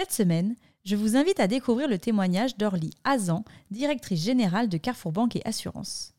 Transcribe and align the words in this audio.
Cette 0.00 0.12
semaine, 0.12 0.56
je 0.82 0.96
vous 0.96 1.14
invite 1.14 1.40
à 1.40 1.46
découvrir 1.46 1.86
le 1.86 1.98
témoignage 1.98 2.56
d'Orly 2.56 2.88
Azan, 3.04 3.44
directrice 3.70 4.24
générale 4.24 4.70
de 4.70 4.78
Carrefour 4.78 5.12
Banque 5.12 5.36
et 5.36 5.42
Assurance. 5.44 6.14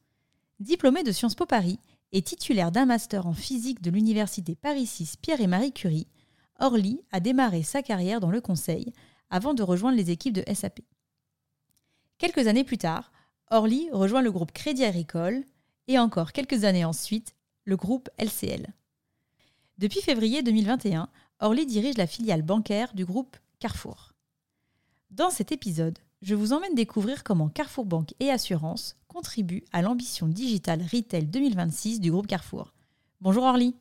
Diplômée 0.60 1.02
de 1.02 1.12
Sciences 1.12 1.34
Po 1.34 1.48
Paris 1.48 1.80
et 2.12 2.22
titulaire 2.22 2.72
d'un 2.72 2.86
master 2.86 3.26
en 3.26 3.34
physique 3.34 3.82
de 3.82 3.90
l'université 3.90 4.54
Paris 4.54 4.86
6 4.86 5.18
Pierre 5.18 5.42
et 5.42 5.48
Marie 5.48 5.72
Curie, 5.74 6.06
Orly 6.60 7.02
a 7.12 7.20
démarré 7.20 7.64
sa 7.64 7.82
carrière 7.82 8.20
dans 8.20 8.30
le 8.30 8.40
conseil 8.40 8.94
avant 9.32 9.56
de 9.56 9.64
rejoindre 9.64 9.98
les 9.98 10.12
équipes 10.12 10.36
de 10.36 10.54
SAP. 10.54 10.82
Quelques 12.20 12.46
années 12.46 12.64
plus 12.64 12.78
tard, 12.78 13.12
Orly 13.50 13.90
rejoint 13.92 14.22
le 14.22 14.32
groupe 14.32 14.52
Crédit 14.52 14.86
Agricole 14.86 15.44
et 15.88 15.98
encore 15.98 16.34
quelques 16.34 16.66
années 16.66 16.86
ensuite, 16.86 17.34
le 17.66 17.78
groupe 17.78 18.12
LCL. 18.20 18.68
Depuis 19.80 20.02
février 20.02 20.44
2021, 20.44 21.10
Orly 21.40 21.66
dirige 21.66 21.98
la 21.98 22.06
filiale 22.06 22.44
bancaire 22.44 22.94
du 22.94 23.06
groupe 23.06 23.38
Carrefour. 23.62 24.14
Dans 25.12 25.30
cet 25.30 25.52
épisode, 25.52 26.00
je 26.24 26.34
vous 26.34 26.52
emmène 26.52 26.74
découvrir 26.74 27.24
comment 27.24 27.48
Carrefour 27.48 27.86
Banque 27.86 28.16
et 28.20 28.32
Assurance 28.32 28.96
contribuent 29.08 29.64
à 29.72 29.84
l'ambition 29.84 30.28
digitale 30.28 30.82
Retail 30.92 31.28
2026 31.28 32.00
du 32.00 32.10
groupe 32.10 32.26
Carrefour. 32.26 32.74
Bonjour 33.22 33.44
Orly. 33.44 33.76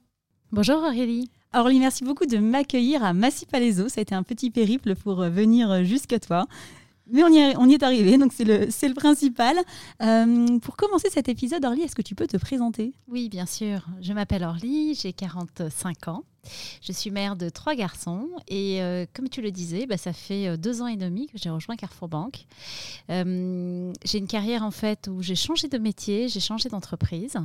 Bonjour 0.53 0.83
Aurélie. 0.83 1.31
Orly, 1.55 1.79
merci 1.79 2.05
beaucoup 2.05 2.27
de 2.27 2.37
m'accueillir 2.37 3.03
à 3.03 3.15
Massy 3.15 3.47
Palaiso. 3.47 3.89
Ça 3.89 4.01
a 4.01 4.03
été 4.03 4.15
un 4.15 4.23
petit 4.23 4.51
périple 4.51 4.95
pour 4.97 5.23
euh, 5.23 5.31
venir 5.31 5.71
euh, 5.71 5.83
jusqu'à 5.83 6.21
toi. 6.21 6.47
Mais 7.11 7.25
on 7.25 7.29
y, 7.29 7.39
est, 7.39 7.57
on 7.57 7.67
y 7.67 7.73
est 7.73 7.83
arrivé, 7.83 8.19
donc 8.19 8.35
c'est 8.35 8.45
le, 8.45 8.67
le, 8.67 8.95
principal. 8.95 9.57
Euh, 10.03 10.59
pour 10.59 10.77
commencer 10.77 11.09
cet 11.09 11.31
épisode, 11.31 11.65
Orly, 11.65 11.83
est-ce 11.83 11.97
que 11.97 12.03
tu 12.03 12.15
peux 12.15 12.27
te 12.27 12.37
présenter? 12.37 12.93
Oui, 13.09 13.31
bien 13.31 13.47
sûr. 13.47 13.87
Je 14.03 14.13
m'appelle 14.13 14.45
Orly, 14.45 14.95
j'ai 14.95 15.15
45 15.15 16.09
ans. 16.09 16.25
Je 16.83 16.93
suis 16.93 17.11
mère 17.11 17.37
de 17.37 17.49
trois 17.49 17.75
garçons 17.75 18.29
et 18.49 18.83
euh, 18.83 19.07
comme 19.13 19.29
tu 19.29 19.43
le 19.43 19.51
disais, 19.51 19.87
bah, 19.87 19.97
ça 19.97 20.13
fait 20.13 20.49
euh, 20.49 20.57
deux 20.57 20.83
ans 20.83 20.87
et 20.87 20.97
demi 20.97 21.27
que 21.27 21.39
j'ai 21.39 21.51
rejoint 21.51 21.77
Carrefour 21.77 22.09
Banque. 22.09 22.47
Euh, 23.11 23.93
j'ai 24.05 24.19
une 24.19 24.27
carrière 24.27 24.63
en 24.63 24.71
fait 24.71 25.09
où 25.09 25.23
j'ai 25.23 25.37
changé 25.37 25.69
de 25.69 25.79
métier, 25.79 26.29
j'ai 26.29 26.41
changé 26.41 26.69
d'entreprise. 26.69 27.37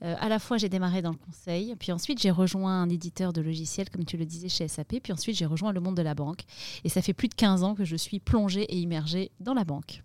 à 0.00 0.28
la 0.28 0.38
fois 0.38 0.58
j'ai 0.58 0.68
démarré 0.68 1.02
dans 1.02 1.10
le 1.10 1.16
conseil, 1.16 1.74
puis 1.76 1.92
ensuite 1.92 2.20
j'ai 2.20 2.30
rejoint 2.30 2.82
un 2.82 2.88
éditeur 2.88 3.32
de 3.32 3.40
logiciels 3.40 3.90
comme 3.90 4.04
tu 4.04 4.16
le 4.16 4.24
disais 4.24 4.48
chez 4.48 4.68
SAP, 4.68 5.00
puis 5.02 5.12
ensuite 5.12 5.36
j'ai 5.36 5.46
rejoint 5.46 5.72
le 5.72 5.80
monde 5.80 5.96
de 5.96 6.02
la 6.02 6.14
banque. 6.14 6.42
Et 6.84 6.88
ça 6.88 7.02
fait 7.02 7.14
plus 7.14 7.28
de 7.28 7.34
15 7.34 7.62
ans 7.62 7.74
que 7.74 7.84
je 7.84 7.96
suis 7.96 8.20
plongée 8.20 8.62
et 8.62 8.78
immergée 8.78 9.30
dans 9.40 9.54
la 9.54 9.64
banque. 9.64 10.02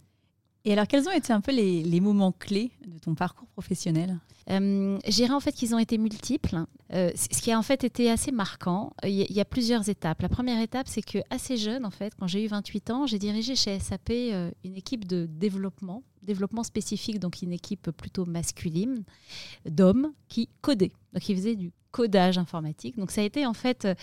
Et 0.64 0.74
alors, 0.74 0.88
quels 0.88 1.08
ont 1.08 1.12
été 1.12 1.34
un 1.34 1.42
peu 1.42 1.52
les, 1.52 2.00
moments 2.00 2.32
clés 2.32 2.72
de 2.86 3.00
ton 3.00 3.16
parcours 3.16 3.48
professionnel? 3.50 4.20
Euh, 4.50 5.00
Je 5.08 5.16
dirais 5.16 5.34
en 5.34 5.40
fait 5.40 5.52
qu'ils 5.52 5.74
ont 5.74 5.80
été 5.80 5.98
multiples. 5.98 6.66
Euh, 6.94 7.12
ce 7.16 7.42
qui 7.42 7.52
a 7.52 7.58
en 7.58 7.64
fait 7.64 7.84
été 7.84 8.12
assez 8.12 8.32
marquant, 8.32 8.94
il 9.04 9.32
y, 9.32 9.40
a 9.40 9.46
plusieurs 9.46 9.90
étapes. 9.90 10.22
La 10.22 10.30
première 10.30 10.62
étape, 10.62 10.88
c'est 10.88 11.02
que 11.02 11.20
assez 11.30 11.58
jeune, 11.58 11.86
en 11.86 11.92
fait, 11.92 12.14
quand 12.20 12.28
j'ai 12.28 12.44
eu 12.44 12.48
28 12.48 12.90
ans, 12.92 13.08
j'ai 13.08 13.18
dirigé 13.18 13.56
chez 13.56 13.80
SAP 13.80 14.12
euh, 14.12 14.52
une 14.64 14.76
équipe 14.76 15.08
de 15.08 15.26
développement, 15.26 16.04
développement 16.24 16.64
spécifique, 16.64 17.20
donc 17.20 17.42
une 17.42 17.54
équipe 17.54 17.92
plutôt 17.92 18.26
masculine, 18.26 19.04
d'hommes 19.66 20.14
qui 20.28 20.50
codaient. 20.62 20.92
Donc, 21.14 21.24
faisaient 21.24 21.56
du 21.56 21.72
codage 21.92 22.38
informatique. 22.38 22.98
Donc 22.98 23.12
ça 23.12 23.22
a 23.22 23.24
été 23.24 23.46
en 23.46 23.54
fait 23.54 23.86
euh, 23.86 23.96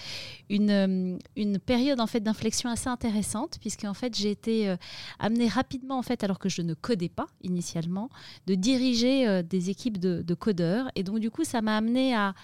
une, 0.49 0.71
euh, 0.71 1.19
une 1.37 1.59
période 1.59 2.01
en 2.01 2.07
fait 2.07 2.21
d'inflexion 2.21 2.71
assez 2.71 2.89
intéressante 2.89 3.59
puisque 3.61 3.85
en 3.85 3.95
fait 3.95 4.17
j'ai 4.17 4.31
été 4.31 4.69
euh, 4.69 4.77
amenée 5.19 5.49
rapidement 5.49 5.99
en 5.99 6.03
fait 6.03 6.23
alors 6.23 6.39
que 6.39 6.49
je 6.49 6.63
ne 6.63 6.75
codais 6.75 7.09
pas 7.09 7.27
initialement 7.43 8.11
de 8.47 8.55
diriger 8.55 9.43
des 9.43 9.71
équipes 9.71 9.99
de, 9.99 10.35
codeurs 10.35 10.91
et 10.95 11.03
donc 11.03 11.19
du 11.19 11.31
coup 11.31 11.45
ça 11.45 11.63
m'a 11.63 11.77
amené 11.77 12.15
à, 12.15 12.35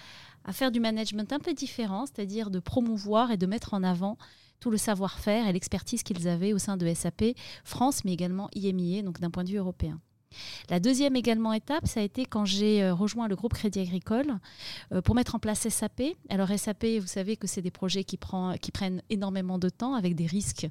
à 0.44 0.52
faire 0.52 0.70
du 0.70 0.80
management 0.80 1.32
un 1.32 1.38
peu 1.38 1.52
différent, 1.54 2.06
c'est-à-dire 2.06 2.50
de 2.50 2.58
promouvoir 2.58 3.30
et 3.30 3.36
de 3.36 3.46
mettre 3.46 3.74
en 3.74 3.82
avant 3.82 4.16
tout 4.64 4.70
le 4.70 4.78
savoir-faire 4.78 5.46
et 5.46 5.52
l'expertise 5.52 6.02
qu'ils 6.02 6.26
avaient 6.26 6.54
au 6.54 6.58
sein 6.58 6.78
de 6.78 6.94
SAP 6.94 7.36
France 7.64 8.02
mais 8.06 8.14
également 8.14 8.48
IMIA 8.54 9.02
donc 9.02 9.20
d'un 9.20 9.28
point 9.28 9.44
de 9.44 9.50
vue 9.50 9.58
européen. 9.58 10.00
La 10.70 10.80
deuxième 10.80 11.16
également 11.16 11.52
étape, 11.52 11.86
ça 11.86 12.00
a 12.00 12.02
été 12.02 12.24
quand 12.24 12.46
j'ai 12.46 12.82
euh, 12.82 12.94
rejoint 12.94 13.28
le 13.28 13.36
groupe 13.36 13.52
Crédit 13.52 13.80
Agricole 13.80 14.38
euh, 14.90 15.02
pour 15.02 15.14
mettre 15.14 15.34
en 15.34 15.38
place 15.38 15.68
SAP. 15.68 16.02
Alors 16.30 16.48
SAP, 16.48 16.86
vous 16.98 17.06
savez 17.06 17.36
que 17.36 17.46
c'est 17.46 17.60
des 17.60 17.70
projets 17.70 18.04
qui, 18.04 18.18
qui, 18.62 18.72
prennent 18.72 19.02
énormément 19.10 19.58
de 19.58 19.68
temps 19.68 19.94
avec 19.94 20.14
des 20.14 20.26
risques 20.26 20.66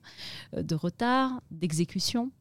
euh, 0.56 0.64
de 0.64 0.74
retard, 0.74 1.40
d'exécution 1.52 2.32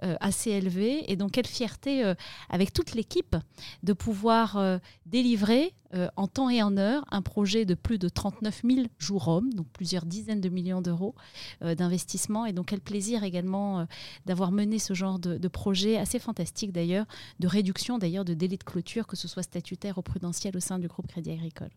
assez 0.00 0.50
élevés. 0.50 1.10
Et 1.10 1.16
donc 1.16 1.32
quelle 1.32 1.46
fierté 1.46 2.14
avec 2.48 2.72
toute 2.72 2.94
l'équipe 2.94 3.36
de 3.82 3.92
pouvoir 3.92 4.80
délivrer 5.06 5.74
en 6.16 6.28
temps 6.28 6.50
et 6.50 6.62
en 6.62 6.76
heure 6.76 7.04
un 7.10 7.22
projet 7.22 7.64
de 7.64 7.74
plus 7.74 7.98
de 7.98 8.08
39 8.08 8.62
000 8.64 8.86
jours 8.98 9.28
hommes, 9.28 9.52
donc 9.52 9.66
plusieurs 9.72 10.06
dizaines 10.06 10.40
de 10.40 10.48
millions 10.48 10.82
d'euros 10.82 11.14
d'investissement. 11.60 12.46
Et 12.46 12.52
donc 12.52 12.66
quel 12.66 12.80
plaisir 12.80 13.24
également 13.24 13.86
d'avoir 14.26 14.52
mené 14.52 14.78
ce 14.78 14.94
genre 14.94 15.18
de, 15.18 15.48
projet 15.48 15.96
assez 15.96 16.18
fantastique 16.18 16.72
d'ailleurs, 16.72 17.06
de 17.40 17.48
réduction 17.48 17.98
d'ailleurs 17.98 18.24
de 18.24 18.34
délai 18.34 18.56
de 18.56 18.64
clôture, 18.64 19.06
que 19.06 19.16
ce 19.16 19.28
soit 19.28 19.42
statutaire 19.42 19.98
ou 19.98 20.02
prudentiel 20.02 20.56
au 20.56 20.60
sein 20.60 20.78
du 20.78 20.88
groupe 20.88 21.06
Crédit 21.08 21.32
Agricole. 21.32 21.70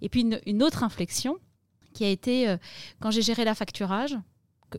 Et 0.00 0.08
puis 0.08 0.26
une, 0.46 0.62
autre 0.62 0.82
inflexion 0.82 1.38
qui 1.92 2.04
a 2.04 2.08
été 2.08 2.48
euh, 2.48 2.56
quand 3.00 3.10
j'ai 3.10 3.22
géré 3.22 3.44
la 3.44 3.54
facturage, 3.54 4.16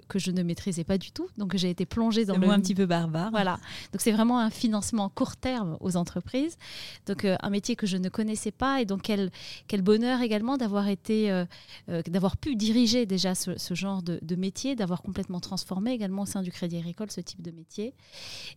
que, 0.08 0.20
je 0.20 0.32
ne 0.32 0.44
maîtrisais 0.44 0.84
pas 0.84 0.98
du 0.98 1.12
tout. 1.12 1.28
Donc 1.38 1.56
j'ai 1.56 1.70
été 1.70 1.86
plongée 1.86 2.26
dans 2.26 2.38
le 2.38 2.50
un 2.50 2.60
petit 2.60 2.76
peu 2.76 2.86
barbare. 2.86 3.32
Voilà. 3.32 3.60
Donc 3.92 4.02
c'est 4.02 4.12
vraiment 4.12 4.40
un 4.40 4.50
financement 4.50 5.10
court 5.10 5.36
terme 5.36 5.78
aux 5.80 5.96
entreprises. 5.98 6.58
Donc 7.06 7.26
euh, 7.26 7.36
un 7.42 7.50
métier 7.50 7.76
que 7.76 7.88
je 7.88 7.98
ne 7.98 8.10
connaissais 8.10 8.52
pas 8.52 8.82
et 8.82 8.86
donc 8.86 9.02
quel, 9.04 9.32
quel 9.68 9.82
bonheur 9.82 10.22
également 10.22 10.58
d'avoir 10.58 10.88
été, 10.88 11.32
euh, 11.32 11.46
euh, 11.90 12.02
d'avoir 12.04 12.38
pu 12.38 12.56
diriger 12.56 13.06
déjà 13.06 13.36
ce, 13.36 13.74
genre 13.74 14.02
de, 14.04 14.36
métier, 14.36 14.76
d'avoir 14.76 15.02
complètement 15.02 15.40
transformé 15.40 15.92
également 15.92 16.24
au 16.24 16.26
sein 16.26 16.42
du 16.42 16.52
Crédit 16.52 16.78
Agricole 16.78 17.12
ce 17.12 17.22
type 17.22 17.42
de 17.42 17.52
métier. 17.52 17.94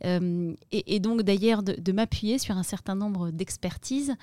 Et, 0.03 1.01
donc 1.01 1.23
d'ailleurs 1.23 1.63
de, 1.63 1.93
m'appuyer 1.93 2.39
sur 2.39 2.57
un 2.57 2.63
certain 2.63 2.95
nombre 2.95 3.31
d'expertises 3.31 4.15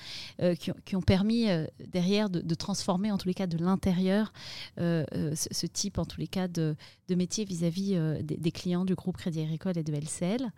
qui, 0.60 0.96
ont 0.96 1.02
permis 1.02 1.48
derrière 1.88 2.30
de, 2.30 2.56
transformer 2.56 3.12
en 3.12 3.18
tous 3.18 3.28
les 3.28 3.34
cas 3.34 3.48
de 3.48 3.58
l'intérieur 3.58 4.32
ce, 4.78 5.06
ce, 5.34 5.66
type 5.66 5.98
en 5.98 6.06
tous 6.06 6.20
les 6.20 6.28
cas 6.28 6.48
de, 6.48 6.76
de 7.08 7.16
métier 7.16 7.46
vis-à-vis 7.46 7.96
euh, 7.96 8.22
des, 8.22 8.52
clients 8.52 8.86
du 8.86 8.96
groupe 8.96 9.18
Crédit 9.18 9.42
Agricole 9.42 9.78
et 9.78 9.84
de 9.84 9.94
LCL. 9.94 10.50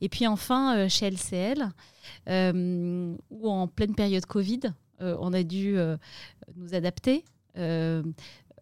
Et 0.00 0.08
puis 0.08 0.26
enfin, 0.26 0.76
euh, 0.76 0.88
chez 0.88 1.10
LCL, 1.10 1.68
euh, 2.28 3.14
où 3.30 3.48
en 3.48 3.66
pleine 3.68 3.94
période 3.94 4.26
Covid, 4.26 4.60
on 5.02 5.32
a 5.32 5.42
dû 5.42 5.78
nous 6.56 6.74
adapter 6.74 7.24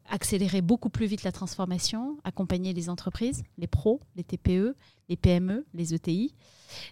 accélérer 0.08 0.62
beaucoup 0.62 0.91
plus 0.91 1.06
vite 1.06 1.22
la 1.22 1.32
transformation, 1.32 2.19
accompagner 2.24 2.72
les 2.72 2.88
entreprises, 2.88 3.42
les 3.58 3.66
pros, 3.66 4.00
les 4.16 4.24
TPE, 4.24 4.74
les 5.08 5.16
PME, 5.16 5.66
les 5.74 5.94
ETI, 5.94 6.34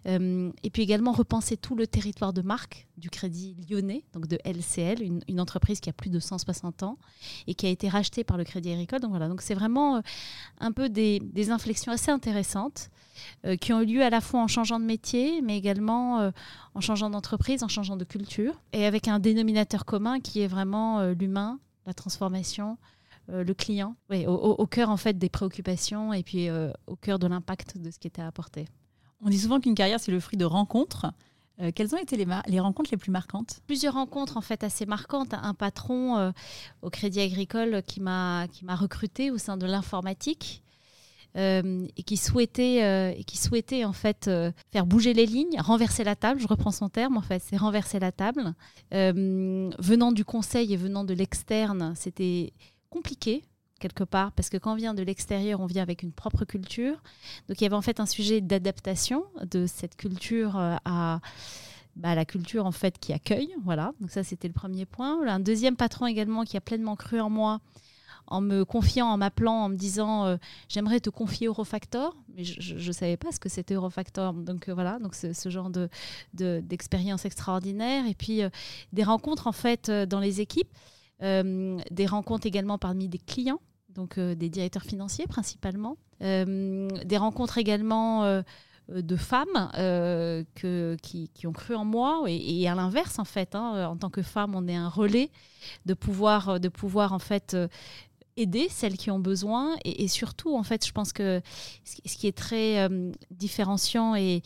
euh, 0.06 0.50
et 0.62 0.70
puis 0.70 0.82
également 0.82 1.12
repenser 1.12 1.56
tout 1.56 1.74
le 1.74 1.86
territoire 1.86 2.32
de 2.32 2.42
marque 2.42 2.86
du 2.96 3.10
Crédit 3.10 3.56
Lyonnais, 3.68 4.04
donc 4.14 4.26
de 4.26 4.38
LCL, 4.44 5.02
une, 5.02 5.40
entreprise 5.40 5.80
qui 5.80 5.90
a 5.90 5.92
plus 5.92 6.10
de 6.10 6.18
160 6.18 6.82
ans 6.82 6.98
et 7.46 7.54
qui 7.54 7.66
a 7.66 7.68
été 7.68 7.88
rachetée 7.88 8.24
par 8.24 8.38
le 8.38 8.44
Crédit 8.44 8.72
Agricole. 8.72 9.00
Donc 9.00 9.10
voilà, 9.10 9.28
donc 9.28 9.42
c'est 9.42 9.54
vraiment 9.54 9.96
euh, 9.96 10.00
un 10.60 10.72
peu 10.72 10.88
des, 10.88 11.20
inflexions 11.50 11.92
assez 11.92 12.10
intéressantes 12.10 12.90
euh, 13.44 13.56
qui 13.56 13.72
ont 13.72 13.80
eu 13.80 13.86
lieu 13.86 14.02
à 14.02 14.10
la 14.10 14.20
fois 14.20 14.40
en 14.40 14.48
changeant 14.48 14.80
de 14.80 14.84
métier, 14.84 15.42
mais 15.42 15.56
également 15.56 16.32
en 16.74 16.80
changeant 16.80 17.10
d'entreprise, 17.10 17.62
en 17.62 17.68
changeant 17.68 17.96
de 17.96 18.04
culture, 18.04 18.60
et 18.72 18.84
avec 18.84 19.08
un 19.08 19.18
dénominateur 19.18 19.84
commun 19.84 20.20
qui 20.20 20.40
est 20.40 20.46
vraiment 20.46 21.02
l'humain, 21.12 21.60
la 21.86 21.94
transformation, 21.94 22.78
le 23.28 23.52
client, 23.54 23.96
au, 24.10 24.66
cœur 24.66 24.90
en 24.90 24.96
fait 24.96 25.18
des 25.18 25.28
préoccupations 25.28 26.12
et 26.12 26.22
puis 26.22 26.48
au 26.86 26.96
cœur 26.96 27.18
de 27.18 27.26
l'impact 27.26 27.78
de 27.78 27.90
ce 27.90 27.98
qui 27.98 28.06
était 28.06 28.22
apporté. 28.22 28.66
On 29.20 29.28
dit 29.28 29.38
souvent 29.38 29.60
qu'une 29.60 29.74
carrière, 29.74 30.00
c'est 30.00 30.12
le 30.12 30.20
fruit 30.20 30.38
de 30.38 30.44
rencontres. 30.44 31.06
Euh, 31.60 31.70
quelles 31.74 31.94
ont 31.94 31.98
été 31.98 32.16
les, 32.16 32.26
les, 32.48 32.60
rencontres 32.60 32.90
les 32.92 32.98
plus 32.98 33.10
marquantes? 33.10 33.60
Plusieurs 33.66 33.94
rencontres 33.94 34.36
en 34.36 34.42
fait 34.42 34.62
assez 34.62 34.84
marquantes. 34.84 35.32
Un 35.32 35.54
patron 35.54 36.18
euh, 36.18 36.30
au 36.82 36.90
Crédit 36.90 37.20
Agricole 37.20 37.82
qui 37.82 38.00
m'a 38.00 38.46
recruté 38.68 39.30
au 39.30 39.38
sein 39.38 39.56
de 39.56 39.66
l'informatique 39.66 40.62
euh, 41.36 41.86
et 41.96 42.02
qui 42.02 42.18
souhaitait 42.18 43.18
et 43.18 43.24
qui 43.24 43.38
souhaitait 43.38 43.84
en 43.84 43.92
fait 43.92 44.30
faire 44.70 44.86
bouger 44.86 45.14
les 45.14 45.26
lignes, 45.26 45.58
renverser 45.58 46.04
la 46.04 46.14
table. 46.14 46.40
Je 46.40 46.46
reprends 46.46 46.72
son 46.72 46.90
terme 46.90 47.16
en 47.16 47.22
fait, 47.22 47.42
c'est 47.42 47.56
renverser 47.56 47.98
la 47.98 48.12
table. 48.12 48.54
venant 48.92 50.12
du 50.12 50.24
conseil 50.26 50.74
et 50.74 50.76
venant 50.76 51.04
de 51.04 51.14
l'externe, 51.14 51.94
c'était 51.96 52.52
compliqué 52.96 53.42
quelque 53.78 54.04
part, 54.04 54.32
parce 54.32 54.48
que 54.48 54.56
quand 54.56 54.72
on 54.72 54.76
vient 54.76 54.94
de 54.94 55.02
l'extérieur, 55.02 55.60
on 55.60 55.66
vient 55.66 55.82
avec 55.82 56.02
une 56.02 56.12
propre 56.12 56.46
culture. 56.46 57.02
Donc 57.46 57.60
il 57.60 57.64
y 57.64 57.66
avait 57.66 57.76
en 57.76 57.82
fait 57.82 58.00
un 58.00 58.06
sujet 58.06 58.40
d'adaptation 58.40 59.24
de 59.44 59.66
cette 59.66 59.96
culture 59.96 60.56
euh, 60.56 60.76
à 60.86 61.20
bah, 61.94 62.14
la 62.14 62.24
culture 62.24 62.64
en 62.64 62.72
fait 62.72 62.98
qui 62.98 63.12
accueille. 63.12 63.54
Voilà, 63.64 63.92
donc 64.00 64.10
ça 64.10 64.24
c'était 64.24 64.48
le 64.48 64.54
premier 64.54 64.86
point. 64.86 65.26
Un 65.28 65.40
deuxième 65.40 65.76
patron 65.76 66.06
également 66.06 66.44
qui 66.44 66.56
a 66.56 66.62
pleinement 66.62 66.96
cru 66.96 67.20
en 67.20 67.28
moi 67.28 67.60
en 68.28 68.40
me 68.40 68.64
confiant, 68.64 69.06
en 69.06 69.18
m'appelant, 69.18 69.64
en 69.64 69.68
me 69.68 69.76
disant 69.76 70.24
euh, 70.24 70.36
j'aimerais 70.68 70.98
te 70.98 71.10
confier 71.10 71.46
Eurofactor, 71.46 72.16
mais 72.34 72.44
je 72.44 72.74
ne 72.74 72.92
savais 72.92 73.16
pas 73.16 73.30
ce 73.30 73.38
que 73.38 73.50
c'était 73.50 73.74
Eurofactor. 73.74 74.32
Donc 74.32 74.68
euh, 74.70 74.74
voilà, 74.74 74.98
donc 74.98 75.14
ce 75.14 75.48
genre 75.50 75.68
de 75.68 75.88
d'expérience 76.32 77.26
extraordinaire 77.26 78.06
et 78.06 78.14
puis 78.14 78.40
des 78.94 79.04
rencontres 79.04 79.46
en 79.46 79.52
fait 79.52 79.90
dans 79.90 80.20
les 80.20 80.40
équipes. 80.40 80.72
Euh, 81.22 81.78
des 81.90 82.06
rencontres 82.06 82.46
également 82.46 82.76
parmi 82.76 83.08
des 83.08 83.18
clients, 83.18 83.60
donc 83.88 84.18
euh, 84.18 84.34
des 84.34 84.50
directeurs 84.50 84.82
financiers 84.82 85.26
principalement, 85.26 85.96
euh, 86.22 86.88
des 87.04 87.16
rencontres 87.16 87.56
également 87.56 88.42
de 88.88 89.16
femmes 89.16 89.70
que, 90.54 90.96
qui, 91.02 91.46
ont 91.46 91.52
cru 91.52 91.74
en 91.74 91.84
moi 91.84 92.24
et, 92.26 92.68
à 92.68 92.74
l'inverse 92.74 93.18
en 93.18 93.24
fait 93.24 93.54
hein, 93.54 93.88
en 93.88 93.96
tant 93.96 94.10
que 94.10 94.22
femme 94.22 94.54
on 94.54 94.68
est 94.68 94.76
un 94.76 94.88
relais 94.88 95.30
de 95.86 95.94
pouvoir 95.94 96.60
de 96.60 96.68
pouvoir 96.68 97.12
en 97.12 97.18
fait 97.18 97.56
aider 98.36 98.68
celles 98.70 98.96
qui 98.96 99.10
ont 99.10 99.18
besoin 99.18 99.74
et, 99.84 100.06
surtout 100.08 100.56
en 100.56 100.62
fait 100.62 100.86
je 100.86 100.92
pense 100.92 101.12
que 101.12 101.40
ce 101.84 102.16
qui 102.16 102.26
est 102.26 102.36
très 102.36 102.88
différenciant 103.30 104.14
et, 104.14 104.42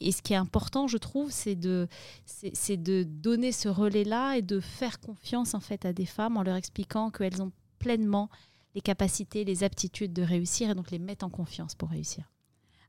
et 0.00 0.12
ce 0.12 0.22
qui 0.22 0.32
est 0.32 0.36
important, 0.36 0.86
je 0.86 0.96
trouve, 0.96 1.30
c'est 1.30 1.54
de, 1.54 1.86
c'est, 2.24 2.76
de 2.76 3.02
donner 3.02 3.52
ce 3.52 3.68
relais-là 3.68 4.36
et 4.36 4.42
de 4.42 4.60
faire 4.60 4.98
confiance 4.98 5.54
en 5.54 5.60
fait 5.60 5.84
à 5.84 5.92
des 5.92 6.06
femmes 6.06 6.36
en 6.36 6.42
leur 6.42 6.56
expliquant 6.56 7.10
qu'elles 7.10 7.42
ont 7.42 7.52
pleinement 7.78 8.30
les 8.74 8.80
capacités, 8.80 9.44
les 9.44 9.62
aptitudes 9.64 10.12
de 10.12 10.22
réussir 10.22 10.70
et 10.70 10.74
donc 10.74 10.90
les 10.90 10.98
mettre 10.98 11.24
en 11.24 11.30
confiance 11.30 11.74
pour 11.74 11.90
réussir. 11.90 12.24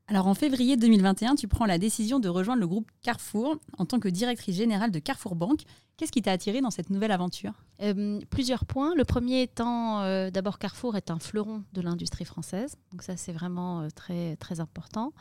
Alors 0.08 0.26
en 0.26 0.34
février 0.34 0.76
2021, 0.76 1.36
tu 1.36 1.48
prends 1.48 1.64
la 1.64 1.78
décision 1.78 2.18
de 2.18 2.28
rejoindre 2.28 2.60
le 2.60 2.66
groupe 2.66 2.90
Carrefour 3.02 3.56
en 3.78 3.86
tant 3.86 4.00
que 4.00 4.08
directrice 4.08 4.56
générale 4.56 4.90
de 4.90 4.98
Carrefour 4.98 5.36
Banque. 5.36 5.62
Qu'est-ce 5.96 6.10
qui 6.10 6.22
t'a 6.22 6.32
attiré 6.32 6.60
dans 6.60 6.70
cette 6.70 6.90
nouvelle 6.90 7.12
aventure? 7.12 7.52
Euh, 7.80 8.20
Plusieurs 8.28 8.64
points. 8.64 8.94
Le 8.96 9.04
premier 9.04 9.42
étant, 9.42 10.02
euh, 10.02 10.30
d'abord 10.30 10.58
Carrefour 10.58 10.96
est 10.96 11.10
un 11.10 11.18
fleuron 11.18 11.62
de 11.72 11.80
l'industrie 11.80 12.24
française, 12.24 12.76
donc 12.90 13.02
ça 13.02 13.16
c'est 13.16 13.32
vraiment 13.32 13.82
euh, 13.82 13.88
très, 13.94 14.36
très 14.36 14.58
important. 14.58 15.12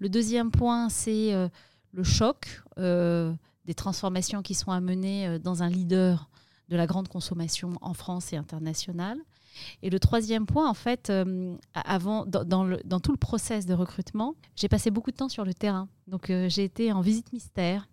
Le 0.00 0.08
deuxième 0.08 0.50
point, 0.50 0.88
c'est 0.88 1.32
le 1.92 2.04
choc 2.04 2.62
des 2.76 3.74
transformations 3.74 4.42
qui 4.42 4.54
sont 4.54 4.70
amenées 4.70 5.38
dans 5.38 5.62
un 5.62 5.68
leader 5.68 6.28
de 6.68 6.76
la 6.76 6.86
grande 6.86 7.08
consommation 7.08 7.74
en 7.80 7.94
France 7.94 8.32
et 8.32 8.36
internationale. 8.36 9.18
Et 9.82 9.90
le 9.90 9.98
troisième 9.98 10.46
point, 10.46 10.68
en 10.68 10.74
fait, 10.74 11.10
euh, 11.10 11.54
avant, 11.74 12.24
dans, 12.26 13.00
tout 13.00 13.12
le 13.12 13.18
process 13.18 13.66
de 13.66 13.74
recrutement, 13.74 14.34
j'ai 14.54 14.68
passé 14.68 14.90
beaucoup 14.90 15.10
de 15.10 15.16
temps 15.16 15.28
sur 15.28 15.44
le 15.44 15.54
terrain. 15.54 15.88
Donc, 16.06 16.30
euh, 16.30 16.48
j'ai 16.48 16.64
été 16.64 16.92
en 16.92 17.00
visite 17.00 17.32
mystère, 17.32 17.88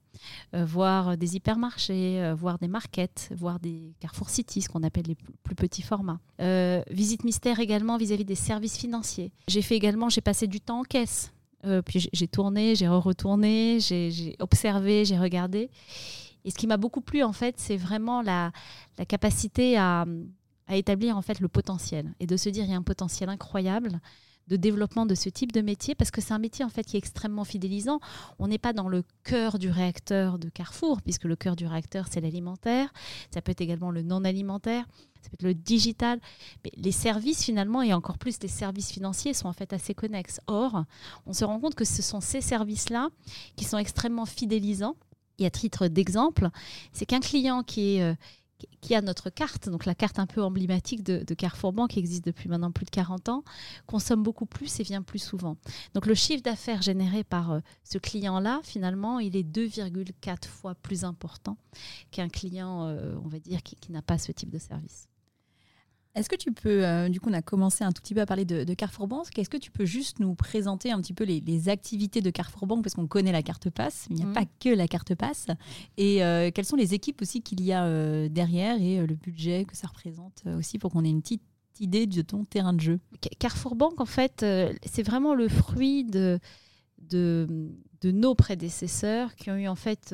euh, 0.53 0.65
voir 0.65 1.17
des 1.17 1.35
hypermarchés, 1.35 2.33
voir 2.37 2.59
des 2.59 2.67
markets, 2.67 3.29
voir 3.35 3.59
des 3.59 3.93
Carrefour 3.99 4.29
City, 4.29 4.61
ce 4.61 4.69
qu'on 4.69 4.83
appelle 4.83 5.05
les 5.07 5.15
plus, 5.15 5.55
petits 5.55 5.81
formats. 5.81 6.19
visite 6.89 7.23
mystère 7.23 7.59
également 7.59 7.97
vis-à-vis 7.97 8.25
des 8.25 8.35
services 8.35 8.77
financiers. 8.77 9.31
J'ai 9.47 9.61
fait 9.61 9.75
également, 9.75 10.09
j'ai 10.09 10.21
passé 10.21 10.47
du 10.47 10.59
temps 10.61 10.79
en 10.79 10.83
caisse. 10.83 11.31
puis 11.85 12.09
j'ai 12.11 12.27
tourné, 12.27 12.75
j'ai 12.75 12.87
re-retourné, 12.87 13.79
j'ai 13.79 14.35
observé, 14.39 15.05
j'ai 15.05 15.17
regardé. 15.17 15.69
Et 16.45 16.51
ce 16.51 16.55
qui 16.55 16.67
m'a 16.67 16.75
beaucoup 16.75 16.99
plu, 16.99 17.23
en 17.23 17.31
fait, 17.31 17.55
c'est 17.57 17.77
vraiment 17.77 18.21
la 18.21 18.51
capacité 19.07 19.77
à, 19.77 20.05
à 20.67 20.75
établir 20.75 21.17
en 21.17 21.21
fait 21.21 21.39
le 21.39 21.47
potentiel 21.47 22.13
et 22.19 22.27
de 22.27 22.37
se 22.37 22.49
dire 22.49 22.63
il 22.63 22.71
y 22.71 22.73
a 22.73 22.77
un 22.77 22.83
potentiel 22.83 23.29
incroyable 23.29 23.99
de 24.47 24.55
développement 24.57 25.05
de 25.05 25.15
ce 25.15 25.29
type 25.29 25.51
de 25.51 25.61
métier 25.61 25.95
parce 25.95 26.11
que 26.11 26.21
c'est 26.21 26.33
un 26.33 26.39
métier 26.39 26.65
en 26.65 26.69
fait 26.69 26.83
qui 26.83 26.97
est 26.97 26.99
extrêmement 26.99 27.43
fidélisant. 27.43 27.99
On 28.39 28.47
n'est 28.47 28.57
pas 28.57 28.73
dans 28.73 28.89
le 28.89 29.03
cœur 29.23 29.57
du 29.57 29.69
réacteur 29.69 30.37
de 30.37 30.49
Carrefour 30.49 31.01
puisque 31.01 31.23
le 31.23 31.35
cœur 31.35 31.55
du 31.55 31.65
réacteur 31.65 32.07
c'est 32.09 32.21
l'alimentaire, 32.21 32.91
ça 33.33 33.41
peut 33.41 33.51
être 33.51 33.61
également 33.61 33.91
le 33.91 34.01
non 34.01 34.23
alimentaire, 34.23 34.85
ça 35.21 35.29
peut 35.29 35.35
être 35.35 35.43
le 35.43 35.53
digital. 35.53 36.19
Mais 36.65 36.71
les 36.75 36.91
services 36.91 37.43
finalement 37.43 37.81
et 37.81 37.93
encore 37.93 38.17
plus 38.17 38.41
les 38.41 38.49
services 38.49 38.91
financiers 38.91 39.33
sont 39.33 39.47
en 39.47 39.53
fait 39.53 39.71
assez 39.71 39.93
connexes. 39.93 40.41
Or, 40.47 40.83
on 41.25 41.33
se 41.33 41.45
rend 41.45 41.59
compte 41.59 41.75
que 41.75 41.85
ce 41.85 42.01
sont 42.01 42.21
ces 42.21 42.41
services-là 42.41 43.09
qui 43.55 43.65
sont 43.65 43.77
extrêmement 43.77 44.25
fidélisants. 44.25 44.95
Et 45.39 45.47
à 45.47 45.49
titre 45.49 45.87
d'exemple, 45.87 46.49
c'est 46.91 47.07
qu'un 47.07 47.19
client 47.19 47.63
qui 47.63 47.95
est 47.95 48.03
euh, 48.03 48.13
qui 48.81 48.95
a 48.95 49.01
notre 49.01 49.29
carte, 49.29 49.69
donc 49.69 49.85
la 49.85 49.95
carte 49.95 50.19
un 50.19 50.25
peu 50.25 50.41
emblématique 50.43 51.03
de, 51.03 51.33
Carrefour 51.33 51.73
Banque 51.73 51.91
qui 51.91 51.99
existe 51.99 52.25
depuis 52.25 52.49
maintenant 52.49 52.71
plus 52.71 52.85
de 52.85 52.91
40 52.91 53.29
ans, 53.29 53.43
consomme 53.87 54.23
beaucoup 54.23 54.45
plus 54.45 54.79
et 54.79 54.83
vient 54.83 55.01
plus 55.01 55.19
souvent. 55.19 55.57
Donc 55.93 56.05
le 56.05 56.13
chiffre 56.13 56.43
d'affaires 56.43 56.81
généré 56.81 57.23
par 57.23 57.51
euh, 57.51 57.59
ce 57.83 57.97
client-là, 57.97 58.61
finalement, 58.63 59.19
il 59.19 59.35
est 59.35 59.43
2,4 59.43 60.47
fois 60.47 60.75
plus 60.75 61.03
important 61.03 61.57
qu'un 62.11 62.29
client, 62.29 62.87
euh, 62.87 63.15
on 63.23 63.27
va 63.27 63.39
dire, 63.39 63.63
qui 63.63 63.91
n'a 63.91 64.01
pas 64.01 64.17
ce 64.17 64.31
type 64.31 64.49
de 64.49 64.59
service. 64.59 65.07
Est-ce 66.15 66.29
que 66.29 66.35
tu 66.35 66.51
peux, 66.51 66.85
euh, 66.85 67.09
du 67.09 67.19
coup, 67.19 67.29
on 67.29 67.33
a 67.33 67.41
commencé 67.41 67.83
un 67.83 67.91
tout 67.91 68.01
petit 68.01 68.13
peu 68.13 68.21
à 68.21 68.27
parler 68.27 68.45
de, 68.45 68.71
Carrefour 68.75 69.07
Banque. 69.07 69.37
Est-ce 69.37 69.49
que 69.49 69.57
tu 69.57 69.71
peux 69.71 69.85
juste 69.85 70.19
nous 70.19 70.35
présenter 70.35 70.91
un 70.91 71.01
petit 71.01 71.13
peu 71.13 71.23
les, 71.23 71.69
activités 71.69 72.21
de 72.21 72.29
Carrefour 72.29 72.67
Banque? 72.67 72.83
Parce 72.83 72.93
qu'on 72.93 73.07
connaît 73.07 73.31
la 73.31 73.41
carte 73.41 73.69
passe, 73.71 74.05
mais 74.09 74.17
il 74.17 74.19
n'y 74.19 74.25
a 74.25 74.29
mmh. 74.29 74.33
pas 74.33 74.45
que 74.59 74.69
la 74.69 74.87
carte 74.87 75.15
passe. 75.15 75.47
Et 75.97 76.23
euh, 76.23 76.51
quelles 76.53 76.65
sont 76.65 76.75
les 76.75 76.93
équipes 76.93 77.21
aussi 77.21 77.41
qu'il 77.41 77.61
y 77.61 77.73
a 77.73 77.85
euh, 77.85 78.29
derrière 78.29 78.79
et 78.79 79.05
le 79.05 79.15
budget 79.15 79.65
que 79.65 79.75
ça 79.75 79.87
représente 79.87 80.43
aussi 80.57 80.77
pour 80.77 80.91
qu'on 80.91 81.03
ait 81.03 81.09
une 81.09 81.21
petite 81.21 81.41
idée 81.79 82.05
de 82.05 82.21
ton 82.21 82.45
terrain 82.45 82.73
de 82.73 82.81
jeu? 82.81 82.99
Carrefour 83.39 83.75
Banque, 83.75 83.99
en 83.99 84.05
fait, 84.05 84.45
c'est 84.85 85.03
vraiment 85.03 85.33
le 85.33 85.47
fruit 85.47 86.03
de, 86.03 86.39
de, 87.09 87.71
de, 88.01 88.11
nos 88.11 88.35
prédécesseurs 88.35 89.35
qui 89.35 89.49
ont 89.49 89.57
eu 89.57 89.67
en 89.67 89.75
fait 89.75 90.13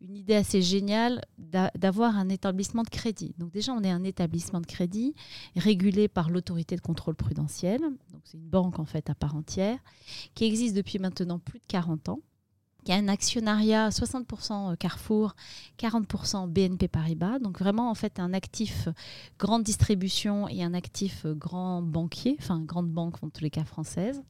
une 0.00 0.16
idée 0.16 0.34
assez 0.34 0.62
géniale 0.62 1.22
d'avoir 1.38 2.16
un 2.16 2.28
établissement 2.28 2.82
de 2.82 2.88
crédit. 2.88 3.34
Donc 3.38 3.52
déjà, 3.52 3.72
on 3.72 3.82
est 3.82 3.90
un 3.90 4.04
établissement 4.04 4.60
de 4.60 4.66
crédit 4.66 5.14
régulé 5.56 6.08
par 6.08 6.30
l'autorité 6.30 6.76
de 6.76 6.80
contrôle 6.80 7.14
prudentiel. 7.14 7.80
Donc 7.80 8.22
c'est 8.24 8.36
une 8.36 8.48
banque 8.48 8.78
en 8.78 8.84
fait 8.84 9.08
à 9.10 9.14
part 9.14 9.34
entière 9.34 9.78
qui 10.34 10.44
existe 10.44 10.76
depuis 10.76 10.98
maintenant 10.98 11.38
plus 11.38 11.58
de 11.58 11.66
40 11.66 12.08
ans. 12.08 12.20
Il 12.86 12.90
y 12.90 12.92
a 12.92 12.96
un 12.96 13.08
actionnariat 13.08 13.88
60% 13.88 14.72
euh, 14.72 14.76
Carrefour, 14.76 15.34
40% 15.78 16.48
BNP 16.48 16.88
Paribas. 16.88 17.38
Donc 17.38 17.58
vraiment 17.58 17.90
en 17.90 17.94
fait 17.94 18.20
un 18.20 18.34
actif 18.34 18.88
grande 19.38 19.62
distribution 19.62 20.48
et 20.48 20.62
un 20.62 20.74
actif 20.74 21.24
grand 21.24 21.80
banquier, 21.80 22.36
enfin 22.38 22.60
grande 22.60 22.90
banque 22.90 23.22
en 23.22 23.30
tous 23.30 23.42
les 23.42 23.50
cas 23.50 23.64
française. 23.64 24.22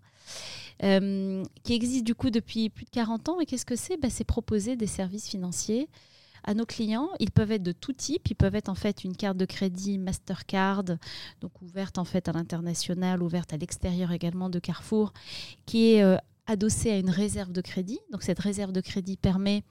Euh, 0.82 1.44
qui 1.62 1.72
existe 1.72 2.04
du 2.04 2.14
coup 2.14 2.30
depuis 2.30 2.68
plus 2.68 2.84
de 2.84 2.90
40 2.90 3.28
ans. 3.28 3.40
Et 3.40 3.46
qu'est-ce 3.46 3.66
que 3.66 3.76
c'est? 3.76 3.96
Ben, 3.96 4.10
C'est 4.10 4.24
proposer 4.24 4.76
des 4.76 4.86
services 4.86 5.28
financiers 5.28 5.88
à 6.42 6.54
nos 6.54 6.66
clients. 6.66 7.08
Ils 7.20 7.30
peuvent 7.30 7.52
être 7.52 7.62
de 7.62 7.72
tout 7.72 7.92
type. 7.92 8.28
Ils 8.28 8.34
peuvent 8.34 8.54
être 8.54 8.68
en 8.68 8.74
fait 8.74 9.04
une 9.04 9.16
carte 9.16 9.36
de 9.36 9.44
crédit 9.44 9.98
Mastercard, 9.98 10.84
donc 11.40 11.62
ouverte 11.62 11.98
en 11.98 12.04
fait 12.04 12.28
à 12.28 12.32
l'international, 12.32 13.22
ouverte 13.22 13.52
à 13.52 13.56
l'extérieur 13.56 14.12
également 14.12 14.50
de 14.50 14.58
Carrefour, 14.58 15.12
qui 15.64 15.92
est 15.92 16.02
euh, 16.02 16.16
adossée 16.46 16.90
à 16.90 16.98
une 16.98 17.10
réserve 17.10 17.52
de 17.52 17.60
crédit. 17.60 18.00
Donc 18.12 18.22
cette 18.22 18.40
réserve 18.40 18.72
de 18.72 18.80
crédit 18.80 19.16
permet 19.16 19.62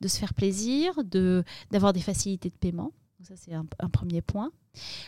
de 0.00 0.08
se 0.08 0.18
faire 0.18 0.32
plaisir, 0.34 1.04
de 1.04 1.44
d'avoir 1.70 1.92
des 1.92 2.00
facilités 2.00 2.48
de 2.48 2.54
paiement. 2.54 2.92
Ça 3.24 3.34
c'est 3.36 3.54
un, 3.54 3.64
premier 3.88 4.20
point. 4.20 4.50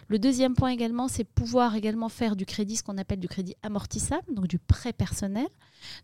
Le 0.09 0.19
deuxième 0.19 0.55
point 0.55 0.71
également, 0.71 1.09
c'est 1.09 1.25
pouvoir 1.25 1.75
également 1.75 2.09
faire 2.09 2.37
du 2.37 2.47
crédit, 2.47 2.77
ce 2.77 2.83
qu'on 2.83 2.99
appelle 2.99 3.19
du 3.19 3.29
crédit 3.29 3.57
amortissable, 3.63 4.33
donc 4.33 4.47
du 4.47 4.59
prêt 4.59 4.93
personnel. 4.93 5.49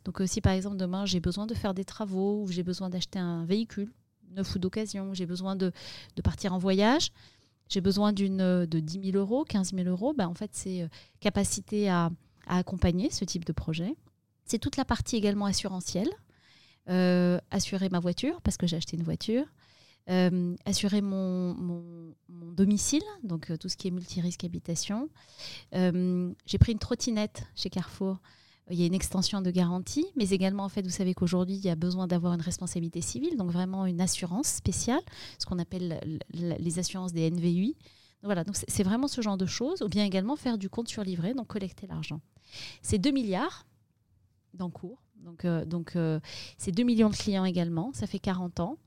Donc 0.04 0.20
euh, 0.20 0.26
si 0.26 0.40
par 0.40 0.52
exemple 0.52 0.76
demain 0.76 1.06
j'ai 1.06 1.20
besoin 1.20 1.46
de 1.46 1.54
faire 1.54 1.72
des 1.72 1.84
travaux, 1.84 2.42
ou 2.42 2.48
j'ai 2.48 2.62
besoin 2.62 2.90
d'acheter 2.90 3.18
un 3.18 3.44
véhicule 3.44 3.92
neuf 4.32 4.54
ou 4.54 4.58
d'occasion, 4.58 5.14
j'ai 5.14 5.26
besoin 5.26 5.56
de, 5.56 5.72
partir 6.24 6.52
en 6.52 6.58
voyage, 6.58 7.12
j'ai 7.68 7.80
besoin 7.80 8.12
d'une 8.12 8.40
euh, 8.40 8.66
de 8.66 8.80
10 8.80 9.12
000 9.12 9.16
euros, 9.16 9.44
15 9.44 9.72
000 9.74 9.88
euros, 9.88 10.12
ben, 10.12 10.26
en 10.26 10.34
fait 10.34 10.50
c'est 10.52 10.82
euh, 10.82 10.88
capacité 11.20 11.88
à, 11.88 12.10
accompagner 12.46 13.10
ce 13.10 13.24
type 13.24 13.44
de 13.44 13.52
projet. 13.52 13.94
C'est 14.44 14.58
toute 14.58 14.76
la 14.76 14.84
partie 14.84 15.14
également 15.14 15.44
assurantielle. 15.46 16.10
assurer 17.50 17.88
ma 17.90 18.00
voiture 18.00 18.40
parce 18.42 18.56
que 18.56 18.66
j'ai 18.66 18.76
acheté 18.76 18.96
une 18.96 19.04
voiture, 19.04 19.44
euh, 20.10 20.56
assurer 20.64 21.02
mon, 21.02 21.54
domicile, 22.28 23.02
donc 23.22 23.50
euh, 23.50 23.56
tout 23.56 23.68
ce 23.68 23.76
qui 23.76 23.88
est 23.88 23.90
multirisque 23.92 24.44
habitation. 24.44 25.08
Euh, 25.74 26.32
j'ai 26.46 26.58
pris 26.58 26.72
une 26.72 26.78
trottinette 26.78 27.44
chez 27.54 27.70
Carrefour. 27.70 28.18
Il 28.70 28.78
y 28.78 28.82
a 28.82 28.86
une 28.86 28.94
extension 28.94 29.40
de 29.40 29.50
garantie, 29.50 30.06
mais 30.16 30.30
également, 30.30 30.64
en 30.64 30.68
fait, 30.68 30.82
vous 30.82 30.90
savez 30.90 31.14
qu'aujourd'hui, 31.14 31.56
il 31.56 31.64
y 31.64 31.70
a 31.70 31.76
besoin 31.76 32.06
d'avoir 32.06 32.34
une 32.34 32.40
responsabilité 32.40 33.00
civile, 33.00 33.36
donc 33.36 33.50
vraiment 33.50 33.86
une 33.86 34.00
assurance 34.00 34.48
spéciale, 34.48 35.00
ce 35.38 35.46
qu'on 35.46 35.58
appelle 35.58 36.00
les 36.32 36.78
assurances 36.78 37.12
des 37.12 37.30
NVI. 37.30 37.76
voilà, 38.22 38.44
donc 38.44 38.56
c'est 38.56 38.82
vraiment 38.82 39.08
ce 39.08 39.22
genre 39.22 39.38
de 39.38 39.46
choses, 39.46 39.80
ou 39.82 39.88
bien 39.88 40.04
également 40.04 40.36
faire 40.36 40.58
du 40.58 40.68
compte 40.68 40.88
sur 40.88 41.02
livret, 41.02 41.34
donc 41.34 41.48
collecter 41.48 41.86
l'argent. 41.86 42.20
C'est 42.82 42.98
2 42.98 43.10
milliards 43.10 43.66
d'encours, 44.54 45.02
donc, 45.16 45.46
donc 45.46 45.96
c'est 46.58 46.72
2 46.72 46.82
millions 46.82 47.10
de 47.10 47.16
clients 47.16 47.44
également, 47.44 47.92
ça 47.92 48.06
fait 48.06 48.20
40 48.20 48.60
ans. 48.60 48.78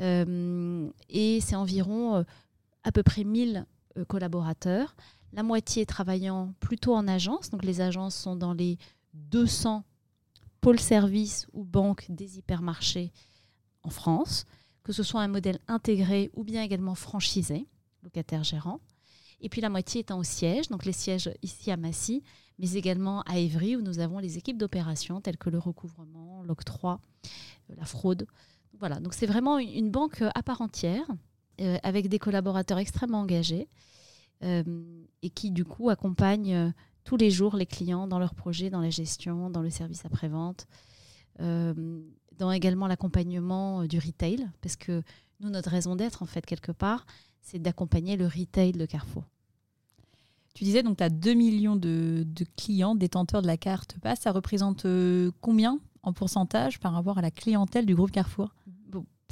Euh, 0.00 0.90
et 1.08 1.40
c'est 1.40 1.56
environ 1.56 2.16
euh, 2.16 2.22
à 2.84 2.92
peu 2.92 3.02
près 3.02 3.24
1000 3.24 3.66
euh, 3.96 4.04
collaborateurs. 4.04 4.94
la 5.32 5.42
moitié 5.42 5.86
travaillant 5.86 6.54
plutôt 6.60 6.94
en 6.94 7.08
agence. 7.08 7.50
Donc 7.50 7.64
les 7.64 7.80
agences 7.80 8.14
sont 8.14 8.36
dans 8.36 8.52
les 8.52 8.78
200 9.14 9.84
pôles 10.60 10.80
services 10.80 11.46
ou 11.52 11.64
banques 11.64 12.06
des 12.08 12.38
hypermarchés 12.38 13.12
en 13.82 13.90
France, 13.90 14.44
que 14.82 14.92
ce 14.92 15.02
soit 15.02 15.22
un 15.22 15.28
modèle 15.28 15.58
intégré 15.68 16.30
ou 16.34 16.44
bien 16.44 16.62
également 16.62 16.94
franchisé, 16.94 17.66
locataire 18.02 18.44
gérant. 18.44 18.80
Et 19.40 19.48
puis 19.48 19.60
la 19.60 19.68
moitié 19.68 20.00
étant 20.00 20.18
au 20.18 20.22
siège, 20.22 20.68
donc 20.68 20.84
les 20.84 20.92
sièges 20.92 21.30
ici 21.42 21.70
à 21.70 21.76
Massy, 21.76 22.22
mais 22.58 22.72
également 22.72 23.22
à 23.22 23.38
Évry 23.38 23.76
où 23.76 23.82
nous 23.82 23.98
avons 23.98 24.18
les 24.18 24.38
équipes 24.38 24.58
d'opération 24.58 25.20
telles 25.20 25.36
que 25.36 25.50
le 25.50 25.58
recouvrement, 25.58 26.42
l'octroi, 26.42 27.00
la 27.68 27.84
fraude. 27.84 28.26
Voilà, 28.78 29.00
donc 29.00 29.14
c'est 29.14 29.26
vraiment 29.26 29.58
une 29.58 29.90
banque 29.90 30.22
à 30.34 30.42
part 30.42 30.60
entière 30.60 31.06
euh, 31.60 31.78
avec 31.82 32.08
des 32.08 32.18
collaborateurs 32.18 32.78
extrêmement 32.78 33.20
engagés 33.20 33.68
euh, 34.42 34.62
et 35.22 35.30
qui 35.30 35.50
du 35.50 35.64
coup 35.64 35.88
accompagnent 35.88 36.72
tous 37.04 37.16
les 37.16 37.30
jours 37.30 37.56
les 37.56 37.66
clients 37.66 38.06
dans 38.06 38.18
leurs 38.18 38.34
projets, 38.34 38.68
dans 38.68 38.80
la 38.80 38.90
gestion, 38.90 39.50
dans 39.50 39.62
le 39.62 39.70
service 39.70 40.04
après-vente, 40.04 40.66
dans 41.38 42.50
également 42.50 42.86
l'accompagnement 42.86 43.84
du 43.84 43.98
retail, 43.98 44.48
parce 44.60 44.76
que 44.76 45.02
nous, 45.40 45.50
notre 45.50 45.70
raison 45.70 45.96
d'être, 45.96 46.22
en 46.22 46.26
fait, 46.26 46.44
quelque 46.44 46.72
part, 46.72 47.06
c'est 47.42 47.58
d'accompagner 47.58 48.16
le 48.16 48.26
retail 48.26 48.72
de 48.72 48.86
Carrefour. 48.86 49.24
Tu 50.54 50.64
disais 50.64 50.82
donc 50.82 50.96
tu 50.96 51.04
as 51.04 51.10
2 51.10 51.34
millions 51.34 51.76
de, 51.76 52.26
clients 52.56 52.94
détenteurs 52.94 53.42
de 53.42 53.46
la 53.46 53.58
carte 53.58 53.96
passe. 54.00 54.20
Ça 54.20 54.32
représente 54.32 54.86
euh, 54.86 55.30
combien? 55.42 55.78
En 56.06 56.12
pourcentage 56.14 56.80
par 56.80 56.92
rapport 56.92 57.18
à 57.18 57.22
la 57.22 57.30
clientèle 57.30 57.84
du 57.84 57.94
groupe 57.94 58.10
Carrefour 58.10 58.54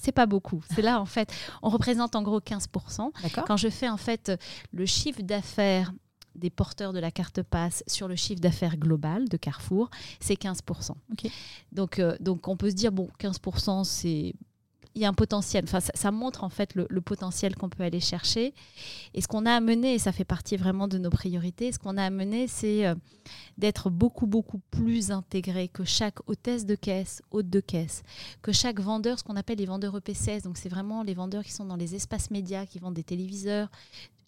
c'est 0.03 0.13
pas 0.13 0.27
beaucoup. 0.27 0.63
C'est 0.75 0.83
là, 0.83 1.01
en 1.01 1.07
fait, 1.07 1.33
on 1.63 1.71
représente 1.71 2.15
en 2.15 2.23
gros 2.23 2.41
15%. 2.41 3.11
Quand 3.47 3.57
je 3.57 3.71
fais, 3.71 3.89
en 3.89 3.97
fait, 3.97 4.33
le 4.73 4.85
chiffre 4.85 5.23
d'affaires 5.23 5.95
des 6.35 6.51
porteurs 6.51 6.93
de 6.93 6.99
la 6.99 7.11
carte 7.11 7.43
passe 7.43 7.85
sur 7.87 8.09
le 8.09 8.17
chiffre 8.17 8.41
d'affaires 8.41 8.77
global 8.77 9.29
de 9.29 9.37
Carrefour, 9.37 9.89
c'est 10.21 10.35
15%. 10.35 10.91
Donc, 11.73 11.99
euh, 11.99 12.17
donc, 12.21 12.49
on 12.49 12.57
peut 12.57 12.71
se 12.71 12.75
dire, 12.75 12.93
bon, 12.93 13.09
15%, 13.21 13.85
c'est 13.85 14.35
il 14.95 15.03
y 15.03 15.05
a 15.05 15.09
un 15.09 15.15
potentiel. 15.15 15.65
Enfin, 15.65 15.81
ça, 15.81 16.11
montre 16.11 16.45
en 16.45 16.49
fait 16.49 16.75
le, 16.75 17.01
potentiel 17.01 17.57
qu'on 17.57 17.69
peut 17.69 17.83
aller 17.83 18.01
chercher. 18.01 18.55
Et 19.13 19.21
ce 19.21 19.29
qu'on 19.29 19.47
a 19.47 19.53
amené, 19.53 19.95
et 19.95 19.99
ça 19.99 20.13
fait 20.13 20.25
partie 20.25 20.57
vraiment 20.57 20.89
de 20.89 20.99
nos 20.99 21.11
priorités, 21.11 21.73
ce 21.73 21.79
qu'on 21.79 21.97
a 21.97 22.05
amené, 22.05 22.47
c'est 22.47 22.87
euh, 22.87 22.95
d'être 23.59 23.91
beaucoup, 23.91 24.27
beaucoup 24.27 24.61
plus 24.71 25.11
intégré 25.11 25.69
que 25.69 25.85
chaque 25.85 26.19
hôtesse 26.29 26.65
de 26.67 26.75
caisse, 26.75 27.23
hôte 27.31 27.51
de 27.51 27.61
caisse, 27.61 28.03
que 28.43 28.53
chaque 28.53 28.81
vendeur, 28.81 29.19
ce 29.19 29.25
qu'on 29.25 29.37
appelle 29.37 29.59
les 29.59 29.67
vendeurs 29.67 29.97
EPCS. 29.97 30.43
Donc, 30.45 30.57
c'est 30.57 30.69
vraiment 30.69 31.03
les 31.03 31.15
vendeurs 31.15 31.43
qui 31.43 31.53
sont 31.53 31.65
dans 31.65 31.77
les 31.77 31.95
espaces 31.95 32.31
médias, 32.31 32.67
qui 32.67 32.79
vendent 32.79 32.95
des 32.95 33.05
téléviseurs, 33.05 33.69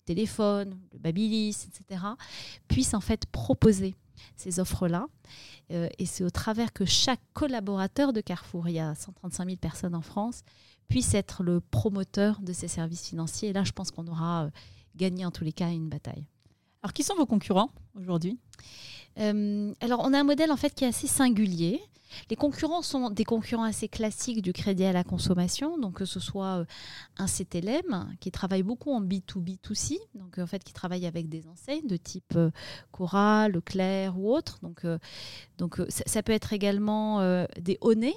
téléphone, 0.05 0.79
le 0.93 0.99
Babilis, 0.99 1.67
etc., 1.69 2.01
puissent 2.69 2.95
en 2.95 3.01
fait 3.01 3.27
proposer 3.27 3.95
ces 4.37 4.61
offres-là. 4.61 5.07
Euh, 5.71 5.89
et 5.99 6.07
c'est 6.07 6.25
au 6.25 6.31
travers 6.31 6.73
que 6.73 6.85
chaque 6.85 7.21
collaborateur 7.33 8.13
de 8.13 8.21
Carrefour, 8.21 8.69
il 8.69 8.75
y 8.75 8.81
a 8.81 8.95
135 8.95 9.45
000 9.45 9.57
personnes 9.57 9.95
en 9.95 10.03
France, 10.03 10.43
puisse 10.89 11.15
être 11.15 11.43
le 11.43 11.61
promoteur 11.61 12.41
de 12.41 12.53
ces 12.53 12.69
services 12.69 13.09
financiers. 13.09 13.51
Et 13.51 13.53
là, 13.53 13.65
je 13.65 13.73
pense 13.73 13.91
qu'on 13.91 14.07
aura 14.07 14.45
euh, 14.45 14.51
gagné 14.95 15.25
en 15.25 15.31
tous 15.31 15.45
les 15.45 15.53
cas 15.53 15.71
une 15.71 15.89
bataille. 15.89 16.27
Alors, 16.87 16.93
qui 16.93 17.03
sont 17.03 17.17
vos 17.17 17.27
concurrents 17.27 17.73
aujourd'hui 17.99 18.39
euh, 19.19 19.75
Alors, 19.81 20.03
on 20.05 20.13
a 20.15 20.21
un 20.21 20.23
modèle 20.23 20.53
en 20.53 20.57
fait 20.57 20.73
qui 20.73 20.85
est 20.85 20.87
assez 20.87 21.09
singulier. 21.09 21.81
Les 22.31 22.37
concurrents 22.37 22.83
sont 22.83 23.11
des 23.11 23.25
concurrents 23.25 23.65
assez 23.65 23.89
classiques 23.89 24.41
du 24.41 24.53
crédit 24.53 24.85
à 24.85 24.93
la 24.93 25.03
consommation, 25.03 25.79
donc 25.79 25.95
que 25.95 26.05
ce 26.05 26.21
soit 26.21 26.61
euh, 26.61 26.65
un 27.19 27.27
CTLM 27.27 28.17
qui 28.21 28.31
travaille 28.31 28.63
beaucoup 28.63 28.93
en 28.93 29.03
B2B2C, 29.03 29.99
donc 30.15 30.39
en 30.39 30.47
fait 30.47 30.63
qui 30.63 30.73
travaille 30.73 31.07
avec 31.07 31.29
des 31.29 31.49
enseignes 31.49 31.89
de 31.89 31.97
type 31.97 32.35
euh, 32.37 32.53
Cora, 32.93 33.49
Leclerc 33.49 34.17
ou 34.17 34.33
autres. 34.33 34.61
Donc, 34.63 34.85
euh, 34.85 34.99
donc 35.59 35.83
ça, 35.89 36.23
peut 36.23 36.35
être 36.35 36.53
également 36.53 37.19
des 37.61 37.79
Honey, 37.81 38.15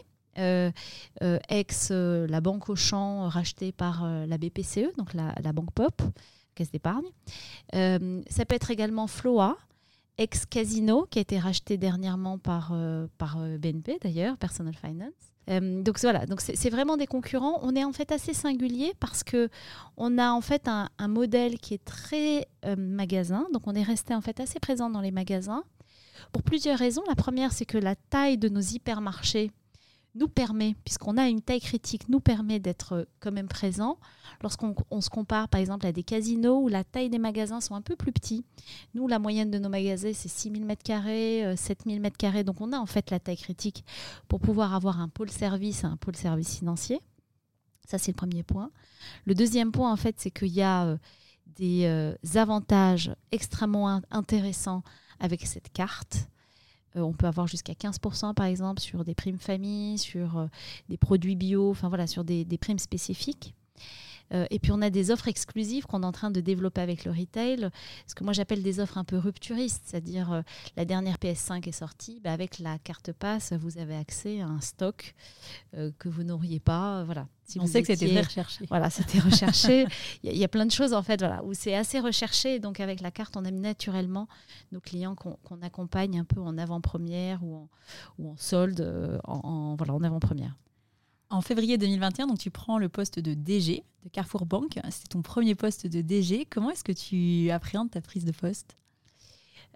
ex 1.49 1.89
la 1.89 2.39
banque 2.39 2.69
Auchan 2.69 3.27
rachetée 3.29 3.71
par 3.71 4.05
la 4.05 4.37
BPCE, 4.37 4.95
donc 4.95 5.15
la 5.15 5.53
banque 5.53 5.71
Pop, 5.71 6.03
caisse 6.59 6.71
d'épargne. 6.71 7.07
ça 7.73 8.45
peut 8.45 8.55
être 8.55 8.71
également 8.71 9.07
Floa, 9.07 9.57
ex-casino 10.19 11.07
qui 11.09 11.17
a 11.17 11.21
été 11.21 11.39
racheté 11.39 11.77
dernièrement 11.77 12.37
par, 12.37 12.71
euh, 12.73 13.07
par 13.17 13.37
euh, 13.39 13.57
BNP 13.57 13.97
d'ailleurs, 14.01 14.37
Personal 14.37 14.75
Finance. 14.75 15.13
Euh, 15.49 15.81
donc 15.81 15.99
voilà, 16.01 16.27
donc 16.27 16.41
c'est 16.41 16.69
vraiment 16.69 16.97
des 16.97 17.07
concurrents. 17.07 17.59
On 17.63 17.75
est 17.75 17.83
en 17.83 17.93
fait 17.93 18.11
assez 18.11 18.33
singulier 18.33 18.93
parce 18.99 19.23
que 19.23 19.49
on 19.97 20.19
a 20.19 20.31
en 20.31 20.41
fait 20.41 20.67
un 20.67 21.07
modèle 21.07 21.57
qui 21.57 21.73
est 21.73 21.83
très 21.83 22.47
magasin. 22.77 23.47
Donc 23.51 23.65
on 23.65 23.73
est 23.73 23.81
resté 23.81 24.13
en 24.13 24.21
fait 24.21 24.39
assez 24.39 24.59
présent 24.59 24.91
dans 24.91 25.01
les 25.01 25.09
magasins 25.09 25.63
pour 26.31 26.43
plusieurs 26.43 26.77
raisons. 26.77 27.01
La 27.07 27.15
première, 27.15 27.51
c'est 27.51 27.65
que 27.65 27.79
la 27.79 27.95
taille 27.95 28.37
de 28.37 28.47
nos 28.47 28.61
hypermarchés 28.61 29.51
nous 30.19 30.27
permet, 30.27 30.75
puisqu'on 30.83 31.17
a 31.17 31.27
une 31.27 31.41
taille 31.41 31.61
critique, 31.61 32.09
nous 32.09 32.19
permet 32.19 32.59
d'être 32.59 33.07
quand 33.19 33.31
même 33.31 33.47
présent. 33.47 33.97
Lorsqu'on 34.41 34.75
se 35.01 35.09
compare 35.09 35.47
par 35.49 35.59
exemple 35.59 35.85
à 35.85 35.91
des 35.91 36.03
casinos 36.03 36.61
où 36.61 36.67
la 36.67 36.83
taille 36.83 37.09
des 37.09 37.19
magasins 37.19 37.61
sont 37.61 37.75
un 37.75 37.81
peu 37.81 37.95
plus 37.95 38.11
petits, 38.11 38.45
nous 38.93 39.07
la 39.07 39.17
moyenne 39.17 39.49
de 39.49 39.57
nos 39.57 39.69
magasins 39.69 40.11
c'est 40.13 40.29
6000 40.29 40.65
m2, 40.65 41.55
7000 41.55 42.01
m2, 42.01 42.43
donc 42.43 42.61
on 42.61 42.71
a 42.71 42.77
en 42.77 42.85
fait 42.85 43.09
la 43.11 43.19
taille 43.19 43.37
critique 43.37 43.83
pour 44.27 44.39
pouvoir 44.39 44.75
avoir 44.75 44.99
un 44.99 45.09
pôle 45.09 45.31
service, 45.31 45.83
un 45.83 45.97
pôle 45.97 46.15
service 46.15 46.57
financier. 46.57 46.99
Ça 47.87 47.97
c'est 47.97 48.11
le 48.11 48.17
premier 48.17 48.43
point. 48.43 48.71
Le 49.25 49.33
deuxième 49.33 49.71
point 49.71 49.91
en 49.91 49.97
fait 49.97 50.15
c'est 50.19 50.31
qu'il 50.31 50.53
y 50.53 50.61
a 50.61 50.85
euh, 50.85 50.97
des 51.47 51.85
euh, 51.85 52.13
avantages 52.35 53.11
extrêmement 53.31 54.01
intéressants 54.11 54.83
avec 55.19 55.45
cette 55.45 55.71
carte. 55.71 56.29
Euh, 56.95 57.01
on 57.01 57.13
peut 57.13 57.27
avoir 57.27 57.47
jusqu'à 57.47 57.73
15% 57.73 58.33
par 58.33 58.45
exemple 58.45 58.81
sur 58.81 59.03
des 59.03 59.13
primes 59.13 59.37
famille, 59.37 59.97
sur 59.97 60.37
euh, 60.37 60.47
des 60.89 60.97
produits 60.97 61.35
bio, 61.35 61.69
enfin 61.69 61.89
voilà, 61.89 62.07
sur 62.07 62.23
des, 62.23 62.45
primes 62.59 62.79
spécifiques. 62.79 63.53
Euh, 64.33 64.45
et 64.49 64.59
puis 64.59 64.71
on 64.71 64.81
a 64.81 64.89
des 64.89 65.11
offres 65.11 65.27
exclusives 65.27 65.85
qu'on 65.85 66.03
est 66.03 66.05
en 66.05 66.11
train 66.11 66.31
de 66.31 66.41
développer 66.41 66.81
avec 66.81 67.05
le 67.05 67.11
retail, 67.11 67.69
ce 68.07 68.15
que 68.15 68.23
moi 68.23 68.33
j'appelle 68.33 68.63
des 68.63 68.79
offres 68.79 68.97
un 68.97 69.03
peu 69.03 69.17
rupturistes, 69.17 69.83
c'est-à-dire 69.85 70.43
la 70.75 70.85
dernière 70.85 71.15
PS5 71.15 71.67
est 71.67 71.71
sortie, 71.71 72.19
bah, 72.23 72.31
avec 72.31 72.59
la 72.59 72.77
carte 72.79 73.11
passe, 73.11 73.53
vous 73.53 73.77
avez 73.77 73.95
accès 73.95 74.41
à 74.41 74.47
un 74.47 74.61
stock 74.61 75.15
que 75.73 76.09
vous 76.09 76.23
n'auriez 76.23 76.59
pas. 76.59 77.03
voilà. 77.03 77.27
Si 77.49 77.59
on 77.59 77.65
sait 77.65 77.81
que 77.81 77.95
c'était 77.95 78.21
recherché. 78.21 78.65
Voilà, 78.69 78.89
c'était 78.91 79.19
recherché. 79.19 79.87
Il 80.23 80.37
y, 80.37 80.43
a 80.43 80.47
plein 80.47 80.67
de 80.67 80.71
choses 80.71 80.93
en 80.93 81.01
fait, 81.01 81.19
voilà, 81.19 81.43
où 81.43 81.55
c'est 81.55 81.73
assez 81.73 81.99
recherché. 81.99 82.59
Donc 82.59 82.79
avec 82.79 83.01
la 83.01 83.09
carte, 83.09 83.35
on 83.37 83.43
aime 83.43 83.59
naturellement 83.59 84.27
nos 84.71 84.79
clients 84.79 85.15
qu'on 85.15 85.61
accompagne 85.63 86.19
un 86.19 86.25
peu 86.25 86.39
en 86.41 86.59
avant-première 86.59 87.43
ou 87.43 87.55
en, 87.55 87.69
ou 88.19 88.29
en 88.29 88.37
solde, 88.37 88.81
euh, 88.81 89.17
en, 89.23 89.75
voilà, 89.75 89.95
en 89.95 90.03
avant-première. 90.03 90.55
En 91.31 91.41
février 91.41 91.77
2021, 91.77 92.25
donc 92.25 92.39
tu 92.39 92.49
prends 92.49 92.79
le 92.79 92.89
poste 92.89 93.19
de 93.19 93.35
DG 93.35 93.83
de 94.03 94.09
Carrefour 94.09 94.47
Bank. 94.47 94.79
C'est 94.89 95.09
ton 95.09 95.21
premier 95.21 95.53
poste 95.53 95.85
de 95.85 96.01
DG. 96.01 96.45
Comment 96.49 96.71
est-ce 96.71 96.83
que 96.83 96.91
tu 96.91 97.51
appréhendes 97.51 97.91
ta 97.91 98.01
prise 98.01 98.25
de 98.25 98.31
poste? 98.31 98.75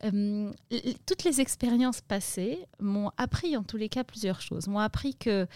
Euh, 0.04 0.52
toutes 1.06 1.24
les 1.24 1.42
expériences 1.42 2.02
passées 2.02 2.66
m'ont 2.80 3.12
appris 3.18 3.56
en 3.56 3.64
tous 3.64 3.78
les 3.78 3.88
cas 3.88 4.04
plusieurs 4.04 4.42
choses. 4.42 4.68
M'ont 4.68 4.80
appris 4.80 5.16
que 5.16 5.48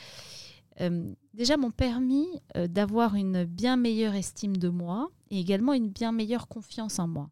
euh, 0.81 1.13
déjà 1.33 1.57
m'ont 1.57 1.71
permis 1.71 2.27
euh, 2.55 2.67
d'avoir 2.67 3.15
une 3.15 3.45
bien 3.45 3.75
meilleure 3.75 4.13
estime 4.13 4.55
de 4.55 4.69
moi 4.69 5.09
et 5.31 5.39
également 5.39 5.73
une 5.73 5.89
bien 5.89 6.11
meilleure 6.11 6.47
confiance 6.47 6.99
en 6.99 7.07
moi. 7.07 7.29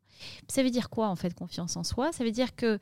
Ça 0.47 0.63
veut 0.63 0.71
dire 0.71 0.89
quoi 0.89 1.07
en 1.09 1.15
fait 1.15 1.35
confiance 1.35 1.77
en 1.77 1.83
soi? 1.83 2.11
Ça 2.11 2.23
veut 2.23 2.31
dire 2.31 2.55
que 2.55 2.79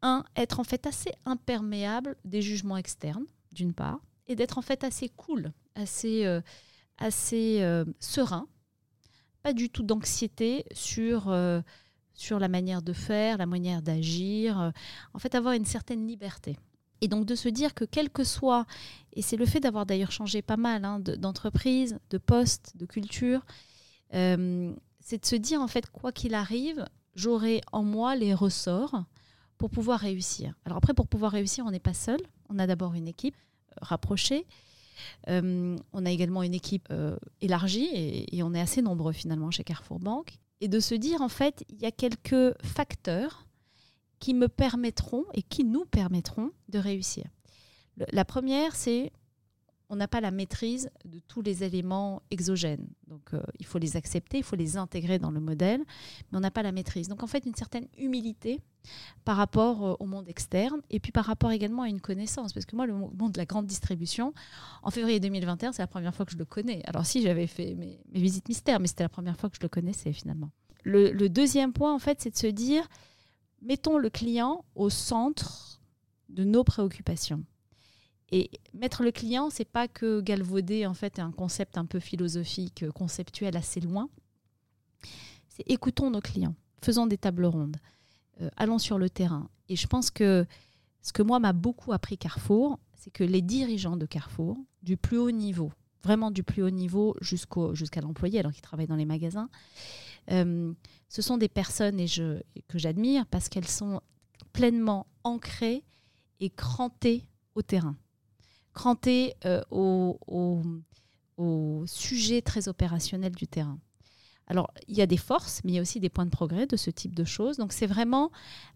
un 0.00 0.24
être 0.36 0.58
en 0.58 0.64
fait 0.64 0.86
assez 0.86 1.12
imperméable 1.26 2.16
des 2.24 2.40
jugements 2.40 2.78
externes 2.78 3.26
d'une 3.52 3.74
part 3.74 4.00
et 4.26 4.36
d'être 4.36 4.58
en 4.58 4.62
fait 4.62 4.84
assez 4.84 5.08
cool, 5.08 5.52
assez 5.74 6.24
euh, 6.24 6.40
assez 6.98 7.60
serein, 7.98 8.46
pas 9.42 9.52
du 9.52 9.68
tout 9.68 9.82
d'anxiété 9.82 10.64
sur 10.72 11.34
sur 12.14 12.38
la 12.38 12.48
manière 12.48 12.82
de 12.82 12.92
faire, 12.92 13.38
la 13.38 13.46
manière 13.46 13.82
d'agir, 13.82 14.72
en 15.12 15.18
fait 15.18 15.34
avoir 15.34 15.54
une 15.54 15.64
certaine 15.64 16.06
liberté. 16.06 16.56
Et 17.04 17.08
donc 17.08 17.26
de 17.26 17.34
se 17.34 17.50
dire 17.50 17.74
que 17.74 17.84
quel 17.84 18.08
que 18.08 18.24
soit, 18.24 18.66
et 19.12 19.20
c'est 19.20 19.36
le 19.36 19.44
fait 19.44 19.60
d'avoir 19.60 19.84
d'ailleurs 19.84 20.10
changé 20.10 20.40
pas 20.40 20.56
mal 20.56 20.86
hein, 20.86 21.00
d'entreprise, 21.00 21.98
de, 22.08 22.16
poste, 22.16 22.72
de 22.76 22.86
culture, 22.86 23.44
euh, 24.14 24.72
c'est 25.00 25.20
de 25.20 25.26
se 25.26 25.36
dire 25.36 25.60
en 25.60 25.68
fait 25.68 25.90
quoi 25.90 26.12
qu'il 26.12 26.34
arrive, 26.34 26.86
j'aurai 27.14 27.60
en 27.72 27.82
moi 27.82 28.16
les 28.16 28.32
ressorts 28.32 29.04
pour 29.58 29.68
pouvoir 29.68 30.00
réussir. 30.00 30.54
Alors 30.64 30.78
après, 30.78 30.94
pour 30.94 31.06
pouvoir 31.06 31.32
réussir, 31.32 31.66
on 31.66 31.70
n'est 31.70 31.78
pas 31.78 31.92
seul. 31.92 32.20
On 32.48 32.58
a 32.58 32.66
d'abord 32.66 32.94
une 32.94 33.06
équipe 33.06 33.36
euh, 33.76 33.80
rapprochée. 33.82 34.46
Euh, 35.28 35.76
on 35.92 36.06
a 36.06 36.10
également 36.10 36.42
une 36.42 36.54
équipe 36.54 36.92
élargie 37.40 37.88
et, 37.92 38.36
et, 38.36 38.42
on 38.42 38.54
est 38.54 38.60
assez 38.60 38.80
nombreux 38.80 39.12
finalement 39.12 39.50
chez 39.50 39.64
Carrefour 39.64 39.98
Bank. 39.98 40.38
Et 40.60 40.68
de 40.68 40.80
se 40.80 40.94
dire 40.94 41.20
en 41.20 41.28
fait, 41.28 41.64
il 41.68 41.80
y 41.80 41.86
a 41.86 41.90
quelques 41.90 42.54
facteurs 42.62 43.46
qui 44.20 44.34
me 44.34 44.48
permettront 44.48 45.24
et 45.34 45.42
qui 45.42 45.64
nous 45.64 45.84
permettront 45.84 46.52
de 46.68 46.78
réussir. 46.78 47.24
la 48.12 48.24
première, 48.24 48.74
c'est 48.76 49.12
on 49.90 49.96
n'a 49.96 50.08
pas 50.08 50.20
la 50.20 50.30
maîtrise 50.30 50.90
de 51.04 51.20
tous 51.28 51.42
les 51.42 51.62
éléments 51.62 52.22
exogènes. 52.30 52.86
Donc 53.06 53.34
euh, 53.34 53.42
il 53.58 53.66
faut 53.66 53.78
les 53.78 53.96
accepter, 53.96 54.38
il 54.38 54.44
faut 54.44 54.56
les 54.56 54.76
intégrer 54.76 55.18
dans 55.18 55.30
le 55.30 55.40
modèle, 55.40 55.80
mais 56.30 56.38
on 56.38 56.40
n'a 56.40 56.50
pas 56.50 56.62
la 56.62 56.72
maîtrise. 56.72 57.08
Donc 57.08 57.22
en 57.22 57.26
fait, 57.26 57.44
une 57.46 57.54
certaine 57.54 57.86
humilité 57.98 58.60
par 59.24 59.36
rapport 59.36 59.84
euh, 59.84 59.94
au 60.00 60.06
monde 60.06 60.28
externe 60.28 60.80
et 60.90 61.00
puis 61.00 61.12
par 61.12 61.26
rapport 61.26 61.50
également 61.50 61.82
à 61.82 61.88
une 61.88 62.00
connaissance. 62.00 62.52
Parce 62.52 62.66
que 62.66 62.76
moi, 62.76 62.86
le 62.86 62.94
monde 62.94 63.32
de 63.32 63.38
la 63.38 63.46
grande 63.46 63.66
distribution, 63.66 64.32
en 64.82 64.90
février 64.90 65.20
2021, 65.20 65.72
c'est 65.72 65.82
la 65.82 65.86
première 65.86 66.14
fois 66.14 66.24
que 66.24 66.32
je 66.32 66.38
le 66.38 66.46
connais. 66.46 66.82
Alors 66.86 67.04
si 67.04 67.22
j'avais 67.22 67.46
fait 67.46 67.74
mes, 67.74 68.00
visites 68.12 68.48
mystères, 68.48 68.80
mais 68.80 68.88
c'était 68.88 69.04
la 69.04 69.08
première 69.08 69.36
fois 69.36 69.50
que 69.50 69.56
je 69.56 69.62
le 69.62 69.68
connaissais 69.68 70.12
finalement. 70.12 70.50
Le, 70.82 71.12
le 71.12 71.28
deuxième 71.28 71.72
point, 71.72 71.94
en 71.94 71.98
fait, 71.98 72.20
c'est 72.20 72.30
de 72.30 72.36
se 72.36 72.46
dire, 72.46 72.88
mettons 73.62 73.98
le 73.98 74.10
client 74.10 74.64
au 74.74 74.90
centre 74.90 75.80
de 76.28 76.44
nos 76.44 76.64
préoccupations. 76.64 77.44
Et 78.36 78.50
mettre 78.72 79.04
le 79.04 79.12
client, 79.12 79.48
c'est 79.48 79.64
pas 79.64 79.86
que 79.86 80.20
galvauder 80.20 80.86
en 80.86 80.94
fait 80.94 81.20
un 81.20 81.30
concept 81.30 81.78
un 81.78 81.84
peu 81.84 82.00
philosophique, 82.00 82.82
euh, 82.82 82.90
conceptuel 82.90 83.56
assez 83.56 83.78
loin. 83.78 84.08
C'est 85.50 85.62
écoutons 85.70 86.10
nos 86.10 86.20
clients, 86.20 86.56
faisons 86.82 87.06
des 87.06 87.16
tables 87.16 87.44
rondes, 87.44 87.76
euh, 88.40 88.50
allons 88.56 88.80
sur 88.80 88.98
le 88.98 89.08
terrain. 89.08 89.48
Et 89.68 89.76
je 89.76 89.86
pense 89.86 90.10
que 90.10 90.46
ce 91.00 91.12
que 91.12 91.22
moi 91.22 91.38
m'a 91.38 91.52
beaucoup 91.52 91.92
appris 91.92 92.18
Carrefour, 92.18 92.80
c'est 92.96 93.12
que 93.12 93.22
les 93.22 93.40
dirigeants 93.40 93.96
de 93.96 94.04
Carrefour, 94.04 94.58
du 94.82 94.96
plus 94.96 95.18
haut 95.18 95.30
niveau, 95.30 95.70
vraiment 96.02 96.32
du 96.32 96.42
plus 96.42 96.64
haut 96.64 96.70
niveau 96.70 97.16
jusqu'à 97.20 98.00
l'employé, 98.00 98.40
alors 98.40 98.50
qu'ils 98.50 98.62
travaillent 98.62 98.88
dans 98.88 98.96
les 98.96 99.04
magasins, 99.04 99.48
euh, 100.32 100.74
ce 101.08 101.22
sont 101.22 101.38
des 101.38 101.48
personnes 101.48 102.00
et 102.00 102.08
que 102.66 102.80
j'admire 102.80 103.26
parce 103.26 103.48
qu'elles 103.48 103.68
sont 103.68 104.00
pleinement 104.52 105.06
ancrées 105.22 105.84
et 106.40 106.50
crantées 106.50 107.28
au 107.54 107.62
terrain 107.62 107.94
cranté 108.74 109.34
euh, 109.46 109.62
au, 109.70 110.64
sujet 111.86 112.42
très 112.42 112.68
opérationnel 112.68 113.32
du 113.32 113.46
terrain. 113.46 113.78
Alors, 114.46 114.70
il 114.88 114.96
y 114.96 115.02
a 115.02 115.06
des 115.06 115.16
forces, 115.16 115.62
mais 115.64 115.72
il 115.72 115.74
y 115.76 115.78
a 115.78 115.82
aussi 115.82 116.00
des 116.00 116.10
points 116.10 116.26
de 116.26 116.30
progrès 116.30 116.66
de 116.66 116.76
ce 116.76 116.90
type 116.90 117.14
de 117.14 117.24
choses. 117.24 117.56
Donc, 117.56 117.72
c'est 117.72 117.86
vraiment 117.86 118.30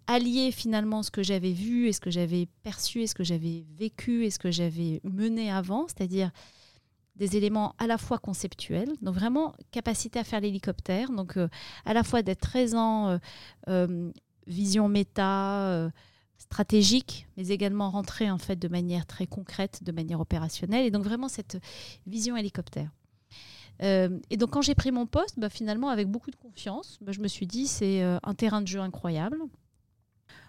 allier 0.06 0.50
finalement 0.50 1.02
ce 1.02 1.10
que 1.10 1.22
j'avais 1.22 1.52
vu 1.52 1.88
et 1.88 1.92
ce 1.92 2.00
que 2.00 2.10
j'avais 2.10 2.48
perçu 2.62 3.02
et 3.02 3.06
ce 3.06 3.14
que 3.14 3.24
j'avais 3.24 3.66
vécu 3.76 4.24
et 4.24 4.30
ce 4.30 4.38
que 4.38 4.50
j'avais 4.50 5.00
mené 5.04 5.52
avant, 5.52 5.86
c'est-à-dire 5.86 6.30
des 7.16 7.36
éléments 7.36 7.74
à 7.78 7.86
la 7.86 7.98
fois 7.98 8.18
conceptuels, 8.18 8.90
donc 9.02 9.14
vraiment 9.14 9.54
capacité 9.72 10.18
à 10.18 10.24
faire 10.24 10.40
l'hélicoptère, 10.40 11.10
donc 11.10 11.36
euh, 11.36 11.48
à 11.84 11.92
la 11.92 12.04
fois 12.04 12.22
d'être 12.22 12.40
présent, 12.40 13.18
euh, 13.68 14.10
vision 14.46 14.88
méta, 14.88 15.90
stratégique, 16.38 17.26
mais 17.36 17.48
également 17.48 17.90
rentrer 17.90 18.30
en 18.30 18.38
fait 18.38 18.56
de 18.56 18.68
manière 18.68 19.06
très 19.06 19.26
concrète, 19.26 19.82
de 19.82 19.92
manière 19.92 20.20
opérationnelle, 20.20 20.86
et 20.86 20.90
donc 20.90 21.04
vraiment 21.04 21.28
cette 21.28 21.58
vision 22.06 22.36
hélicoptère. 22.36 22.90
Euh, 23.82 24.18
et 24.30 24.36
donc 24.36 24.50
quand 24.50 24.62
j'ai 24.62 24.74
pris 24.74 24.90
mon 24.90 25.06
poste, 25.06 25.38
bah, 25.38 25.48
finalement 25.48 25.88
avec 25.88 26.08
beaucoup 26.08 26.30
de 26.30 26.36
confiance, 26.36 26.98
bah, 27.00 27.12
je 27.12 27.20
me 27.20 27.28
suis 27.28 27.46
dit 27.46 27.66
c'est 27.66 28.02
euh, 28.02 28.18
un 28.22 28.34
terrain 28.34 28.60
de 28.60 28.66
jeu 28.66 28.80
incroyable, 28.80 29.38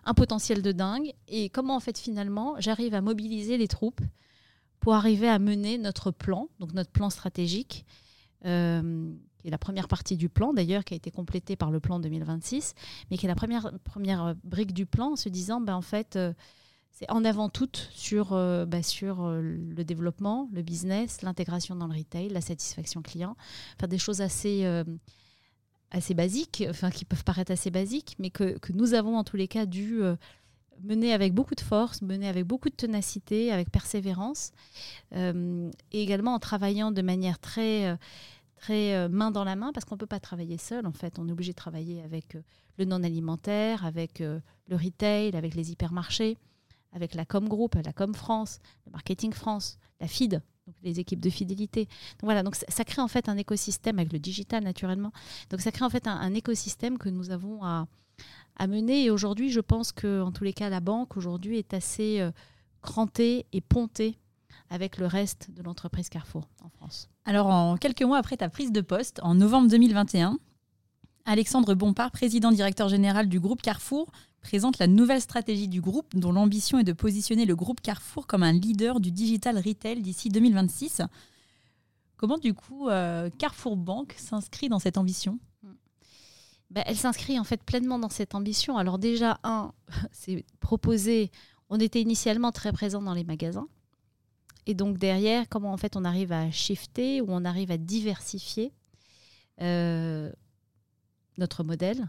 un 0.05 0.13
potentiel 0.13 0.61
de 0.61 0.71
dingue, 0.71 1.13
et 1.27 1.49
comment 1.49 1.75
en 1.75 1.79
fait 1.79 1.97
finalement 1.97 2.55
j'arrive 2.59 2.93
à 2.93 3.01
mobiliser 3.01 3.57
les 3.57 3.67
troupes 3.67 4.01
pour 4.79 4.93
arriver 4.93 5.27
à 5.27 5.39
mener 5.39 5.77
notre 5.77 6.11
plan, 6.11 6.47
donc 6.59 6.73
notre 6.73 6.91
plan 6.91 7.09
stratégique. 7.09 7.85
Euh, 8.45 9.11
qui 9.39 9.47
est 9.47 9.51
la 9.51 9.57
première 9.57 9.87
partie 9.87 10.17
du 10.17 10.29
plan 10.29 10.53
d'ailleurs, 10.53 10.83
qui 10.83 10.93
a 10.93 10.97
été 10.97 11.11
complétée 11.11 11.55
par 11.55 11.71
le 11.71 11.79
plan 11.79 11.99
2026, 11.99 12.75
mais 13.09 13.17
qui 13.17 13.25
est 13.25 13.29
la 13.29 13.35
première, 13.35 13.71
première 13.83 14.25
euh, 14.25 14.33
brique 14.43 14.73
du 14.73 14.85
plan 14.85 15.13
en 15.13 15.15
se 15.15 15.29
disant, 15.29 15.61
ben, 15.61 15.75
en 15.75 15.81
fait, 15.81 16.15
euh, 16.15 16.33
c'est 16.91 17.09
en 17.09 17.23
avant 17.23 17.49
tout 17.49 17.69
sur, 17.91 18.33
euh, 18.33 18.65
ben, 18.65 18.83
sur 18.83 19.29
le 19.29 19.83
développement, 19.83 20.49
le 20.51 20.61
business, 20.61 21.21
l'intégration 21.21 21.75
dans 21.75 21.87
le 21.87 21.97
retail, 21.97 22.29
la 22.29 22.41
satisfaction 22.41 23.01
client, 23.01 23.37
enfin 23.77 23.87
des 23.87 23.97
choses 23.97 24.21
assez, 24.21 24.65
assez 25.91 26.13
basiques, 26.13 26.65
enfin 26.69 26.89
qui 26.89 27.05
peuvent 27.05 27.23
paraître 27.23 27.51
assez 27.51 27.71
basiques, 27.71 28.15
mais 28.19 28.31
que, 28.31 28.57
que 28.57 28.73
nous 28.73 28.93
avons 28.95 29.17
en 29.17 29.23
tous 29.23 29.37
les 29.37 29.47
cas 29.47 29.65
dû 29.65 30.01
mener 30.83 31.13
avec 31.13 31.33
beaucoup 31.33 31.55
de 31.55 31.61
force, 31.61 32.01
mener 32.01 32.27
avec 32.27 32.45
beaucoup 32.45 32.69
de 32.69 32.75
ténacité, 32.75 33.53
avec 33.53 33.69
persévérance, 33.69 34.51
et 35.13 35.71
également 35.93 36.33
en 36.33 36.39
travaillant 36.39 36.91
de 36.91 37.01
manière 37.01 37.39
très 37.39 37.97
euh, 38.69 39.09
main 39.09 39.31
dans 39.31 39.43
la 39.43 39.55
main 39.55 39.71
parce 39.73 39.85
qu'on 39.85 39.95
ne 39.95 39.99
peut 39.99 40.05
pas 40.05 40.19
travailler 40.19 40.57
seul. 40.57 40.85
En 40.85 40.91
fait, 40.91 41.19
on 41.19 41.27
est 41.27 41.31
obligé 41.31 41.51
de 41.51 41.57
travailler 41.57 42.01
avec 42.01 42.35
euh, 42.35 42.41
le 42.77 42.85
non 42.85 43.03
alimentaire, 43.03 43.85
avec 43.85 44.21
euh, 44.21 44.39
le 44.67 44.75
retail, 44.75 45.35
avec 45.35 45.55
les 45.55 45.71
hypermarchés, 45.71 46.37
avec 46.91 47.15
la 47.15 47.25
Com 47.25 47.47
Group, 47.47 47.75
la 47.83 47.93
Com 47.93 48.13
France, 48.13 48.59
le 48.85 48.91
Marketing 48.91 49.33
France, 49.33 49.77
la 49.99 50.07
FID, 50.07 50.41
donc 50.67 50.75
les 50.83 50.99
équipes 50.99 51.21
de 51.21 51.29
fidélité. 51.29 51.85
Donc 51.85 52.23
voilà, 52.23 52.43
donc 52.43 52.55
ça, 52.55 52.83
crée 52.83 53.01
en 53.01 53.07
fait 53.07 53.29
un 53.29 53.37
écosystème 53.37 53.99
avec 53.99 54.11
le 54.11 54.19
digital 54.19 54.63
naturellement. 54.63 55.11
Donc 55.49 55.61
ça 55.61 55.71
crée 55.71 55.85
en 55.85 55.89
fait 55.89 56.07
un, 56.07 56.33
écosystème 56.33 56.97
que 56.97 57.09
nous 57.09 57.31
avons 57.31 57.63
à, 57.63 57.87
à 58.57 58.67
mener. 58.67 59.05
Et 59.05 59.09
aujourd'hui, 59.09 59.51
je 59.51 59.61
pense 59.61 59.91
que 59.91 60.21
en 60.21 60.31
tous 60.31 60.43
les 60.43 60.53
cas, 60.53 60.69
la 60.69 60.79
banque 60.79 61.17
aujourd'hui 61.17 61.57
est 61.57 61.73
assez 61.73 62.27
crantée 62.81 63.45
et 63.51 63.61
pontée 63.61 64.17
avec 64.69 64.97
le 64.97 65.05
reste 65.05 65.51
de 65.51 65.63
l'entreprise 65.63 66.09
Carrefour 66.09 66.47
en 66.63 66.69
France. 66.69 67.09
Alors, 67.25 67.47
en 67.47 67.77
quelques 67.77 68.03
mois 68.03 68.17
après 68.17 68.37
ta 68.37 68.49
prise 68.49 68.71
de 68.71 68.81
poste, 68.81 69.19
en 69.23 69.35
novembre 69.35 69.69
2021, 69.69 70.37
Alexandre 71.25 71.73
Bompard, 71.75 72.11
président 72.11 72.51
directeur 72.51 72.89
général 72.89 73.29
du 73.29 73.39
groupe 73.39 73.61
Carrefour, 73.61 74.11
présente 74.41 74.79
la 74.79 74.87
nouvelle 74.87 75.21
stratégie 75.21 75.67
du 75.67 75.81
groupe 75.81 76.15
dont 76.15 76.31
l'ambition 76.31 76.79
est 76.79 76.83
de 76.83 76.93
positionner 76.93 77.45
le 77.45 77.55
groupe 77.55 77.81
Carrefour 77.81 78.25
comme 78.25 78.43
un 78.43 78.53
leader 78.53 78.99
du 78.99 79.11
digital 79.11 79.57
retail 79.57 80.01
d'ici 80.01 80.29
2026. 80.29 81.01
Comment 82.17 82.37
du 82.37 82.53
coup 82.53 82.89
euh, 82.89 83.29
Carrefour 83.37 83.77
Banque 83.77 84.15
s'inscrit 84.17 84.69
dans 84.69 84.79
cette 84.79 84.97
ambition? 84.97 85.39
Ben, 86.69 86.83
Elle 86.85 86.97
s'inscrit 86.97 87.39
en 87.39 87.43
fait 87.43 87.63
pleinement 87.63 87.99
dans 87.99 88.09
cette 88.09 88.35
ambition. 88.35 88.77
Alors 88.77 88.99
déjà, 88.99 89.39
un, 89.43 89.71
c'est 90.11 90.45
proposer, 90.59 91.31
on 91.69 91.79
était 91.79 92.01
initialement 92.01 92.51
très 92.51 92.71
présent 92.71 93.01
dans 93.01 93.13
les 93.13 93.23
magasins. 93.23 93.67
Et 94.69 94.75
donc 94.75 94.99
derrière, 94.99 95.49
comment 95.49 95.73
en 95.73 95.77
fait 95.77 95.97
on 95.97 96.05
arrive 96.05 96.31
à 96.31 96.51
shifter 96.51 97.21
ou 97.21 97.25
on 97.29 97.43
arrive 97.43 97.71
à 97.71 97.77
diversifier 97.77 98.71
euh, 99.61 100.31
notre 101.39 101.63
modèle 101.63 102.07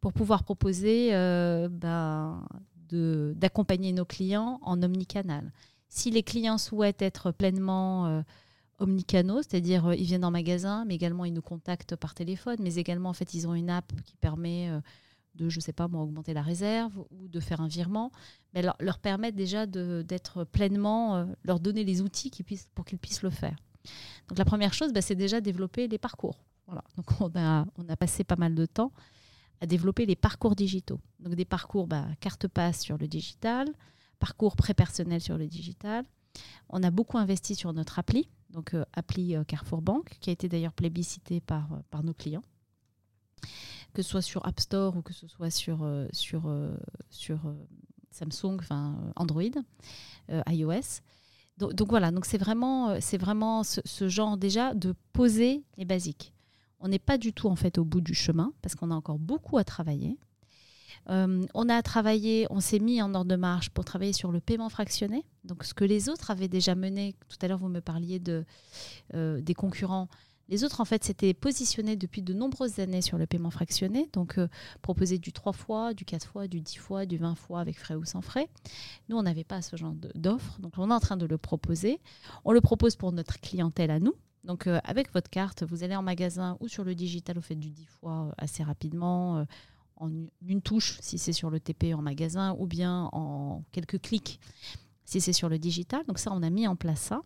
pour 0.00 0.12
pouvoir 0.12 0.44
proposer 0.44 1.12
euh, 1.12 1.68
ben, 1.68 2.46
d'accompagner 2.92 3.92
nos 3.92 4.04
clients 4.04 4.60
en 4.62 4.80
omnicanal. 4.80 5.50
Si 5.88 6.12
les 6.12 6.22
clients 6.22 6.56
souhaitent 6.56 7.02
être 7.02 7.32
pleinement 7.32 8.06
euh, 8.06 8.22
omnicanaux, 8.78 9.42
c'est-à-dire 9.42 9.92
ils 9.92 10.04
viennent 10.04 10.24
en 10.24 10.30
magasin, 10.30 10.84
mais 10.84 10.94
également 10.94 11.24
ils 11.24 11.34
nous 11.34 11.42
contactent 11.42 11.96
par 11.96 12.14
téléphone, 12.14 12.58
mais 12.60 12.76
également 12.76 13.08
en 13.08 13.14
fait 13.14 13.34
ils 13.34 13.48
ont 13.48 13.54
une 13.56 13.70
app 13.70 13.92
qui 14.04 14.16
permet 14.18 14.70
de, 15.38 15.48
je 15.48 15.60
sais 15.60 15.72
pas 15.72 15.86
augmenter 15.86 16.34
la 16.34 16.42
réserve 16.42 16.92
ou 17.10 17.28
de 17.28 17.40
faire 17.40 17.60
un 17.60 17.68
virement, 17.68 18.10
mais 18.52 18.62
leur, 18.62 18.76
leur 18.80 18.98
permettre 18.98 19.36
déjà 19.36 19.66
d'être 19.66 20.44
pleinement, 20.44 21.16
euh, 21.16 21.24
leur 21.44 21.60
donner 21.60 21.84
les 21.84 22.02
outils 22.02 22.30
puissent, 22.30 22.68
pour 22.74 22.84
qu'ils 22.84 22.98
puissent 22.98 23.22
le 23.22 23.30
faire. 23.30 23.56
Donc 24.28 24.38
la 24.38 24.44
première 24.44 24.74
chose, 24.74 24.92
bah, 24.92 25.00
c'est 25.00 25.14
déjà 25.14 25.40
développer 25.40 25.88
les 25.88 25.98
parcours. 25.98 26.44
Voilà. 26.66 26.84
Donc 26.96 27.20
on 27.20 27.30
a, 27.34 27.66
on 27.76 27.88
a 27.88 27.96
passé 27.96 28.24
pas 28.24 28.36
mal 28.36 28.54
de 28.54 28.66
temps 28.66 28.92
à 29.60 29.66
développer 29.66 30.06
les 30.06 30.16
parcours 30.16 30.54
digitaux. 30.54 31.00
Donc 31.20 31.34
des 31.34 31.44
parcours 31.44 31.86
bah, 31.86 32.06
carte 32.20 32.48
passe 32.48 32.80
sur 32.80 32.98
le 32.98 33.08
digital, 33.08 33.68
parcours 34.18 34.56
pré-personnel 34.56 35.20
sur 35.20 35.38
le 35.38 35.46
digital. 35.46 36.04
On 36.68 36.82
a 36.82 36.90
beaucoup 36.90 37.18
investi 37.18 37.54
sur 37.54 37.72
notre 37.72 37.98
appli, 37.98 38.28
donc 38.50 38.74
euh, 38.74 38.84
appli 38.92 39.34
euh, 39.34 39.44
Carrefour 39.44 39.82
Bank, 39.82 40.16
qui 40.20 40.30
a 40.30 40.32
été 40.32 40.48
d'ailleurs 40.48 40.74
plébiscité 40.74 41.40
par, 41.40 41.68
par 41.90 42.04
nos 42.04 42.14
clients 42.14 42.44
que 43.98 44.04
ce 44.04 44.10
soit 44.10 44.22
sur 44.22 44.46
App 44.46 44.60
Store 44.60 44.96
ou 44.96 45.02
que 45.02 45.12
ce 45.12 45.26
soit 45.26 45.50
sur, 45.50 45.82
euh, 45.82 46.06
sur, 46.12 46.46
euh, 46.46 46.76
sur 47.10 47.46
euh, 47.46 47.66
Samsung, 48.12 48.58
enfin 48.60 48.96
Android, 49.16 49.42
iOS. 50.48 51.00
Donc, 51.56 51.88
voilà, 51.88 52.12
donc 52.12 52.24
c'est 52.24 52.38
vraiment, 52.38 53.00
c'est 53.00 53.18
vraiment 53.18 53.64
ce, 53.64 54.08
genre 54.08 54.36
déjà 54.36 54.72
de 54.72 54.94
poser 55.12 55.64
les 55.78 55.84
basiques. 55.84 56.32
On 56.78 56.86
n'est 56.86 57.00
pas 57.00 57.18
du 57.18 57.32
tout 57.32 57.48
en 57.48 57.56
fait 57.56 57.76
au 57.78 57.84
bout 57.84 58.00
du 58.00 58.14
chemin 58.14 58.52
parce 58.62 58.76
qu'on 58.76 58.92
a 58.92 58.94
encore 58.94 59.18
beaucoup 59.18 59.58
à 59.58 59.64
travailler. 59.64 60.16
on 61.08 61.68
a 61.68 61.82
on 62.50 62.60
s'est 62.60 62.78
mis 62.78 63.02
en 63.02 63.12
ordre 63.14 63.30
de 63.30 63.36
marche 63.36 63.70
pour 63.70 63.84
travailler 63.84 64.12
sur 64.12 64.30
le 64.30 64.38
paiement 64.38 64.68
fractionné. 64.68 65.24
Donc 65.42 65.64
ce 65.64 65.74
que 65.74 65.84
les 65.84 66.08
autres 66.08 66.30
avaient 66.30 66.46
déjà 66.46 66.76
mené, 66.76 67.16
tout 67.28 67.38
à 67.42 67.48
l'heure 67.48 67.58
vous 67.58 67.68
me 67.68 67.80
parliez 67.80 68.20
de, 68.20 68.44
des 69.12 69.54
concurrents, 69.54 70.08
les 70.48 70.64
autres, 70.64 70.80
en 70.80 70.84
fait, 70.84 71.04
s'étaient 71.04 71.34
positionnés 71.34 71.96
depuis 71.96 72.22
de 72.22 72.32
nombreuses 72.32 72.78
années 72.78 73.02
sur 73.02 73.18
le 73.18 73.26
paiement 73.26 73.50
fractionné, 73.50 74.08
donc 74.12 74.38
euh, 74.38 74.48
proposer 74.80 75.18
du 75.18 75.32
3 75.32 75.52
fois, 75.52 75.94
du 75.94 76.04
4 76.04 76.26
fois, 76.26 76.48
du 76.48 76.60
10 76.60 76.76
fois, 76.76 77.06
du 77.06 77.18
20 77.18 77.34
fois 77.34 77.60
avec 77.60 77.78
frais 77.78 77.94
ou 77.94 78.04
sans 78.04 78.22
frais. 78.22 78.48
Nous, 79.08 79.16
on 79.16 79.22
n'avait 79.22 79.44
pas 79.44 79.60
ce 79.60 79.76
genre 79.76 79.94
d'offre, 80.14 80.58
donc 80.60 80.72
on 80.78 80.90
est 80.90 80.94
en 80.94 81.00
train 81.00 81.16
de 81.16 81.26
le 81.26 81.36
proposer. 81.36 82.00
On 82.44 82.52
le 82.52 82.60
propose 82.60 82.96
pour 82.96 83.12
notre 83.12 83.40
clientèle 83.40 83.90
à 83.90 84.00
nous. 84.00 84.14
Donc 84.44 84.66
euh, 84.66 84.80
avec 84.84 85.12
votre 85.12 85.28
carte, 85.28 85.64
vous 85.64 85.84
allez 85.84 85.96
en 85.96 86.02
magasin 86.02 86.56
ou 86.60 86.68
sur 86.68 86.84
le 86.84 86.94
digital, 86.94 87.36
vous 87.36 87.42
faites 87.42 87.58
du 87.58 87.70
10 87.70 87.84
fois 87.86 88.28
euh, 88.28 88.32
assez 88.38 88.62
rapidement, 88.62 89.44
en 89.96 90.10
une 90.46 90.62
touche 90.62 90.98
si 91.00 91.18
c'est 91.18 91.32
sur 91.32 91.50
le 91.50 91.60
TP 91.60 91.92
en 91.92 92.00
magasin, 92.00 92.56
ou 92.58 92.66
bien 92.66 93.10
en 93.12 93.64
quelques 93.72 94.00
clics 94.00 94.40
si 95.04 95.20
c'est 95.20 95.32
sur 95.32 95.48
le 95.48 95.58
digital. 95.58 96.04
Donc 96.06 96.18
ça, 96.18 96.30
on 96.32 96.42
a 96.42 96.50
mis 96.50 96.68
en 96.68 96.76
place 96.76 97.00
ça. 97.00 97.22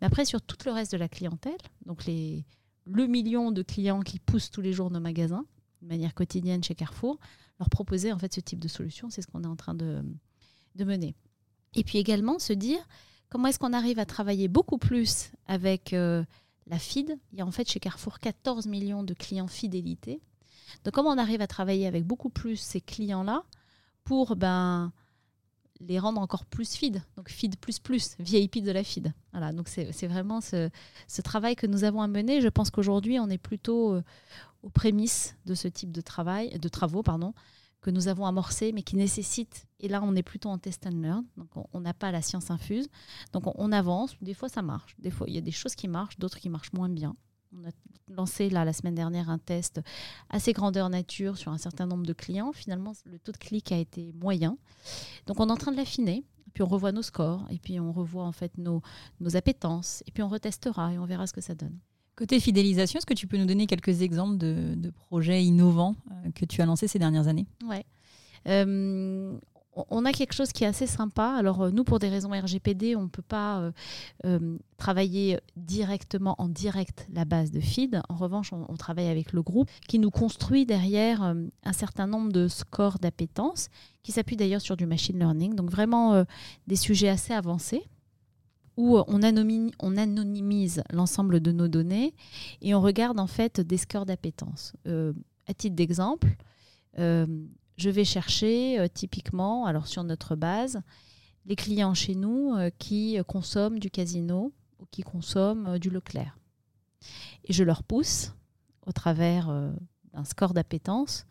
Mais 0.00 0.06
après, 0.06 0.24
sur 0.24 0.40
tout 0.42 0.56
le 0.66 0.72
reste 0.72 0.92
de 0.92 0.96
la 0.96 1.08
clientèle, 1.08 1.58
donc 1.86 2.04
les, 2.04 2.44
le 2.84 3.06
million 3.06 3.50
de 3.50 3.62
clients 3.62 4.00
qui 4.00 4.18
poussent 4.18 4.50
tous 4.50 4.60
les 4.60 4.72
jours 4.72 4.90
nos 4.90 5.00
magasins, 5.00 5.44
de 5.82 5.88
manière 5.88 6.14
quotidienne 6.14 6.62
chez 6.62 6.74
Carrefour, 6.74 7.18
leur 7.58 7.70
proposer 7.70 8.12
en 8.12 8.18
fait 8.18 8.32
ce 8.32 8.40
type 8.40 8.58
de 8.58 8.68
solution, 8.68 9.10
c'est 9.10 9.22
ce 9.22 9.26
qu'on 9.26 9.44
est 9.44 9.48
en 9.48 9.56
train 9.56 9.74
de, 9.74 10.02
de 10.74 10.84
mener. 10.84 11.14
Et 11.74 11.84
puis 11.84 11.98
également 11.98 12.38
se 12.38 12.52
dire 12.52 12.78
comment 13.28 13.48
est-ce 13.48 13.58
qu'on 13.58 13.72
arrive 13.72 13.98
à 13.98 14.06
travailler 14.06 14.48
beaucoup 14.48 14.78
plus 14.78 15.32
avec 15.46 15.92
euh, 15.92 16.24
la 16.66 16.78
FID. 16.78 17.18
Il 17.32 17.38
y 17.38 17.42
a 17.42 17.46
en 17.46 17.50
fait 17.50 17.68
chez 17.68 17.80
Carrefour 17.80 18.20
14 18.20 18.66
millions 18.66 19.02
de 19.02 19.14
clients 19.14 19.48
fidélité. 19.48 20.20
Donc 20.84 20.94
comment 20.94 21.10
on 21.10 21.18
arrive 21.18 21.40
à 21.40 21.46
travailler 21.46 21.86
avec 21.86 22.04
beaucoup 22.04 22.30
plus 22.30 22.56
ces 22.56 22.80
clients-là 22.80 23.44
pour 24.04 24.36
ben, 24.36 24.92
les 25.80 25.98
rendre 25.98 26.20
encore 26.20 26.44
plus 26.44 26.74
feed, 26.74 27.02
donc 27.16 27.28
feed 27.28 27.56
plus 27.56 27.78
plus, 27.78 28.16
VIP 28.18 28.62
de 28.62 28.70
la 28.70 28.84
feed. 28.84 29.12
Voilà, 29.32 29.52
donc 29.52 29.68
c'est 29.68 30.06
vraiment 30.06 30.40
ce, 30.40 30.70
travail 31.22 31.56
que 31.56 31.66
nous 31.66 31.84
avons 31.84 32.02
à 32.02 32.08
mener. 32.08 32.40
Je 32.40 32.48
pense 32.48 32.70
qu'aujourd'hui, 32.70 33.18
on 33.18 33.28
est 33.28 33.38
plutôt 33.38 33.94
euh, 33.94 34.02
aux 34.62 34.70
prémices 34.70 35.36
de 35.46 35.54
ce 35.54 35.68
type 35.68 35.92
de 35.92 36.00
travail, 36.00 36.58
de 36.58 36.68
travaux, 36.68 37.02
pardon, 37.02 37.34
que 37.80 37.90
nous 37.90 38.08
avons 38.08 38.24
amorcés, 38.24 38.72
mais 38.72 38.82
qui 38.82 38.96
nécessitent, 38.96 39.66
et 39.80 39.88
là 39.88 40.00
on 40.02 40.16
est 40.16 40.22
plutôt 40.22 40.48
en 40.48 40.56
test 40.56 40.86
and 40.86 41.02
learn, 41.02 41.24
donc 41.36 41.50
on 41.72 41.80
n'a 41.80 41.92
pas 41.92 42.10
la 42.10 42.22
science 42.22 42.50
infuse, 42.50 42.88
donc 43.32 43.46
on, 43.46 43.52
on, 43.56 43.72
avance, 43.72 44.16
des 44.22 44.32
fois 44.32 44.48
ça 44.48 44.62
marche, 44.62 44.96
des 44.98 45.10
fois 45.10 45.26
il 45.28 45.34
y 45.34 45.38
a 45.38 45.42
des 45.42 45.50
choses 45.50 45.74
qui 45.74 45.86
marchent, 45.86 46.18
d'autres 46.18 46.38
qui 46.38 46.48
marchent 46.48 46.72
moins 46.72 46.88
bien. 46.88 47.14
On 47.56 47.68
a 47.68 47.70
lancé 48.08 48.50
là 48.50 48.64
la 48.64 48.72
semaine 48.72 48.94
dernière 48.94 49.30
un 49.30 49.38
test 49.38 49.80
assez 50.28 50.52
grandeur 50.52 50.90
nature 50.90 51.36
sur 51.36 51.52
un 51.52 51.58
certain 51.58 51.86
nombre 51.86 52.04
de 52.04 52.12
clients. 52.12 52.52
Finalement, 52.52 52.92
le 53.06 53.18
taux 53.18 53.32
de 53.32 53.36
clic 53.38 53.72
a 53.72 53.78
été 53.78 54.12
moyen. 54.12 54.58
Donc 55.26 55.40
on 55.40 55.48
est 55.48 55.52
en 55.52 55.56
train 55.56 55.72
de 55.72 55.76
l'affiner. 55.76 56.24
Puis 56.52 56.62
on 56.62 56.66
revoit 56.66 56.92
nos 56.92 57.02
scores 57.02 57.44
et 57.50 57.58
puis 57.58 57.80
on 57.80 57.90
revoit 57.90 58.24
en 58.24 58.32
fait 58.32 58.56
nos, 58.58 58.80
nos 59.20 59.36
appétences 59.36 60.04
et 60.06 60.12
puis 60.12 60.22
on 60.22 60.28
retestera 60.28 60.92
et 60.92 60.98
on 60.98 61.04
verra 61.04 61.26
ce 61.26 61.32
que 61.32 61.40
ça 61.40 61.54
donne. 61.54 61.76
Côté 62.14 62.38
fidélisation, 62.38 62.98
est-ce 62.98 63.06
que 63.06 63.14
tu 63.14 63.26
peux 63.26 63.36
nous 63.36 63.44
donner 63.44 63.66
quelques 63.66 64.02
exemples 64.02 64.38
de, 64.38 64.74
de 64.76 64.90
projets 64.90 65.42
innovants 65.42 65.96
euh, 66.12 66.30
que 66.30 66.44
tu 66.44 66.62
as 66.62 66.66
lancés 66.66 66.86
ces 66.86 67.00
dernières 67.00 67.26
années? 67.26 67.46
Ouais. 67.68 67.84
Euh, 68.46 69.36
on 69.76 70.04
a 70.04 70.12
quelque 70.12 70.34
chose 70.34 70.52
qui 70.52 70.64
est 70.64 70.66
assez 70.66 70.86
sympa. 70.86 71.34
Alors 71.36 71.62
euh, 71.62 71.70
nous, 71.70 71.84
pour 71.84 71.98
des 71.98 72.08
raisons 72.08 72.30
RGPD, 72.30 72.96
on 72.96 73.02
ne 73.02 73.08
peut 73.08 73.22
pas 73.22 73.60
euh, 73.60 73.72
euh, 74.26 74.58
travailler 74.76 75.38
directement 75.56 76.34
en 76.38 76.48
direct 76.48 77.06
la 77.12 77.24
base 77.24 77.50
de 77.50 77.60
feed. 77.60 78.00
En 78.08 78.16
revanche, 78.16 78.52
on, 78.52 78.76
travaille 78.76 79.08
avec 79.08 79.32
le 79.32 79.42
groupe 79.42 79.70
qui 79.88 79.98
nous 79.98 80.10
construit 80.10 80.66
derrière 80.66 81.22
un 81.22 81.72
certain 81.72 82.06
nombre 82.06 82.32
de 82.32 82.48
scores 82.48 82.98
d'appétence, 82.98 83.68
qui 84.02 84.12
s'appuient 84.12 84.36
d'ailleurs 84.36 84.60
sur 84.60 84.76
du 84.76 84.84
machine 84.84 85.18
learning. 85.18 85.54
Donc 85.54 85.70
vraiment 85.70 86.24
des 86.66 86.76
sujets 86.76 87.08
assez 87.08 87.32
avancés 87.32 87.84
où 88.76 88.98
on, 88.98 89.20
on 89.80 89.96
anonymise 89.96 90.82
l'ensemble 90.92 91.40
de 91.40 91.52
nos 91.52 91.68
données 91.68 92.14
et 92.60 92.74
on 92.74 92.80
regarde 92.82 93.18
en 93.20 93.28
fait 93.28 93.60
des 93.60 93.78
scores 93.78 94.06
d'appétence. 94.06 94.74
à 94.84 95.54
titre 95.54 95.76
d'exemple, 95.76 96.36
je 97.76 97.90
vais 97.90 98.04
chercher 98.04 98.78
euh, 98.78 98.88
typiquement, 98.92 99.66
alors 99.66 99.86
sur 99.86 100.04
notre 100.04 100.36
base, 100.36 100.80
les 101.46 101.56
clients 101.56 101.94
chez 101.94 102.14
nous 102.14 102.54
euh, 102.54 102.70
qui 102.78 103.18
consomment 103.26 103.78
du 103.78 103.90
casino 103.90 104.52
ou 104.78 104.86
qui 104.90 105.02
consomment 105.02 105.66
euh, 105.66 105.78
du 105.78 105.90
Leclerc. 105.90 106.38
Et 107.44 107.52
je 107.52 107.64
leur 107.64 107.82
pousse 107.82 108.32
au 108.86 108.92
travers 108.92 109.48
d'un 110.12 110.24
score 110.24 110.54
d'appétence 110.54 111.26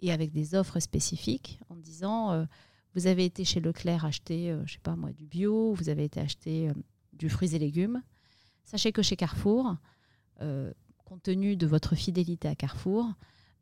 et 0.00 0.12
avec 0.12 0.30
des 0.30 0.54
offres 0.54 0.78
spécifiques 0.78 1.58
en 1.68 1.76
disant 1.76 2.46
vous 2.94 3.08
avez 3.08 3.24
été 3.24 3.44
chez 3.44 3.58
Leclerc 3.58 4.04
acheter, 4.04 4.56
je 4.64 4.74
sais 4.74 4.78
pas 4.80 4.94
moi, 4.94 5.10
du 5.10 5.26
bio, 5.26 5.74
vous 5.74 5.88
avez 5.88 6.04
été 6.04 6.20
acheter 6.20 6.70
du 7.14 7.28
fruits 7.28 7.56
et 7.56 7.58
légumes. 7.58 8.00
Sachez 8.62 8.92
que 8.92 9.02
chez 9.02 9.16
Carrefour, 9.16 9.74
compte 11.04 11.22
tenu 11.24 11.56
de 11.56 11.66
votre 11.66 11.96
fidélité 11.96 12.46
à 12.46 12.54
Carrefour, 12.54 13.12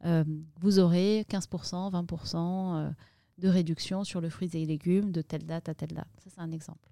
euh, 0.05 0.25
vous 0.61 0.79
aurez 0.79 1.25
15%, 1.29 1.91
20% 1.93 2.37
euh, 2.77 2.91
de 3.39 3.49
réduction 3.49 4.05
sur 4.05 4.21
le 4.21 4.29
fruit 4.29 4.51
et 4.55 4.65
légumes 4.65 5.13
de 5.13 5.23
telle 5.23 5.45
date 5.45 5.69
à 5.69 5.75
telle 5.75 5.95
date. 5.95 6.09
Ça, 6.23 6.31
c'est 6.35 6.41
un 6.41 6.53
exemple. 6.53 6.91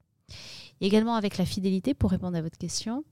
également 0.80 1.14
avec 1.14 1.38
la 1.38 1.44
fidélité, 1.44 1.94
pour 1.94 2.10
répondre 2.10 2.36
à 2.36 2.42
votre 2.42 2.58
question, 2.58 3.04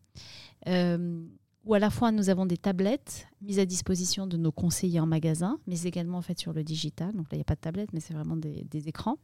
euh, 0.68 1.22
où 1.64 1.74
à 1.74 1.78
la 1.78 1.90
fois 1.90 2.11
nous 2.11 2.28
avons 2.28 2.46
des 2.46 2.57
tablettes 2.57 3.28
mises 3.40 3.59
à 3.59 3.64
disposition 3.64 4.26
de 4.26 4.37
nos 4.37 4.50
conseillers 4.50 5.00
en 5.00 5.07
magasin, 5.07 5.59
mais 5.66 5.83
également 5.83 6.18
en 6.18 6.22
fait 6.22 6.38
sur 6.38 6.52
le 6.52 6.64
digital. 6.64 7.12
Donc 7.12 7.26
là, 7.31 7.33
il 7.33 7.37
n'y 7.37 7.42
a 7.42 7.44
pas 7.44 7.55
de 7.55 7.61
tablette, 7.61 7.92
mais 7.92 8.00
c'est 8.00 8.14
vraiment 8.14 8.37
des, 8.37 8.88
écrans. 8.88 9.18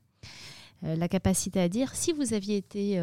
la 0.82 1.08
capacité 1.08 1.60
à 1.60 1.68
dire, 1.68 1.94
si 1.94 2.12
vous 2.12 2.34
aviez 2.34 2.56
été 2.56 3.00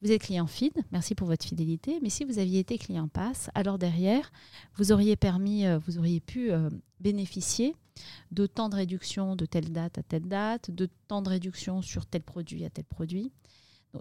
vous 0.00 0.12
êtes 0.12 0.22
client 0.22 0.46
feed, 0.46 0.72
merci 0.92 1.14
pour 1.14 1.26
votre 1.26 1.44
fidélité, 1.44 1.98
mais 2.02 2.08
si 2.08 2.24
vous 2.24 2.38
aviez 2.38 2.60
été 2.60 2.78
client 2.78 3.08
pass, 3.08 3.50
alors 3.54 3.78
derrière, 3.78 4.30
vous 4.76 4.92
auriez 4.92 5.16
permis, 5.16 5.66
euh, 5.66 5.78
vous 5.78 5.98
auriez 5.98 6.20
pu 6.20 6.52
euh, 6.52 6.70
bénéficier 7.00 7.74
de 8.30 8.46
temps 8.46 8.68
de 8.68 8.76
réduction 8.76 9.34
de 9.34 9.44
telle 9.44 9.72
date 9.72 9.98
à 9.98 10.02
telle 10.04 10.28
date, 10.28 10.70
de 10.70 10.88
temps 11.08 11.20
de 11.20 11.28
réduction 11.28 11.82
sur 11.82 12.06
tel 12.06 12.22
produit 12.22 12.64
à 12.64 12.70
tel 12.70 12.84
produit. 12.84 13.32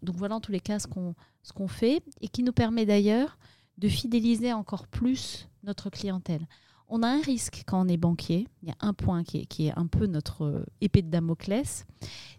Donc, 0.04 0.16
voilà 0.16 0.36
en 0.36 0.42
tous 0.42 0.52
les 0.52 0.60
cas 0.60 0.78
ce 0.78 0.88
qu'on 0.88 1.68
fait 1.68 2.04
et 2.22 2.28
qui 2.28 2.44
nous 2.44 2.52
permet 2.52 2.86
d'ailleurs 2.86 3.40
de 3.80 3.88
fidéliser 3.88 4.54
encore 4.54 4.86
plus 4.88 5.48
notre 5.64 5.90
clientèle. 5.90 6.46
On 6.90 7.02
a 7.04 7.08
un 7.08 7.22
risque 7.22 7.64
quand 7.66 7.86
on 7.86 7.88
est 7.88 7.98
banquier, 7.98 8.48
il 8.62 8.70
y 8.70 8.72
a 8.72 8.78
un 8.82 8.94
point 8.94 9.24
qui 9.24 9.40
est, 9.40 9.46
qui 9.46 9.68
est 9.68 9.78
un 9.78 9.88
peu 9.88 10.06
notre 10.06 10.44
euh, 10.44 10.66
épée 10.80 11.02
de 11.02 11.10
Damoclès, 11.10 11.86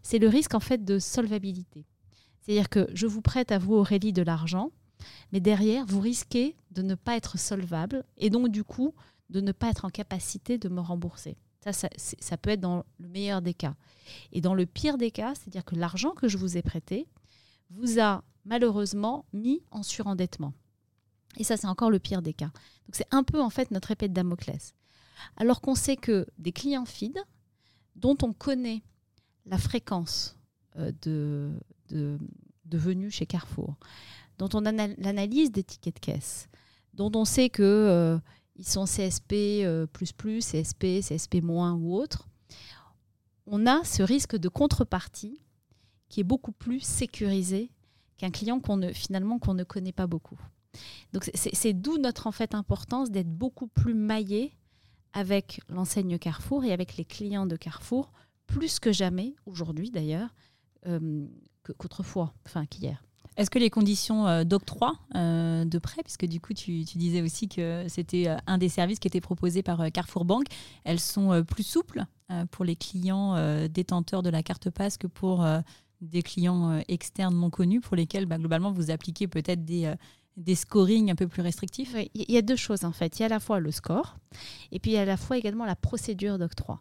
c'est 0.03 0.19
le 0.19 0.29
risque 0.29 0.55
en 0.55 0.61
fait 0.61 0.85
de 0.85 0.99
solvabilité. 0.99 1.87
C'est-à-dire 2.49 2.71
que 2.71 2.89
je 2.95 3.07
vous 3.07 3.21
prête 3.21 3.53
à 3.53 3.59
vous, 3.59 3.75
Aurélie, 3.75 4.15
de 4.15 4.23
l'argent, 4.23 4.71
mais 5.33 5.41
derrière, 5.41 5.85
vous 5.85 6.01
risquez 6.01 6.57
de 6.71 6.81
ne 6.81 6.95
pas 6.95 7.15
être 7.15 7.39
solvable 7.39 8.07
et 8.17 8.31
donc, 8.31 8.49
du 8.49 8.65
coup, 8.65 8.95
de 9.29 9.43
ne 9.43 9.53
pas 9.53 9.69
être 9.69 9.85
en 9.85 9.91
capacité 9.91 10.57
de 10.57 10.71
me 10.71 10.81
rembourser. 10.81 11.37
Ça, 11.61 11.89
ça, 11.99 12.37
peut 12.39 12.49
être 12.49 12.61
dans 12.61 12.85
le 12.99 13.09
meilleur 13.09 13.43
des 13.43 13.53
cas. 13.53 13.75
Et 14.33 14.41
dans 14.41 14.55
le 14.55 14.65
pire 14.65 14.97
des 14.97 15.11
cas, 15.11 15.35
c'est-à-dire 15.35 15.63
que 15.63 15.75
l'argent 15.75 16.13
que 16.13 16.27
je 16.27 16.39
vous 16.39 16.57
ai 16.57 16.63
prêté 16.63 17.07
vous 17.69 18.01
a 18.01 18.25
malheureusement 18.47 19.27
mis 19.35 19.61
en 19.71 19.83
surendettement. 19.83 20.55
Et 21.37 21.45
ça, 21.45 21.59
c'est 21.59 21.67
encore 21.67 21.91
le 21.91 21.99
pire 21.99 22.23
des 22.23 22.33
cas. 22.33 22.47
Donc 22.87 22.95
c'est 22.95 23.09
un 23.11 23.25
peu 23.25 23.43
en 23.43 23.51
fait 23.51 23.71
notre 23.71 23.91
épée 23.91 24.09
de 24.09 24.15
Damoclès. 24.15 24.73
Alors 25.37 25.61
qu'on 25.61 25.75
sait 25.75 25.97
que 25.97 26.27
des 26.39 26.53
clients 26.53 26.87
feed, 26.87 27.19
dont 27.97 28.17
on 28.23 28.33
connaît 28.33 28.83
la 29.45 29.59
fréquence 29.59 30.39
euh, 30.77 30.93
de, 31.03 31.53
de, 32.69 32.79
venue 32.79 33.11
chez 33.11 33.27
Carrefour, 33.27 33.77
dont 34.39 34.49
on 34.55 34.65
a 34.65 34.73
l'analyse 34.73 35.51
des 35.51 35.65
tickets 35.65 35.95
de 35.97 36.01
caisse, 36.01 36.49
dont 36.95 37.11
on 37.15 37.25
sait 37.25 37.49
que 37.49 37.63
euh, 37.63 38.19
sont 38.63 38.85
CSP 38.85 39.33
euh, 39.65 39.87
CSP, 39.87 41.01
CSP 41.01 41.37
ou 41.45 41.95
autre, 41.95 42.29
on 43.47 43.67
a 43.67 43.83
ce 43.85 44.03
risque 44.03 44.37
de 44.37 44.49
contrepartie 44.49 45.41
qui 46.09 46.21
est 46.21 46.25
beaucoup 46.25 46.53
plus 46.53 46.81
sécurisé 46.81 47.71
qu'un 48.17 48.31
client 48.31 48.61
qu'on 48.61 48.77
ne 48.77 48.93
finalement 48.93 49.39
qu'on 49.39 49.55
ne 49.55 49.65
connaît 49.65 49.93
pas 49.93 50.07
beaucoup. 50.07 50.39
Donc 51.13 51.31
c'est 51.35 51.73
d'où 51.73 51.99
notre 51.99 52.27
en 52.27 52.33
fait 52.33 52.55
importance 52.55 53.11
d'être 53.11 53.31
beaucoup 53.31 53.69
plus 53.69 53.95
maillé 53.95 54.53
avec 55.13 55.61
l'enseigne 55.69 56.19
Carrefour 56.19 56.65
et 56.65 56.73
avec 56.73 56.97
les 56.97 57.05
clients 57.05 57.47
de 57.47 57.57
Carrefour 57.57 58.13
plus 58.47 58.79
que 58.81 58.93
jamais 58.93 59.35
aujourd'hui 59.47 59.91
d'ailleurs 59.91 60.35
euh, 60.87 61.27
qu'autrefois, 61.73 62.33
enfin 62.47 62.67
qu'hier. 62.67 63.03
Est-ce 63.37 63.51
que 63.51 63.59
les 63.59 63.71
conditions 63.71 64.27
euh, 64.27 64.43
d'octroi 64.43 64.99
euh, 65.15 65.65
de 65.65 65.79
prêt, 65.79 66.03
puisque 66.03 66.27
du 66.27 66.41
coup 66.41 66.55
tu, 66.55 66.83
disais 66.83 67.23
aussi 67.23 67.49
que 67.49 67.85
c'était 67.89 68.29
un 68.47 68.59
des 68.59 68.69
services 68.69 68.99
qui 68.99 69.07
était 69.07 69.21
proposé 69.21 69.63
par 69.63 69.93
Carrefour 69.93 70.25
Bank, 70.25 70.47
elles 70.85 71.01
sont 71.01 71.45
plus 71.45 71.63
souples 71.63 72.05
pour 72.51 72.65
les 72.65 72.77
clients 72.77 73.67
détenteurs 73.69 74.23
de 74.23 74.29
la 74.29 74.43
carte 74.43 74.69
passe 74.71 74.99
que 74.99 75.07
pour 75.07 75.47
des 76.01 76.23
clients 76.23 76.83
externes 76.89 77.37
non 77.37 77.49
connus 77.49 77.81
pour 77.81 77.97
lesquels 77.97 78.27
bah, 78.27 78.37
globalement 78.37 78.71
vous 78.71 78.91
appliquez 78.91 79.29
peut-être 79.29 79.65
des, 79.65 79.95
des 80.39 80.55
scorings 80.55 81.11
un 81.11 81.15
peu 81.15 81.29
plus 81.29 81.43
restrictifs? 81.43 81.95
Il 82.15 82.31
y 82.31 82.37
a 82.39 82.43
deux 82.43 82.57
choses 82.57 82.85
en 82.85 82.93
fait. 82.93 83.19
Il 83.19 83.21
y 83.21 83.23
a 83.25 83.27
à 83.27 83.31
la 83.31 83.41
fois 83.41 83.61
le 83.61 83.71
score 83.71 84.17
et 84.73 84.79
puis 84.79 84.93
il 84.93 84.95
y 84.95 84.99
a 84.99 85.03
à 85.03 85.05
la 85.05 85.17
fois 85.17 85.37
également 85.37 85.67
la 85.67 85.77
procédure 85.77 86.39
d'octroi. 86.39 86.81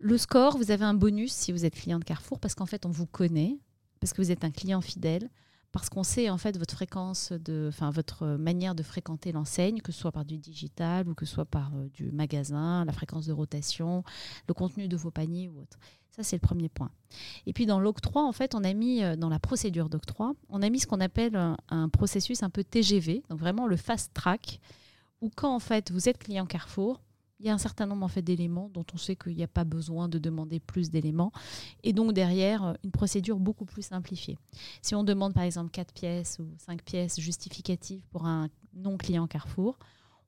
Le 0.00 0.16
score, 0.16 0.56
vous 0.56 0.70
avez 0.70 0.84
un 0.84 0.94
bonus 0.94 1.32
si 1.32 1.50
vous 1.50 1.64
êtes 1.64 1.74
client 1.74 1.98
de 1.98 2.04
Carrefour 2.04 2.38
parce 2.38 2.54
qu'en 2.54 2.66
fait, 2.66 2.86
on 2.86 2.90
vous 2.90 3.06
connaît, 3.06 3.58
parce 4.00 4.12
que 4.12 4.22
vous 4.22 4.30
êtes 4.30 4.44
un 4.44 4.50
client 4.50 4.80
fidèle, 4.80 5.28
parce 5.72 5.90
qu'on 5.90 6.02
sait 6.02 6.30
en 6.30 6.38
fait 6.38 6.56
votre 6.56 6.74
fréquence 6.74 7.32
de, 7.32 7.66
enfin 7.68 7.90
votre 7.90 8.26
manière 8.36 8.74
de 8.74 8.82
fréquenter 8.82 9.32
l'enseigne, 9.32 9.80
que 9.80 9.92
ce 9.92 10.00
soit 10.00 10.12
par 10.12 10.24
du 10.24 10.38
digital 10.38 11.08
ou 11.08 11.14
que 11.14 11.26
ce 11.26 11.34
soit 11.34 11.44
par 11.44 11.70
euh, 11.74 11.88
du 11.92 12.10
magasin, 12.10 12.84
la 12.84 12.92
fréquence 12.92 13.26
de 13.26 13.32
rotation, 13.32 14.02
le 14.48 14.54
contenu 14.54 14.88
de 14.88 14.96
vos 14.96 15.10
paniers 15.10 15.48
ou 15.48 15.60
autre. 15.60 15.78
Ça 16.10 16.22
c'est 16.22 16.36
le 16.36 16.40
premier 16.40 16.68
point. 16.68 16.90
Et 17.46 17.52
puis 17.52 17.66
dans 17.66 17.80
l'octroi, 17.80 18.24
en 18.24 18.32
fait, 18.32 18.54
on 18.54 18.64
a 18.64 18.72
mis 18.72 19.04
euh, 19.04 19.14
dans 19.14 19.28
la 19.28 19.38
procédure 19.38 19.88
d'octroi, 19.88 20.34
on 20.48 20.62
a 20.62 20.70
mis 20.70 20.80
ce 20.80 20.86
qu'on 20.86 21.00
appelle 21.00 21.36
un, 21.36 21.56
un, 21.68 21.88
processus 21.88 22.42
un 22.42 22.50
peu 22.50 22.64
TGV, 22.64 23.22
donc 23.28 23.38
vraiment 23.38 23.66
le 23.66 23.76
fast 23.76 24.12
track, 24.14 24.60
où 25.20 25.30
quand 25.34 25.54
en 25.54 25.60
fait 25.60 25.92
vous 25.92 26.08
êtes 26.08 26.18
client 26.18 26.46
Carrefour, 26.46 27.00
Il 27.40 27.46
y 27.46 27.50
a 27.50 27.54
un 27.54 27.58
certain 27.58 27.86
nombre 27.86 28.04
en 28.04 28.08
fait 28.08 28.22
d'éléments 28.22 28.70
dont 28.74 28.84
on 28.92 28.96
sait 28.96 29.16
qu'il 29.16 29.36
n'y 29.36 29.44
a 29.44 29.48
pas 29.48 29.64
besoin 29.64 30.08
de 30.08 30.18
demander 30.18 30.60
plus 30.60 30.90
d'éléments. 30.90 31.32
Et 31.84 31.92
donc 31.92 32.12
derrière, 32.12 32.76
une 32.82 32.90
procédure 32.90 33.38
beaucoup 33.38 33.64
plus 33.64 33.82
simplifiée. 33.82 34.38
Si 34.82 34.94
on 34.94 35.04
demande 35.04 35.34
par 35.34 35.44
exemple 35.44 35.70
4 35.70 35.92
pièces 35.92 36.38
ou 36.40 36.48
5 36.58 36.82
pièces 36.82 37.20
justificatives 37.20 38.02
pour 38.10 38.26
un 38.26 38.48
non-client 38.74 39.26
Carrefour, 39.26 39.78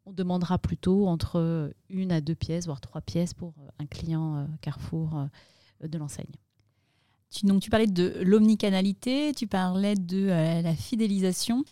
on 0.06 0.12
demandera 0.12 0.58
plutôt 0.58 1.06
entre 1.08 1.72
une 1.88 2.12
à 2.12 2.20
deux 2.20 2.34
pièces, 2.34 2.66
voire 2.66 2.80
trois 2.80 3.00
pièces 3.00 3.34
pour 3.34 3.54
un 3.78 3.86
client 3.86 4.46
Carrefour 4.60 5.26
de 5.82 5.98
l'enseigne. 5.98 6.32
Donc, 7.44 7.62
tu 7.62 7.70
parlais 7.70 7.86
de 7.86 8.18
l'omnicanalité, 8.22 9.32
tu 9.34 9.46
parlais 9.46 9.94
de 9.94 10.28
euh, 10.28 10.62
la 10.62 10.74
fidélisation. 10.74 11.64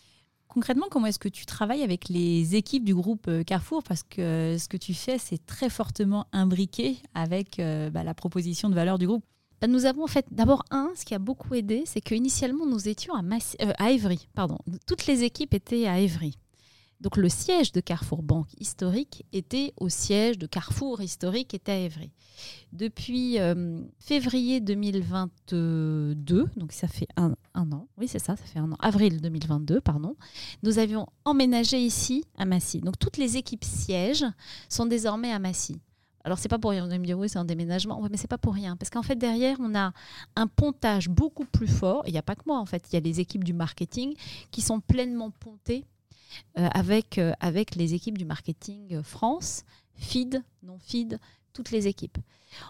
Concrètement, 0.49 0.87
comment 0.91 1.05
est-ce 1.05 1.19
que 1.19 1.29
tu 1.29 1.45
travailles 1.45 1.83
avec 1.83 2.09
les 2.09 2.55
équipes 2.55 2.83
du 2.83 2.93
groupe 2.93 3.27
euh, 3.27 3.43
Carrefour? 3.43 3.83
Parce 3.83 4.03
que 4.03 4.21
euh, 4.21 4.57
ce 4.57 4.67
que 4.67 4.77
tu 4.77 4.93
fais, 4.93 5.17
c'est 5.17 5.45
très 5.45 5.69
fortement 5.69 6.27
imbriqué 6.33 6.97
avec 7.13 7.57
bah, 7.57 8.03
la 8.03 8.13
proposition 8.13 8.69
de 8.69 8.75
valeur 8.75 8.97
du 8.97 9.07
groupe. 9.07 9.23
Bah, 9.61 9.67
nous 9.67 9.85
avons 9.85 10.07
fait 10.07 10.25
d'abord 10.31 10.63
un, 10.71 10.91
ce 10.95 11.03
qui 11.05 11.13
a 11.13 11.19
beaucoup 11.19 11.53
aidé, 11.53 11.83
c'est 11.85 12.01
qu'initialement 12.01 12.65
nous 12.65 12.87
étions 12.87 13.13
à, 13.13 13.91
Évry. 13.91 14.27
Pardon. 14.33 14.57
Toutes 14.87 15.05
les 15.05 15.23
équipes 15.23 15.53
étaient 15.53 15.85
à 15.87 15.99
Évry. 15.99 16.37
Donc 17.01 17.15
le 17.15 17.29
siège 17.29 17.71
de 17.71 17.79
Carrefour 17.79 18.23
Banque 18.23 18.49
historique 18.59 19.25
était 19.31 19.73
au 19.77 19.87
siège 19.87 20.37
de 20.37 20.47
Carrefour 20.47 21.01
historique 21.01 21.53
était 21.53 21.71
à 21.71 21.77
Évry. 21.77 22.11
Depuis 22.73 23.39
euh, 23.39 23.81
février 23.99 24.59
2022, 24.59 26.15
donc 26.57 26.73
ça 26.73 26.89
fait 26.89 27.07
un, 27.15 27.35
an, 27.55 27.87
oui 27.97 28.09
c'est 28.09 28.19
ça, 28.19 28.35
ça 28.35 28.43
fait 28.43 28.59
un 28.59 28.73
an, 28.73 28.77
avril 28.79 29.21
2022, 29.21 29.79
pardon, 29.79 30.17
nous 30.61 30.77
avions 30.77 31.07
emménagé 31.23 31.79
ici 31.79 32.25
à 32.37 32.43
Massy. 32.43 32.81
Donc 32.81 32.99
toutes 32.99 33.17
les 33.17 33.37
équipes 33.37 33.63
sièges 33.63 34.25
sont 34.67 34.85
désormais 34.85 35.31
à 35.31 35.39
Massy. 35.39 35.79
Alors 36.25 36.37
c'est 36.37 36.49
pas 36.49 36.59
pour 36.59 36.71
rien, 36.71 36.83
on 36.85 36.99
me 36.99 37.05
dire 37.05 37.17
oui 37.17 37.29
c'est 37.29 37.39
un 37.39 37.45
déménagement, 37.45 38.05
mais 38.11 38.17
c'est 38.17 38.27
pas 38.27 38.37
pour 38.37 38.53
rien, 38.53 38.75
parce 38.75 38.89
qu'en 38.89 39.03
fait 39.03 39.15
derrière 39.15 39.55
on 39.61 39.73
a 39.73 39.93
un 40.35 40.47
pontage 40.47 41.07
beaucoup 41.07 41.45
plus 41.45 41.67
fort. 41.67 42.03
Il 42.07 42.11
n'y 42.11 42.19
a 42.19 42.23
pas 42.23 42.35
que 42.35 42.43
moi 42.45 42.59
en 42.59 42.65
fait, 42.65 42.83
il 42.91 42.95
y 42.95 42.97
a 42.97 42.99
les 42.99 43.21
équipes 43.21 43.45
du 43.45 43.53
marketing 43.53 44.15
qui 44.51 44.61
sont 44.61 44.81
pleinement 44.81 45.31
pontées 45.31 45.85
avec, 46.55 47.17
euh, 47.17 47.33
avec 47.39 47.75
les 47.75 47.93
équipes 47.93 48.17
du 48.17 48.25
marketing 48.25 49.01
France, 49.03 49.63
feed, 49.95 50.43
non 50.63 50.77
feed, 50.79 51.19
toutes 51.53 51.71
les 51.71 51.87
équipes. 51.87 52.17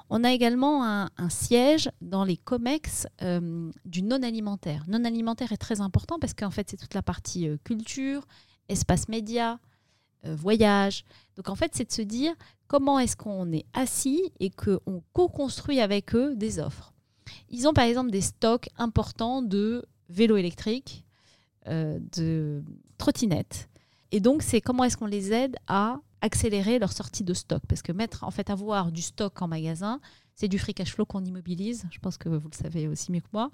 On 0.09 0.23
a 0.23 0.31
également 0.31 0.85
un, 0.85 1.09
siège 1.29 1.89
dans 2.01 2.23
les 2.23 2.37
COMEX 2.37 3.07
euh, 3.21 3.71
du 3.85 4.01
non-alimentaire. 4.01 4.83
Non-alimentaire 4.87 5.51
est 5.51 5.57
très 5.57 5.79
important 5.79 6.19
parce 6.19 6.33
qu'en 6.33 6.51
fait, 6.51 6.69
c'est 6.69 6.77
toute 6.77 6.93
la 6.93 7.01
partie 7.01 7.47
culture, 7.63 8.25
espace 8.67 9.07
média, 9.07 9.59
voyage. 10.23 11.05
Donc 11.37 11.47
en 11.47 11.55
fait, 11.55 11.71
c'est 11.75 11.85
de 11.85 11.93
se 11.93 12.01
dire 12.01 12.33
comment 12.67 12.99
est-ce 12.99 13.15
qu'on 13.15 13.51
est 13.51 13.65
assis 13.73 14.21
et 14.39 14.49
qu'on 14.49 15.03
co-construit 15.13 15.79
avec 15.79 16.13
eux 16.15 16.35
des 16.35 16.59
offres. 16.59 16.93
Ils 17.49 17.67
ont 17.67 17.73
par 17.73 17.85
exemple 17.85 18.11
des 18.11 18.21
stocks 18.21 18.69
importants 18.77 19.41
de 19.41 19.85
vélos 20.09 20.37
électriques, 20.37 21.05
euh, 21.67 21.99
de 22.15 22.63
trottinettes. 22.99 23.69
Et 24.11 24.19
donc, 24.19 24.43
c'est 24.43 24.61
comment 24.61 24.83
est-ce 24.83 24.97
qu'on 24.97 25.07
les 25.07 25.33
aide 25.33 25.55
à 25.67 25.99
accélérer 26.21 26.77
leur 26.79 26.91
sortie 26.91 27.23
de 27.23 27.33
stock 27.33 27.63
Parce 27.67 27.81
que 27.81 27.91
mettre, 27.91 28.23
en 28.23 28.31
fait, 28.31 28.49
avoir 28.49 28.91
du 28.91 29.01
stock 29.01 29.41
en 29.41 29.47
magasin, 29.47 29.99
c'est 30.35 30.47
du 30.47 30.59
free 30.59 30.73
cash 30.73 30.93
flow 30.93 31.05
qu'on 31.05 31.23
immobilise. 31.23 31.85
Je 31.91 31.99
pense 31.99 32.17
que 32.17 32.29
vous 32.29 32.49
le 32.49 32.55
savez 32.55 32.87
aussi 32.87 33.11
mieux 33.11 33.19
que 33.19 33.27
moi. 33.33 33.51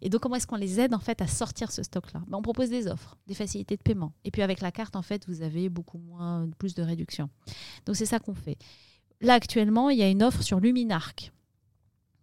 Et 0.00 0.08
donc, 0.08 0.22
comment 0.22 0.36
est-ce 0.36 0.46
qu'on 0.46 0.56
les 0.56 0.80
aide 0.80 0.94
en 0.94 0.98
fait 0.98 1.20
à 1.20 1.26
sortir 1.26 1.70
ce 1.70 1.82
stock-là? 1.82 2.22
Ben, 2.26 2.38
On 2.38 2.42
propose 2.42 2.70
des 2.70 2.86
offres, 2.86 3.16
des 3.26 3.34
facilités 3.34 3.76
de 3.76 3.82
paiement. 3.82 4.12
Et 4.24 4.30
puis 4.30 4.42
avec 4.42 4.60
la 4.60 4.72
carte, 4.72 4.96
en 4.96 5.02
fait, 5.02 5.26
vous 5.28 5.42
avez 5.42 5.68
beaucoup 5.68 5.98
moins, 5.98 6.48
plus 6.58 6.74
de 6.74 6.82
réduction. 6.82 7.28
Donc, 7.86 7.96
c'est 7.96 8.06
ça 8.06 8.18
qu'on 8.18 8.34
fait. 8.34 8.56
Là, 9.20 9.34
actuellement, 9.34 9.90
il 9.90 9.98
y 9.98 10.02
a 10.02 10.08
une 10.08 10.22
offre 10.22 10.42
sur 10.42 10.58
Luminarc. 10.58 11.32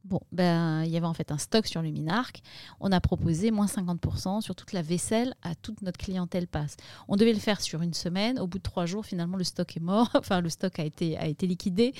Bon, 0.05 0.21
ben, 0.31 0.83
il 0.83 0.91
y 0.91 0.97
avait 0.97 1.05
en 1.05 1.13
fait 1.13 1.31
un 1.31 1.37
stock 1.37 1.67
sur 1.67 1.81
Luminarc. 1.81 2.41
On 2.79 2.91
a 2.91 3.01
proposé 3.01 3.51
moins 3.51 3.65
50% 3.65 4.41
sur 4.41 4.55
toute 4.55 4.71
la 4.71 4.81
vaisselle 4.81 5.35
à 5.41 5.55
toute 5.55 5.81
notre 5.81 5.97
clientèle 5.97 6.47
passe. 6.47 6.77
On 7.07 7.15
devait 7.15 7.33
le 7.33 7.39
faire 7.39 7.61
sur 7.61 7.81
une 7.81 7.93
semaine. 7.93 8.39
Au 8.39 8.47
bout 8.47 8.59
de 8.59 8.63
trois 8.63 8.85
jours, 8.85 9.05
finalement, 9.05 9.37
le 9.37 9.43
stock 9.43 9.75
est 9.75 9.81
mort. 9.81 10.09
enfin, 10.15 10.41
le 10.41 10.49
stock 10.49 10.79
a 10.79 10.85
été, 10.85 11.17
liquidé. 11.41 11.93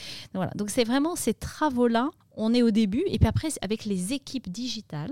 Donc, 0.56 0.70
c'est 0.70 0.86
vraiment 0.86 1.16
ces 1.16 1.34
travaux-là. 1.34 2.10
On 2.36 2.54
est 2.54 2.64
au 2.64 2.72
début. 2.72 3.04
Et 3.08 3.20
puis 3.20 3.28
après, 3.28 3.50
avec 3.62 3.86
les 3.86 4.14
équipes 4.14 4.50
digitales, 4.50 5.12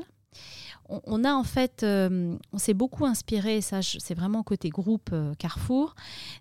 on, 0.90 1.24
a 1.24 1.34
en 1.34 1.44
fait, 1.44 1.84
euh, 1.84 2.38
on 2.54 2.58
s'est 2.58 2.74
beaucoup 2.74 3.06
inspiré, 3.06 3.62
ça 3.62 3.82
c'est 3.82 4.14
vraiment 4.14 4.44
côté 4.44 4.70
groupe 4.70 5.10
euh, 5.12 5.34
Carrefour, 5.36 5.96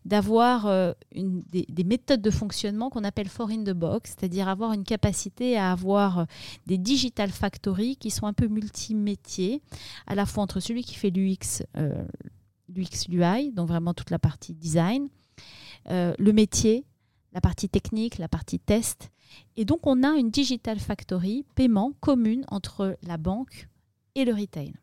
d'avoir 0.04 0.66
euh, 0.66 0.92
des, 1.14 1.66
des, 1.68 1.84
méthodes 1.84 2.22
de 2.22 2.30
fonctionnement 2.30 2.90
qu'on 2.90 3.04
appelle 3.04 3.28
for 3.28 3.50
in 3.50 3.64
the 3.64 3.72
box, 3.72 4.14
c'est-à-dire 4.16 4.48
avoir 4.48 4.72
une 4.72 4.84
capacité 4.84 5.56
à 5.56 5.72
avoir 5.72 6.26
des 6.66 6.78
digital 6.78 7.30
factories 7.30 7.96
qui 7.96 8.10
sont 8.10 8.26
un 8.26 8.32
peu 8.32 8.46
multimétiers, 8.46 9.62
à 10.06 10.14
la 10.14 10.26
fois 10.26 10.44
entre 10.44 10.60
celui 10.60 10.82
qui 10.84 10.94
fait 10.94 11.10
l'UX, 11.10 11.64
l'UX 12.68 13.08
UI, 13.08 13.52
donc 13.52 13.68
vraiment 13.68 13.94
toute 13.94 14.10
la 14.10 14.18
partie 14.18 14.54
design, 14.54 15.08
le 15.88 16.32
métier, 16.32 16.84
la 17.32 17.40
partie 17.40 17.68
technique, 17.68 18.18
la 18.18 18.28
partie 18.28 18.58
test. 18.58 19.10
Et 19.56 19.64
donc 19.64 19.86
on 19.86 20.02
a 20.02 20.10
une 20.16 20.30
digital 20.30 20.78
factory 20.78 21.44
paiement 21.54 21.92
commune 22.00 22.44
entre 22.48 22.96
la 23.02 23.16
banque, 23.16 23.68
et 24.16 24.24
le 24.24 24.34
retail, 24.34 24.74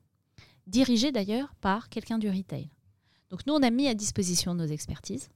dirigé 0.67 1.12
d'ailleurs 1.12 1.54
par 1.60 1.89
quelqu'un 1.89 2.17
du 2.17 2.30
retail. 2.30 2.69
Donc 3.30 3.46
nous, 3.48 3.54
on 3.54 3.63
a 3.63 3.72
mis 3.72 3.88
à 3.88 3.96
disposition 3.96 4.54
nos 4.54 4.67
expertises. 4.67 5.30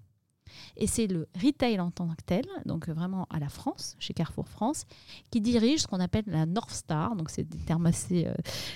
Et 0.77 0.87
c'est 0.87 1.07
le 1.07 1.27
retail 1.43 1.79
en 1.79 1.91
tant 1.91 2.07
que 2.07 2.23
tel, 2.25 2.45
donc 2.65 2.87
vraiment 2.87 3.27
à 3.29 3.39
la 3.39 3.49
France, 3.49 3.95
chez 3.99 4.13
Carrefour 4.13 4.47
France, 4.47 4.85
qui 5.29 5.41
dirige 5.41 5.81
ce 5.81 5.87
qu'on 5.87 5.99
appelle 5.99 6.23
la 6.27 6.45
North 6.45 6.71
Star. 6.71 7.15
Donc 7.15 7.29
c'est 7.29 7.43
des 7.43 7.57
termes 7.57 7.85
assez 7.85 8.27
euh, 8.27 8.33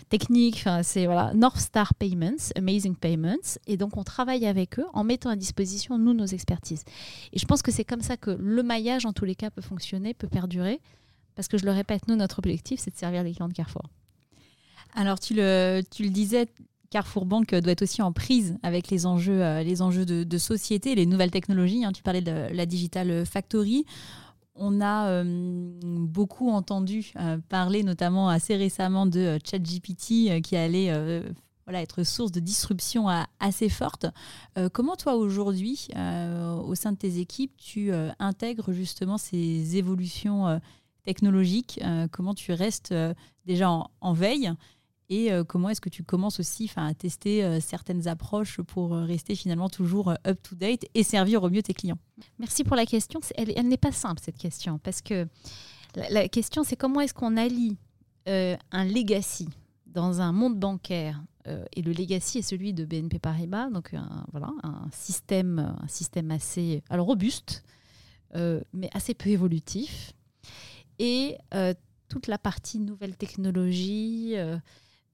techniques. 0.10 0.66
C'est 0.84 1.06
voilà, 1.06 1.34
North 1.34 1.60
Star 1.60 1.94
Payments, 1.94 2.52
Amazing 2.56 2.96
Payments. 2.96 3.58
Et 3.68 3.78
donc 3.78 3.96
on 3.96 4.04
travaille 4.04 4.46
avec 4.46 4.80
eux 4.80 4.86
en 4.94 5.04
mettant 5.04 5.30
à 5.30 5.36
disposition 5.36 5.98
nous 5.98 6.14
nos 6.14 6.26
expertises. 6.26 6.84
Et 7.32 7.40
je 7.40 7.46
pense 7.46 7.62
que 7.62 7.72
c'est 7.72 7.86
comme 7.86 8.02
ça 8.02 8.18
que 8.18 8.32
le 8.32 8.64
maillage 8.64 9.06
en 9.06 9.14
tous 9.14 9.26
les 9.26 9.36
cas 9.36 9.50
peut 9.50 9.62
fonctionner, 9.62 10.14
peut 10.14 10.28
perdurer. 10.28 10.82
Parce 11.36 11.48
que 11.48 11.58
je 11.58 11.66
le 11.66 11.72
répète, 11.72 12.08
nous 12.08 12.16
notre 12.16 12.40
objectif 12.40 12.80
c'est 12.80 12.92
de 12.92 12.98
servir 12.98 13.24
les 13.24 13.34
clients 13.34 13.48
de 13.48 13.54
Carrefour. 13.54 13.84
Alors, 14.94 15.20
tu 15.20 15.34
le, 15.34 15.82
disais, 16.10 16.48
Carrefour 16.90 17.26
Bank 17.26 17.56
doit 17.56 17.72
être 17.72 17.84
aussi 17.84 18.02
en 18.02 18.12
prise 18.12 18.58
avec 18.64 18.90
les 18.90 19.06
enjeux, 19.06 19.42
euh, 19.42 19.64
de, 20.26 20.38
société, 20.38 20.96
les 20.96 21.06
nouvelles 21.06 21.32
technologies. 21.32 21.86
Hein. 21.86 21.92
Tu 21.94 22.04
parlais 22.04 22.22
de 22.22 22.54
la 22.54 22.66
Digital 22.66 23.26
Factory. 23.26 23.86
On 24.56 24.82
a 24.82 25.08
euh, 25.08 25.80
beaucoup 25.84 26.50
entendu 26.52 27.14
euh, 27.16 27.38
parler, 27.48 27.84
notamment 27.84 28.28
assez 28.28 28.56
récemment, 28.58 29.06
de 29.06 29.40
ChatGPT 29.44 30.42
qui 30.42 30.56
allait 30.58 30.92
être 31.74 32.04
source 32.04 32.34
de 32.34 32.42
disruption 32.42 33.08
assez 33.40 33.70
forte. 33.70 34.06
comment 34.74 34.98
toi, 34.98 35.16
aujourd'hui, 35.16 35.88
au 35.96 36.76
sein 36.76 36.92
de 36.92 36.98
tes 36.98 37.20
équipes, 37.20 37.56
tu 37.56 37.92
intègres 38.20 38.74
justement 38.74 39.18
ces 39.18 39.78
évolutions 39.78 40.60
technologiques 41.06 41.80
Comment 42.12 42.34
tu 42.34 42.52
restes 42.52 42.94
déjà 43.46 43.70
en 43.70 44.14
veille 44.14 44.52
et 45.12 45.30
euh, 45.30 45.44
comment 45.44 45.70
est-ce 45.70 45.82
que 45.82 45.90
tu 45.90 46.04
commences 46.04 46.40
aussi 46.40 46.72
à 46.78 46.94
tester 46.94 47.44
euh, 47.44 47.60
certaines 47.60 48.08
approches 48.08 48.62
pour 48.62 48.96
euh, 48.96 49.04
rester 49.04 49.36
finalement 49.36 49.68
toujours 49.68 50.14
up-to-date 50.26 50.86
et 50.94 51.04
servir 51.04 51.44
au 51.44 51.50
mieux 51.50 51.62
tes 51.62 51.74
clients? 51.74 51.98
Merci 52.40 52.64
pour 52.64 52.78
la 52.78 52.86
question. 52.86 53.20
Elle, 53.36 53.68
n'est 53.68 53.76
pas 53.76 53.92
simple, 53.92 54.22
cette 54.24 54.38
question, 54.38 54.80
parce 54.80 55.02
que 55.02 55.28
la, 56.10 56.30
question, 56.30 56.64
c'est 56.64 56.78
comment 56.78 57.02
est-ce 57.02 57.14
qu'on 57.14 57.36
allie 57.36 57.78
un 58.26 58.86
legacy 58.86 59.50
dans 59.86 60.22
un 60.22 60.32
monde 60.32 60.58
bancaire 60.58 61.22
et 61.76 61.82
le 61.82 61.92
legacy 61.92 62.38
est 62.38 62.44
celui 62.44 62.72
de 62.72 62.86
BNP 62.86 63.20
Paribas, 63.20 63.70
donc 63.70 63.96
un, 63.96 64.26
voilà, 64.32 64.52
un, 64.64 64.88
système, 64.94 65.76
un 65.82 65.88
système 65.88 66.30
assez 66.30 66.84
robuste, 66.92 67.64
mais 68.36 68.90
assez 68.94 69.16
peu 69.16 69.30
évolutif, 69.30 70.14
et 71.00 71.36
toute 72.08 72.28
la 72.28 72.38
partie 72.38 72.80
nouvelle 72.80 73.18
technologie, 73.18 74.36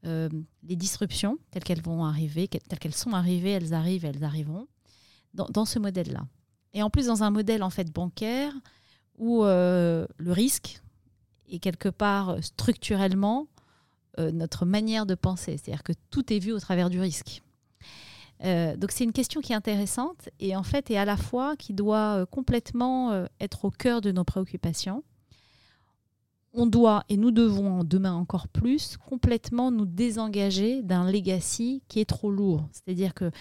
euh, 0.06 0.30
les 0.64 0.76
disruptions 0.76 1.38
telles 1.52 1.64
qu'elles 1.64 1.82
vont 1.82 2.06
arriver, 2.06 2.48
telles 2.48 2.80
qu'elles 2.80 2.94
sont 2.94 3.14
arrivées, 3.14 3.52
elles 3.52 3.74
arrivent, 3.74 4.06
elles 4.06 4.24
arriveront, 4.24 4.68
dans, 5.34 5.66
ce 5.66 5.80
modèle-là. 5.80 6.26
Et 6.74 6.84
en 6.84 6.90
plus, 6.90 7.08
dans 7.08 7.24
un 7.24 7.32
modèle 7.32 7.64
en 7.64 7.70
fait 7.70 7.92
bancaire 7.92 8.54
où 9.18 9.44
euh, 9.44 10.06
le 10.18 10.32
risque 10.32 10.82
est 11.50 11.60
quelque 11.60 11.90
part 11.90 12.44
structurellement 12.44 13.48
euh, 14.20 14.32
notre 14.32 14.66
manière 14.66 15.06
de 15.06 15.16
penser, 15.16 15.58
c'est-à-dire 15.58 15.84
que 15.84 15.94
tout 16.10 16.32
est 16.32 16.40
vu 16.40 16.52
au 16.54 16.60
travers 16.60 16.90
du 16.90 17.00
risque. 17.00 17.42
donc 18.44 18.92
c'est 18.92 19.04
une 19.04 19.14
question 19.14 19.42
qui 19.42 19.54
est 19.54 19.56
intéressante 19.56 20.30
et 20.40 20.56
en 20.56 20.64
fait 20.64 20.92
est 20.92 20.98
à 20.98 21.06
la 21.06 21.18
fois 21.18 21.56
qui 21.56 21.74
doit 21.74 22.26
complètement 22.28 23.26
être 23.40 23.66
au 23.66 23.72
cœur 23.72 24.02
de 24.02 24.12
nos 24.12 24.24
préoccupations 24.24 25.04
on 26.54 26.66
doit, 26.66 27.04
et 27.10 27.18
nous 27.18 27.32
devons 27.32 27.84
demain 27.84 28.14
encore 28.14 28.48
plus, 28.48 28.98
complètement 28.98 29.72
nous 29.72 29.86
désengager 29.86 30.82
d'un 30.82 31.10
legacy 31.12 31.84
qui 31.88 32.00
est 32.00 32.06
trop 32.06 32.32
lourd. 32.32 32.68
C'est-à-dire 32.72 33.14
que 33.14 33.32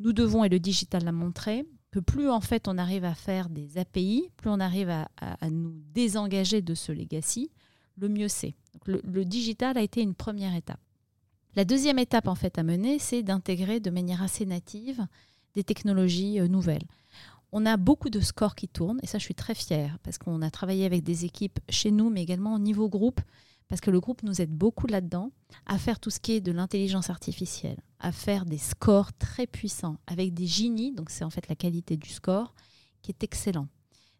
nous 0.00 0.12
devons, 0.12 0.44
et 0.44 0.48
le 0.48 0.58
digital 0.58 1.04
l'a 1.04 1.12
montré, 1.12 1.66
que 1.90 1.98
plus 1.98 2.28
en 2.28 2.40
fait 2.40 2.68
on 2.68 2.78
arrive 2.78 3.04
à 3.04 3.14
faire 3.14 3.48
des 3.48 3.78
API, 3.78 4.30
plus 4.36 4.50
on 4.50 4.60
arrive 4.60 4.90
à, 4.90 5.08
nous 5.50 5.72
désengager 5.92 6.62
de 6.62 6.74
ce 6.74 6.92
legacy, 6.92 7.50
le 7.96 8.08
mieux 8.08 8.28
c'est. 8.28 8.54
Le, 8.86 9.00
le, 9.04 9.24
digital 9.24 9.76
a 9.76 9.82
été 9.82 10.02
une 10.02 10.14
première 10.14 10.54
étape. 10.54 10.80
La 11.56 11.64
deuxième 11.64 11.98
étape 11.98 12.28
en 12.28 12.34
fait 12.34 12.58
à 12.58 12.62
mener, 12.62 12.98
c'est 12.98 13.22
d'intégrer 13.22 13.80
de 13.80 13.90
manière 13.90 14.22
assez 14.22 14.46
native 14.46 15.06
des 15.54 15.64
technologies 15.64 16.40
euh, 16.40 16.46
nouvelles. 16.46 16.84
On 17.50 17.64
a 17.64 17.76
beaucoup 17.76 18.10
de 18.10 18.20
scores 18.20 18.54
qui 18.54 18.68
tournent 18.68 19.00
et 19.02 19.06
ça 19.06 19.18
je 19.18 19.24
suis 19.24 19.34
très 19.34 19.54
fière 19.54 19.98
parce 20.02 20.18
qu'on 20.18 20.42
a 20.42 20.50
travaillé 20.50 20.84
avec 20.84 21.02
des 21.02 21.24
équipes 21.24 21.58
chez 21.68 21.90
nous 21.90 22.10
mais 22.10 22.22
également 22.22 22.54
au 22.54 22.58
niveau 22.58 22.88
groupe 22.88 23.20
parce 23.68 23.80
que 23.80 23.90
le 23.90 24.00
groupe 24.00 24.22
nous 24.22 24.40
aide 24.40 24.50
beaucoup 24.50 24.86
là-dedans 24.86 25.30
à 25.66 25.78
faire 25.78 26.00
tout 26.00 26.10
ce 26.10 26.20
qui 26.20 26.32
est 26.32 26.40
de 26.40 26.52
l'intelligence 26.52 27.10
artificielle, 27.10 27.78
à 28.00 28.12
faire 28.12 28.44
des 28.44 28.58
scores 28.58 29.12
très 29.12 29.46
puissants 29.46 29.98
avec 30.06 30.34
des 30.34 30.46
génies, 30.46 30.94
donc 30.94 31.10
c'est 31.10 31.24
en 31.24 31.30
fait 31.30 31.48
la 31.48 31.54
qualité 31.54 31.96
du 31.96 32.08
score 32.08 32.54
qui 33.02 33.10
est 33.10 33.22
excellent, 33.22 33.68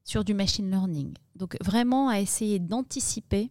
sur 0.04 0.24
du 0.24 0.34
machine 0.34 0.70
learning. 0.70 1.14
Donc 1.34 1.56
vraiment 1.62 2.08
à 2.08 2.20
essayer 2.20 2.58
d'anticiper 2.58 3.50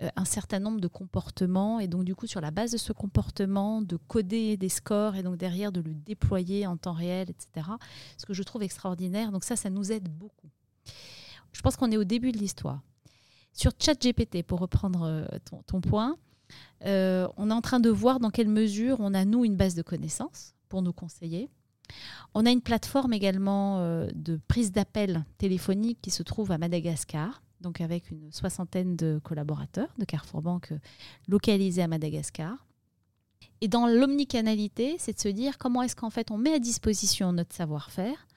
euh, 0.00 0.08
un 0.14 0.24
certain 0.24 0.60
nombre 0.60 0.80
de 0.80 0.86
comportements 0.86 1.80
et 1.80 1.88
donc 1.88 2.04
du 2.04 2.14
coup 2.14 2.28
sur 2.28 2.40
la 2.40 2.52
base 2.52 2.70
de 2.70 2.76
ce 2.76 2.92
comportement 2.92 3.82
de 3.82 3.96
coder 3.96 4.56
des 4.56 4.68
scores 4.68 5.16
et 5.16 5.24
donc 5.24 5.36
derrière 5.36 5.72
de 5.72 5.80
le 5.80 5.92
déployer 5.92 6.68
en 6.68 6.76
temps 6.76 6.92
réel, 6.92 7.28
etc. 7.30 7.66
Ce 8.16 8.24
que 8.24 8.32
je 8.32 8.44
trouve 8.44 8.62
extraordinaire. 8.62 9.32
Donc 9.32 9.42
ça, 9.42 9.56
ça 9.56 9.70
nous 9.70 9.90
aide 9.90 10.08
beaucoup. 10.08 10.48
Je 11.50 11.60
pense 11.62 11.74
qu'on 11.74 11.90
est 11.90 11.96
au 11.96 12.04
début 12.04 12.30
de 12.30 12.38
l'histoire. 12.38 12.80
Sur 13.52 13.72
ChatGPT, 13.76 14.44
pour 14.44 14.60
reprendre 14.60 15.02
euh, 15.02 15.26
ton, 15.66 15.80
point, 15.80 16.16
euh, 16.84 17.26
on 17.36 17.50
est 17.50 17.54
en 17.54 17.60
train 17.60 17.80
de 17.80 17.90
voir 17.90 18.20
dans 18.20 18.30
quelle 18.30 18.48
mesure 18.48 18.98
on 19.00 19.14
a, 19.14 19.24
nous, 19.24 19.44
une 19.44 19.56
base 19.56 19.74
de 19.74 19.82
connaissances 19.82 20.54
pour 20.68 20.80
nous 20.80 20.92
conseiller. 20.92 21.50
On 22.34 22.46
a 22.46 22.52
une 22.52 22.60
plateforme 22.60 23.14
également 23.14 23.80
de 24.14 24.38
prise 24.46 24.70
d'appel 24.70 25.24
téléphonique 25.38 25.98
qui 26.02 26.10
se 26.10 26.22
trouve 26.22 26.52
à 26.52 26.58
Madagascar, 26.58 27.42
donc 27.60 27.80
avec 27.80 28.10
une 28.10 28.32
soixantaine 28.32 28.96
de 28.96 29.20
collaborateurs 29.22 29.88
de 29.98 30.04
Carrefour 30.04 30.42
Banque 30.42 30.72
localisés 31.28 31.82
à 31.82 31.88
Madagascar. 31.88 32.66
Et 33.60 33.68
dans 33.68 33.86
l'omnicanalité, 33.86 34.96
c'est 34.98 35.14
de 35.14 35.20
se 35.20 35.28
dire 35.28 35.58
comment 35.58 35.82
est-ce 35.82 35.96
qu'en 35.96 36.10
fait 36.10 36.30
on 36.30 36.38
met 36.38 36.52
à 36.52 36.58
disposition 36.58 37.32
notre 37.32 37.54
savoir-faire 37.54 38.28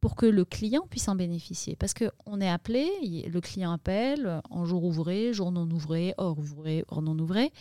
pour 0.00 0.14
que 0.14 0.26
le 0.26 0.44
client 0.44 0.86
puisse 0.88 1.08
en 1.08 1.16
bénéficier. 1.16 1.76
Parce 1.76 1.94
qu'on 1.94 2.40
est 2.40 2.48
appelé, 2.48 2.88
le 3.28 3.40
client 3.40 3.72
appelle 3.72 4.40
en 4.50 4.64
jour 4.64 4.84
ouvré, 4.84 5.32
jour 5.32 5.50
non 5.50 5.68
ouvré, 5.70 6.14
hors 6.18 6.38
ouvré, 6.38 6.84
hors 6.88 7.02
non 7.02 7.18
ouvré. 7.18 7.52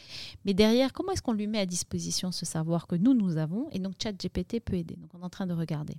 Mais 0.45 0.54
derrière, 0.54 0.93
comment 0.93 1.12
est-ce 1.12 1.21
qu'on 1.21 1.34
lui 1.34 1.47
met 1.47 1.60
à 1.60 1.65
disposition 1.65 2.32
ce 2.32 2.45
savoir 2.45 2.88
que 2.88 2.95
nous, 2.95 3.13
nous 3.13 3.38
avons 3.38 3.67
Et 3.71 3.80
donc, 3.80 3.95
ChatGPT 4.01 4.60
peut 4.60 4.75
aider. 4.75 4.95
Donc, 4.95 5.10
on 5.13 5.21
est 5.21 5.25
en 5.25 5.30
train 5.30 5.47
de 5.47 5.54
regarder. 5.54 5.95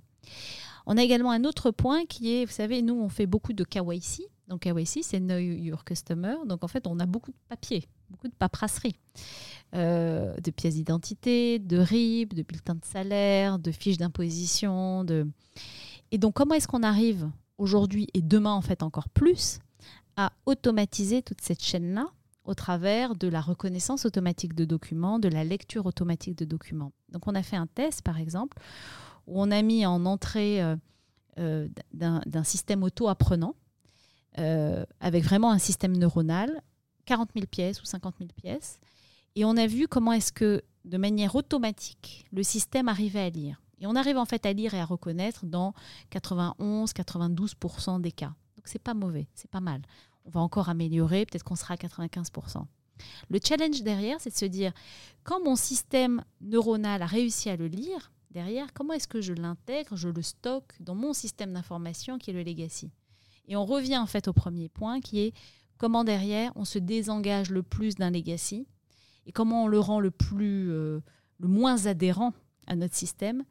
On 0.85 0.95
a 0.95 1.03
également 1.03 1.31
un 1.31 1.43
autre 1.43 1.71
point 1.71 2.05
qui 2.05 2.35
est, 2.35 2.45
vous 2.45 2.53
savez, 2.53 2.81
nous, 2.81 2.95
on 2.95 3.09
fait 3.09 3.25
beaucoup 3.25 3.53
de 3.53 3.63
KYC. 3.63 4.23
Donc, 4.47 4.61
KYC, 4.61 5.03
c'est 5.03 5.19
Know 5.19 5.37
Your 5.37 5.83
Customer. 5.83 6.35
Donc, 6.45 6.63
en 6.63 6.67
fait, 6.67 6.87
on 6.87 6.99
a 6.99 7.05
beaucoup 7.05 7.31
de 7.31 7.37
papiers, 7.49 7.85
beaucoup 8.09 8.27
de 8.27 8.33
paperasserie. 8.33 8.95
Euh, 9.75 10.33
de 10.37 10.49
pièces 10.49 10.75
d'identité, 10.75 11.59
de 11.59 11.77
RIB, 11.77 12.33
de 12.33 12.41
bulletins 12.41 12.75
de 12.75 12.85
salaire, 12.85 13.59
de 13.59 13.71
fiches 13.71 13.97
d'imposition, 13.97 15.03
de... 15.03 15.27
Et 16.11 16.17
donc, 16.17 16.35
comment 16.35 16.55
est-ce 16.55 16.69
qu'on 16.69 16.83
arrive 16.83 17.29
aujourd'hui 17.57 18.07
et 18.13 18.21
demain, 18.21 18.53
en 18.53 18.61
fait, 18.61 18.81
encore 18.81 19.09
plus, 19.09 19.59
à 20.15 20.31
automatiser 20.45 21.21
toute 21.21 21.41
cette 21.41 21.61
chaîne-là 21.61 22.07
au 22.45 22.53
travers 22.53 23.15
de 23.15 23.27
la 23.27 23.41
reconnaissance 23.41 24.05
automatique 24.05 24.55
de 24.55 24.63
documents, 24.63 25.19
de 25.19 25.27
la 25.27 25.43
lecture 25.43 25.85
automatique 25.85 26.37
de 26.37 26.45
documents? 26.45 26.93
Donc, 27.09 27.27
on 27.27 27.35
a 27.35 27.43
fait 27.43 27.57
un 27.57 27.67
test, 27.67 28.03
par 28.03 28.19
exemple, 28.19 28.57
où 29.27 29.41
on 29.41 29.51
a 29.51 29.61
mis 29.61 29.85
en 29.85 30.05
entrée 30.05 30.63
euh, 30.63 30.77
euh, 31.39 31.67
d'un 31.93 32.43
système 32.45 32.83
auto-apprenant, 32.83 33.53
euh, 34.39 34.85
avec 34.99 35.23
vraiment 35.23 35.51
un 35.51 35.59
système 35.59 35.97
neuronal, 35.97 36.61
40 37.05 37.29
000 37.33 37.47
pièces 37.47 37.81
ou 37.81 37.85
50 37.85 38.15
000 38.19 38.29
pièces. 38.35 38.79
Et 39.35 39.45
on 39.45 39.57
a 39.57 39.67
vu 39.67 39.87
comment 39.87 40.13
est-ce 40.13 40.31
que, 40.31 40.63
de 40.85 40.97
manière 40.97 41.35
automatique, 41.35 42.25
le 42.31 42.43
système 42.43 42.87
arrivait 42.87 43.21
à 43.21 43.29
lire. 43.29 43.61
Et 43.79 43.87
on 43.87 43.95
arrive 43.95 44.17
en 44.17 44.25
fait 44.25 44.45
à 44.45 44.53
lire 44.53 44.73
et 44.73 44.79
à 44.79 44.85
reconnaître 44.85 45.45
dans 45.45 45.73
91-92% 46.11 48.01
des 48.01 48.11
cas. 48.11 48.33
Donc 48.55 48.65
c'est 48.65 48.81
pas 48.81 48.93
mauvais, 48.93 49.27
c'est 49.35 49.49
pas 49.49 49.59
mal. 49.59 49.81
On 50.25 50.29
va 50.29 50.39
encore 50.41 50.69
améliorer, 50.69 51.25
peut-être 51.25 51.43
qu'on 51.43 51.55
sera 51.55 51.75
à 51.75 51.77
95%. 51.77 52.65
Le 53.29 53.39
challenge 53.43 53.83
derrière, 53.83 54.19
c'est 54.19 54.31
de 54.31 54.37
se 54.37 54.45
dire, 54.45 54.73
quand 55.23 55.43
mon 55.43 55.55
système 55.55 56.23
neuronal 56.41 57.01
a 57.01 57.05
réussi 57.05 57.49
à 57.49 57.55
le 57.55 57.67
lire, 57.67 58.11
derrière, 58.31 58.73
comment 58.73 58.93
est-ce 58.93 59.07
que 59.07 59.21
je 59.21 59.33
l'intègre, 59.33 59.95
je 59.95 60.09
le 60.09 60.21
stocke 60.21 60.73
dans 60.79 60.95
mon 60.95 61.13
système 61.13 61.53
d'information 61.53 62.17
qui 62.17 62.31
est 62.31 62.33
le 62.33 62.43
legacy? 62.43 62.91
Et 63.47 63.55
on 63.55 63.65
revient 63.65 63.97
en 63.97 64.07
fait 64.07 64.27
au 64.27 64.33
premier 64.33 64.69
point 64.69 64.99
qui 64.99 65.19
est 65.19 65.33
comment 65.77 66.03
derrière 66.03 66.51
on 66.55 66.65
se 66.65 66.79
désengage 66.79 67.49
le 67.49 67.63
plus 67.63 67.95
d'un 67.95 68.11
legacy 68.11 68.67
et 69.25 69.31
comment 69.31 69.65
on 69.65 69.67
le 69.67 69.79
rend 69.79 69.99
le 69.99 70.11
plus, 70.11 70.71
euh, 70.71 71.01
le 71.39 71.47
moins 71.47 71.85
adhérent 71.85 72.33
à 72.65 72.75
notre 72.75 72.95
système 72.95 73.43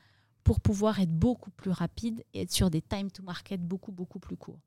pour 0.45 0.61
pouvoir 0.61 1.01
être 1.01 1.13
beaucoup 1.13 1.51
plus 1.51 1.71
rapide 1.71 2.25
et 2.35 2.43
être 2.43 2.53
sur 2.53 2.71
des 2.71 2.83
time 2.83 3.11
to 3.11 3.23
market 3.23 3.61
beaucoup, 3.61 3.93
beaucoup 3.93 4.19
plus 4.19 4.37
courts. 4.37 4.61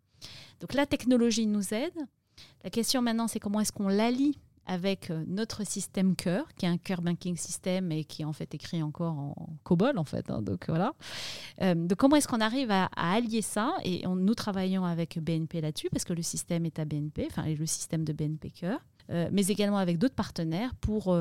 Donc 0.60 0.74
la 0.74 0.86
technologie 0.86 1.48
nous 1.48 1.74
aide. 1.74 1.96
La 2.64 2.70
question 2.70 3.02
maintenant, 3.02 3.28
c'est 3.28 3.40
comment 3.40 3.60
est-ce 3.60 3.72
qu'on 3.72 3.88
l'allie 3.88 4.38
avec 4.70 5.10
euh, 5.10 5.24
notre 5.28 5.66
système 5.66 6.16
cœur, 6.16 6.46
qui 6.54 6.68
est 6.68 6.70
un 6.70 6.78
cœur 6.78 7.02
banking 7.02 7.36
system 7.36 7.92
et 7.92 8.04
qui 8.04 8.22
est 8.22 8.26
en 8.26 8.34
fait 8.34 8.54
écrit 8.54 8.84
encore 8.84 9.18
en 9.18 9.50
COBOL 9.64 9.98
en 9.98 10.04
fait. 10.04 10.30
Hein, 10.30 10.44
donc 10.44 10.66
voilà. 10.68 10.94
Euh, 11.62 11.74
donc 11.74 11.98
comment 11.98 12.16
est-ce 12.16 12.28
qu'on 12.28 12.40
arrive 12.40 12.70
à, 12.70 12.86
allier 12.96 13.42
ça? 13.42 13.74
Et 13.84 14.06
nous 14.08 14.36
travaillons 14.36 14.86
avec 14.86 15.18
BNP 15.18 15.62
là-dessus 15.62 15.90
parce 15.90 16.06
que 16.06 16.14
le 16.14 16.22
système 16.22 16.68
est 16.68 16.78
à 16.78 16.86
BNP, 16.86 17.28
enfin 17.32 17.44
le 17.48 17.66
système 17.66 18.04
de 18.04 18.14
BNP 18.14 18.52
cœur, 18.52 18.80
euh, 19.10 19.28
mais 19.32 19.48
également 19.48 19.80
avec 19.80 19.98
d'autres 19.98 20.14
partenaires 20.14 20.76
pour 20.76 21.18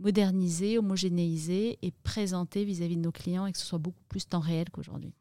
moderniser, 0.00 0.76
homogénéiser 0.76 1.78
et 1.80 1.92
présenter 2.02 2.64
vis-à-vis 2.64 2.96
de 2.96 3.02
nos 3.02 3.12
clients 3.12 3.46
et 3.46 3.52
que 3.52 3.58
ce 3.58 3.66
soit 3.66 3.78
beaucoup 3.78 4.02
plus 4.08 4.26
temps 4.26 4.40
réel 4.40 4.70
qu'aujourd'hui. 4.70 5.12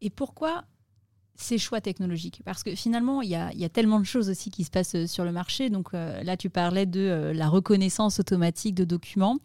Et 0.00 0.08
pourquoi 0.08 0.64
ces 1.34 1.58
choix 1.58 1.80
technologiques 1.80 2.42
Parce 2.44 2.62
que 2.62 2.74
finalement, 2.74 3.22
il 3.22 3.30
y, 3.30 3.34
a, 3.34 3.68
tellement 3.68 3.98
de 3.98 4.04
choses 4.04 4.28
aussi 4.28 4.50
qui 4.50 4.64
se 4.64 4.70
passent 4.70 4.94
euh, 4.94 5.06
sur 5.06 5.24
le 5.24 5.32
marché. 5.32 5.70
Donc 5.70 5.94
euh, 5.94 6.22
là, 6.22 6.36
tu 6.36 6.50
parlais 6.50 6.86
de 6.86 7.00
euh, 7.00 7.32
la 7.32 7.48
reconnaissance 7.48 8.20
automatique 8.20 8.74
de 8.74 8.84
documents. 8.84 9.38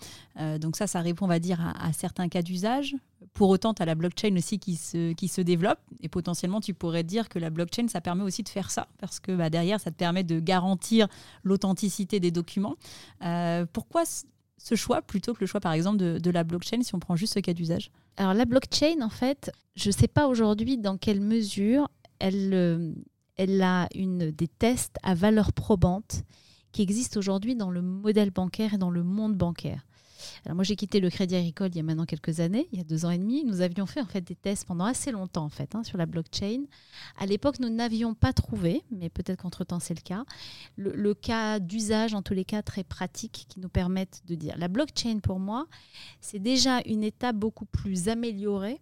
donc 0.60 0.76
ça, 0.76 0.88
ça 0.88 1.00
répond, 1.02 1.26
on 1.26 1.30
va 1.30 1.40
dire, 1.40 1.74
à, 1.80 1.94
certains 1.94 2.28
cas 2.28 2.42
d'usage. 2.42 2.96
Pour 3.34 3.50
autant, 3.50 3.74
tu 3.74 3.82
as 3.82 3.86
la 3.86 3.96
blockchain 3.96 4.36
aussi 4.38 4.60
qui 4.60 4.76
se, 4.76 5.14
qui 5.14 5.28
se 5.28 5.42
développe. 5.42 5.80
Et 6.02 6.10
potentiellement, 6.10 6.62
tu 6.62 6.74
pourrais 6.74 7.04
dire 7.04 7.30
que 7.30 7.40
la 7.40 7.50
blockchain, 7.50 7.88
ça 7.88 8.02
permet 8.02 8.24
aussi 8.24 8.44
de 8.44 8.50
faire 8.50 8.72
ça. 8.72 8.88
Parce 9.00 9.20
que 9.20 9.32
bah, 9.32 9.50
derrière, 9.50 9.80
ça 9.80 9.92
te 9.92 9.96
permet 9.96 10.24
de 10.24 10.40
garantir 10.40 11.08
l'authenticité 11.44 12.20
des 12.20 12.32
documents. 12.32 12.76
pourquoi 13.74 14.04
ce 14.58 14.76
choix 14.76 15.02
plutôt 15.02 15.34
que 15.34 15.42
le 15.42 15.48
choix, 15.48 15.60
par 15.60 15.74
exemple, 15.74 15.98
de, 15.98 16.32
la 16.32 16.44
blockchain 16.44 16.82
si 16.82 16.96
on 16.96 17.00
prend 17.00 17.16
juste 17.16 17.34
ce 17.34 17.40
cas 17.40 17.54
d'usage? 17.54 17.92
Alors 18.18 18.34
la 18.34 18.46
blockchain, 18.46 19.02
en 19.02 19.10
fait, 19.10 19.52
je 19.76 19.90
ne 19.90 19.94
sais 19.94 20.08
pas 20.08 20.28
aujourd'hui 20.28 20.78
dans 20.78 20.98
quelle 20.98 21.22
mesure 21.22 21.90
elle, 22.20 22.54
euh, 22.54 22.94
elle 23.36 23.62
a 23.62 23.88
une, 23.94 24.32
des 24.32 24.48
tests 24.48 24.98
à 25.04 25.14
valeur 25.14 25.54
probante 25.54 26.24
qui 26.72 26.82
existent 26.82 27.20
aujourd'hui 27.20 27.56
dans 27.56 27.72
le 27.72 27.82
modèle 27.82 28.32
bancaire 28.32 28.74
et 28.74 28.78
dans 28.78 28.90
le 28.90 29.04
monde 29.04 29.36
bancaire. 29.36 29.86
Alors 30.46 30.56
moi 30.56 30.64
j'ai 30.64 30.76
quitté 30.76 31.00
le 31.00 31.10
Crédit 31.10 31.36
Agricole 31.36 31.70
il 31.70 31.78
y 31.78 31.80
a 31.80 31.84
maintenant 31.84 32.06
quelques 32.06 32.40
années, 32.40 32.68
il 32.72 32.78
y 32.78 32.82
a 32.82 32.84
deux 32.84 33.06
ans 33.06 33.12
et 33.12 33.18
demi. 33.18 33.44
Nous 33.44 33.62
avions 33.62 33.86
fait 33.86 34.02
en 34.02 34.06
fait 34.06 34.22
des 34.22 34.36
tests 34.36 34.66
pendant 34.66 34.86
assez 34.86 35.12
longtemps 35.12 35.46
en 35.46 35.50
fait 35.50 35.76
hein, 35.76 35.84
sur 35.84 35.98
la 35.98 36.06
blockchain. 36.06 36.64
À 37.18 37.26
l'époque 37.26 37.60
nous 37.60 37.70
n'avions 37.70 38.14
pas 38.14 38.34
trouvé, 38.34 38.84
mais 38.92 39.10
peut-être 39.10 39.42
qu'entre 39.42 39.64
temps 39.64 39.80
c'est 39.80 39.96
le 39.96 40.02
cas, 40.02 40.26
le, 40.78 41.14
cas 41.14 41.60
d'usage 41.60 42.14
en 42.14 42.22
tous 42.22 42.34
les 42.34 42.46
cas 42.46 42.62
très 42.62 42.84
pratique 42.84 43.46
qui 43.50 43.60
nous 43.60 43.70
permettent 43.70 44.22
de 44.28 44.36
dire 44.36 44.56
la 44.58 44.68
blockchain 44.68 45.20
pour 45.20 45.40
moi 45.40 45.68
c'est 46.22 46.40
déjà 46.40 46.82
une 46.86 47.04
étape 47.04 47.36
beaucoup 47.36 47.66
plus 47.66 48.10
améliorée 48.10 48.82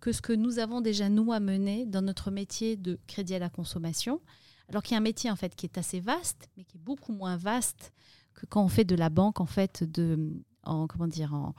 que 0.00 0.12
ce 0.12 0.22
que 0.22 0.32
nous 0.32 0.58
avons 0.58 0.80
déjà 0.80 1.08
nous 1.08 1.32
à 1.32 1.40
mener 1.40 1.86
dans 1.86 2.02
notre 2.02 2.30
métier 2.30 2.76
de 2.76 2.98
crédit 3.06 3.34
à 3.34 3.38
la 3.38 3.50
consommation. 3.50 4.20
Alors 4.68 4.82
qu'il 4.82 4.92
y 4.92 4.94
a 4.96 4.98
un 4.98 5.02
métier 5.02 5.30
en 5.30 5.36
fait 5.36 5.54
qui 5.54 5.66
est 5.66 5.78
assez 5.78 6.00
vaste, 6.00 6.48
mais 6.56 6.64
qui 6.64 6.76
est 6.76 6.80
beaucoup 6.80 7.12
moins 7.12 7.36
vaste 7.36 7.92
que 8.34 8.46
quand 8.46 8.62
on 8.62 8.68
fait 8.68 8.84
de 8.84 8.94
la 8.94 9.08
banque 9.08 9.40
en 9.40 9.46
fait 9.46 9.82
de 9.82 10.32
en 10.68 10.86
comment 10.86 11.08
dire 11.08 11.34
en, 11.34 11.54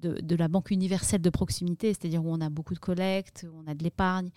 de, 0.00 0.36
la 0.36 0.48
banque 0.48 0.70
universelle 0.70 1.22
de 1.22 1.30
proximité, 1.30 1.88
c'est-à-dire 1.88 2.24
où 2.24 2.30
on 2.30 2.40
a 2.40 2.50
beaucoup 2.50 2.74
de 2.74 2.78
collectes, 2.78 3.46
où 3.50 3.62
on 3.64 3.70
a 3.70 3.74
de 3.74 3.82
l'épargne, 3.82 4.30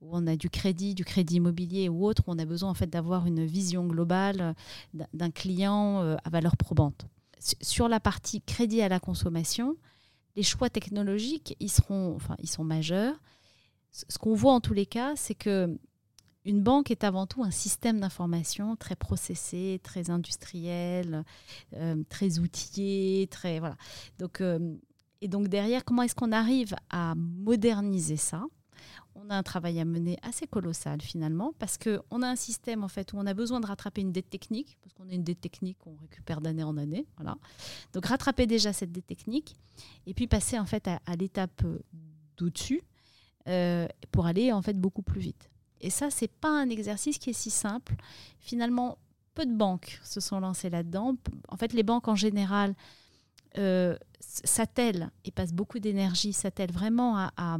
où 0.00 0.10
on 0.12 0.26
a 0.26 0.36
du 0.36 0.50
crédit, 0.50 0.94
du 0.94 1.04
crédit 1.04 1.36
immobilier 1.36 1.88
ou 1.88 2.04
autre, 2.04 2.24
où 2.26 2.32
on 2.32 2.38
a 2.38 2.44
besoin 2.44 2.70
en 2.70 2.74
fait 2.74 2.86
d'avoir 2.86 3.26
une 3.26 3.44
vision 3.44 3.86
globale 3.86 4.54
d'un 5.14 5.30
client 5.30 6.02
euh, 6.02 6.16
à 6.24 6.30
valeur 6.30 6.56
probante. 6.56 7.06
Sur 7.38 7.88
la 7.88 8.00
partie 8.00 8.40
crédit 8.42 8.82
à 8.82 8.88
la 8.88 9.00
consommation, 9.00 9.76
les 10.36 10.42
choix 10.42 10.68
technologiques, 10.68 11.56
ils 11.60 11.70
seront, 11.70 12.14
enfin, 12.14 12.36
ils 12.40 12.48
sont 12.48 12.64
majeurs. 12.64 13.14
Ce 13.90 14.18
qu'on 14.18 14.34
voit 14.34 14.52
en 14.52 14.60
tous 14.60 14.74
les 14.74 14.84
cas, 14.84 15.14
c'est 15.16 15.34
que 15.34 15.78
une 16.46 16.62
banque 16.62 16.92
est 16.92 17.02
avant 17.02 17.26
tout 17.26 17.42
un 17.42 17.50
système 17.50 18.00
d'information 18.00 18.76
très 18.76 18.94
processé, 18.94 19.80
très 19.82 20.10
industriel, 20.10 21.24
euh, 21.74 22.02
très 22.08 22.38
outillé, 22.38 23.26
très 23.26 23.58
voilà. 23.58 23.76
Euh, 24.40 24.76
et 25.20 25.28
donc 25.28 25.48
derrière, 25.48 25.84
comment 25.84 26.02
est-ce 26.02 26.14
qu'on 26.14 26.32
arrive 26.32 26.76
à 26.88 27.14
moderniser 27.16 28.16
ça? 28.16 28.44
On 29.16 29.28
a 29.30 29.36
un 29.36 29.42
travail 29.42 29.80
à 29.80 29.84
mener 29.84 30.18
assez 30.22 30.46
colossal 30.46 31.00
finalement, 31.02 31.52
parce 31.58 31.78
qu'on 31.78 32.22
a 32.22 32.28
un 32.28 32.36
système 32.36 32.84
en 32.84 32.88
fait 32.88 33.12
où 33.12 33.16
on 33.16 33.26
a 33.26 33.34
besoin 33.34 33.58
de 33.58 33.66
rattraper 33.66 34.02
une 34.02 34.12
dette 34.12 34.30
technique, 34.30 34.78
parce 34.82 34.92
qu'on 34.94 35.08
a 35.08 35.14
une 35.14 35.24
dette 35.24 35.40
technique 35.40 35.78
qu'on 35.78 35.96
récupère 35.96 36.40
d'année 36.40 36.62
en 36.62 36.76
année. 36.76 37.06
Donc 37.92 38.06
rattraper 38.06 38.46
déjà 38.46 38.72
cette 38.72 38.92
dette 38.92 39.06
technique, 39.06 39.56
et 40.06 40.14
puis 40.14 40.28
passer 40.28 40.60
en 40.60 40.66
fait 40.66 40.86
à, 40.86 41.16
l'étape 41.16 41.62
euh, 41.64 41.80
d'au-dessus 42.36 42.82
pour 44.10 44.26
aller 44.26 44.52
en 44.52 44.60
fait 44.60 44.78
beaucoup 44.78 45.02
plus 45.02 45.20
vite. 45.20 45.48
Et 45.80 45.90
ça, 45.90 46.10
c'est 46.10 46.30
pas 46.30 46.50
un 46.50 46.68
exercice 46.68 47.18
qui 47.18 47.30
est 47.30 47.34
si 47.34 47.50
simple. 47.50 47.94
Finalement, 48.40 48.98
peu 49.34 49.46
de 49.46 49.54
banques 49.54 50.00
se 50.02 50.20
sont 50.20 50.40
lancées 50.40 50.70
là-dedans. 50.70 51.16
En 51.48 51.56
fait, 51.56 51.72
les 51.72 51.82
banques 51.82 52.08
en 52.08 52.14
général 52.14 52.74
euh, 53.58 53.96
s'attellent 54.20 55.10
et 55.24 55.30
passent 55.30 55.52
beaucoup 55.52 55.78
d'énergie, 55.78 56.32
s'attellent 56.32 56.72
vraiment 56.72 57.28
à, 57.36 57.58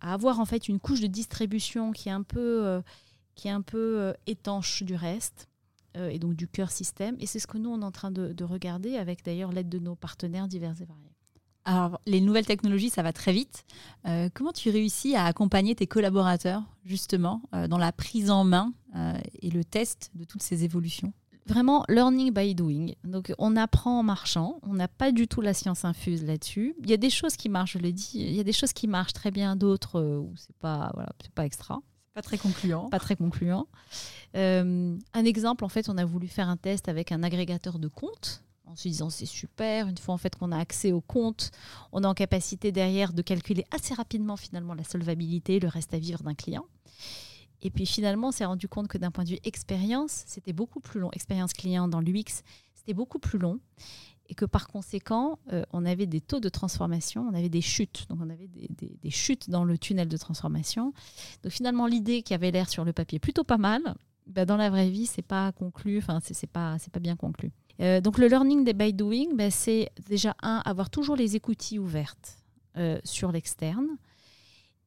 avoir 0.00 0.40
en 0.40 0.46
fait 0.46 0.68
une 0.68 0.80
couche 0.80 1.00
de 1.00 1.06
distribution 1.06 1.92
qui 1.92 2.08
est 2.08 2.12
un 2.12 2.22
peu, 2.22 2.66
euh, 2.66 2.82
euh, 3.74 4.12
étanche 4.26 4.82
du 4.82 4.94
reste. 4.94 5.48
Euh, 5.98 6.08
et 6.08 6.18
donc 6.18 6.34
du 6.34 6.48
cœur 6.48 6.70
système. 6.70 7.16
Et 7.20 7.26
c'est 7.26 7.38
ce 7.38 7.46
que 7.46 7.58
nous, 7.58 7.68
on 7.68 7.82
est 7.82 7.84
en 7.84 7.90
train 7.90 8.10
de, 8.10 8.32
de 8.32 8.44
regarder 8.44 8.96
avec 8.96 9.22
d'ailleurs 9.22 9.52
l'aide 9.52 9.68
de 9.68 9.78
nos 9.78 9.94
partenaires 9.94 10.48
divers 10.48 10.80
et 10.80 10.86
variés. 10.86 11.11
Alors, 11.64 12.00
les 12.06 12.20
nouvelles 12.20 12.46
technologies, 12.46 12.90
ça 12.90 13.02
va 13.02 13.12
très 13.12 13.32
vite. 13.32 13.64
comment 14.34 14.52
tu 14.52 14.70
réussis 14.70 15.14
à 15.14 15.26
accompagner 15.26 15.74
tes 15.74 15.86
collaborateurs, 15.86 16.62
justement, 16.84 17.42
dans 17.68 17.78
la 17.78 17.92
prise 17.92 18.30
en 18.30 18.44
main 18.44 18.72
et 19.40 19.50
le 19.50 19.64
test 19.64 20.10
de 20.14 20.24
toutes 20.24 20.42
ces 20.42 20.64
évolutions? 20.64 21.12
Vraiment 21.46 21.84
learning 21.88 22.32
by 22.32 22.54
doing. 22.54 22.92
Donc 23.04 23.32
on 23.38 23.56
apprend 23.56 23.98
en 23.98 24.02
marchant, 24.02 24.60
on 24.62 24.74
n'a 24.74 24.86
pas 24.86 25.10
du 25.10 25.26
tout 25.26 25.40
la 25.40 25.54
science 25.54 25.84
infuse 25.84 26.24
là-dessus. 26.24 26.76
Il 26.82 26.90
y 26.90 26.92
a 26.92 26.96
des 26.96 27.10
choses 27.10 27.36
qui 27.36 27.48
marchent, 27.48 27.72
je 27.72 27.78
l'ai 27.78 27.92
dit, 27.92 28.10
il 28.14 28.32
y 28.32 28.40
a 28.40 28.44
des 28.44 28.52
choses 28.52 28.72
qui 28.72 28.86
marchent 28.86 29.12
très 29.12 29.32
bien, 29.32 29.56
d'autres 29.56 30.00
euh, 30.00 30.18
où 30.18 30.32
c'est 30.36 30.54
pas 30.56 30.92
voilà, 30.94 31.10
c'est 31.20 31.32
pas 31.32 31.44
extra. 31.44 31.80
Pas 32.14 32.22
très 32.22 32.38
concluant. 32.38 32.88
Pas 32.90 33.00
très 33.00 33.16
concluant. 33.16 33.66
Euh, 34.36 34.96
un 35.14 35.24
exemple, 35.24 35.64
en 35.64 35.68
fait, 35.68 35.88
on 35.88 35.96
a 35.96 36.04
voulu 36.04 36.28
faire 36.28 36.48
un 36.48 36.58
test 36.58 36.88
avec 36.88 37.10
un 37.10 37.22
agrégateur 37.22 37.78
de 37.78 37.88
comptes 37.88 38.44
en 38.72 38.76
se 38.76 38.88
disant 38.88 39.10
c'est 39.10 39.26
super, 39.26 39.86
une 39.86 39.98
fois 39.98 40.14
en 40.14 40.18
fait 40.18 40.34
qu'on 40.34 40.50
a 40.50 40.58
accès 40.58 40.92
au 40.92 41.00
compte, 41.00 41.50
on 41.92 42.02
est 42.02 42.06
en 42.06 42.14
capacité 42.14 42.72
derrière 42.72 43.12
de 43.12 43.20
calculer 43.20 43.64
assez 43.70 43.92
rapidement 43.94 44.36
finalement 44.36 44.74
la 44.74 44.84
solvabilité, 44.84 45.60
le 45.60 45.68
reste 45.68 45.92
à 45.92 45.98
vivre 45.98 46.22
d'un 46.22 46.34
client. 46.34 46.64
Et 47.60 47.70
puis 47.70 47.86
finalement, 47.86 48.28
on 48.28 48.32
s'est 48.32 48.44
rendu 48.44 48.68
compte 48.68 48.88
que 48.88 48.98
d'un 48.98 49.10
point 49.10 49.24
de 49.24 49.30
vue 49.30 49.38
expérience, 49.44 50.24
c'était 50.26 50.52
beaucoup 50.52 50.80
plus 50.80 50.98
long. 50.98 51.10
Expérience 51.12 51.52
client 51.52 51.86
dans 51.86 52.00
l'UX, 52.00 52.42
c'était 52.74 52.94
beaucoup 52.94 53.18
plus 53.20 53.38
long. 53.38 53.60
Et 54.28 54.34
que 54.34 54.44
par 54.46 54.66
conséquent, 54.66 55.38
euh, 55.52 55.62
on 55.72 55.84
avait 55.84 56.06
des 56.06 56.20
taux 56.20 56.40
de 56.40 56.48
transformation, 56.48 57.28
on 57.30 57.34
avait 57.34 57.50
des 57.50 57.60
chutes. 57.60 58.06
Donc 58.08 58.18
on 58.20 58.30
avait 58.30 58.48
des, 58.48 59.10
chutes 59.10 59.50
dans 59.50 59.64
le 59.64 59.76
tunnel 59.78 60.08
de 60.08 60.16
transformation. 60.16 60.92
Donc 61.42 61.52
finalement, 61.52 61.86
l'idée 61.86 62.22
qui 62.22 62.34
avait 62.34 62.50
l'air 62.50 62.68
sur 62.68 62.84
le 62.84 62.92
papier 62.92 63.18
plutôt 63.18 63.44
pas 63.44 63.58
mal, 63.58 63.94
bah, 64.26 64.44
dans 64.44 64.56
la 64.56 64.70
vraie 64.70 64.88
vie, 64.88 65.06
c'est 65.06 65.22
pas 65.22 65.52
conclu, 65.52 65.98
enfin, 65.98 66.20
c'est 66.22 66.50
pas, 66.50 66.78
pas 66.92 67.00
bien 67.00 67.16
conclu. 67.16 67.52
Euh, 67.80 68.00
donc 68.00 68.18
le 68.18 68.28
learning 68.28 68.70
by 68.72 68.92
doing, 68.92 69.34
bah, 69.34 69.50
c'est 69.50 69.90
déjà 70.08 70.34
un, 70.42 70.62
avoir 70.64 70.90
toujours 70.90 71.16
les 71.16 71.36
écoutilles 71.36 71.78
ouvertes 71.78 72.38
euh, 72.76 72.98
sur 73.04 73.32
l'externe. 73.32 73.98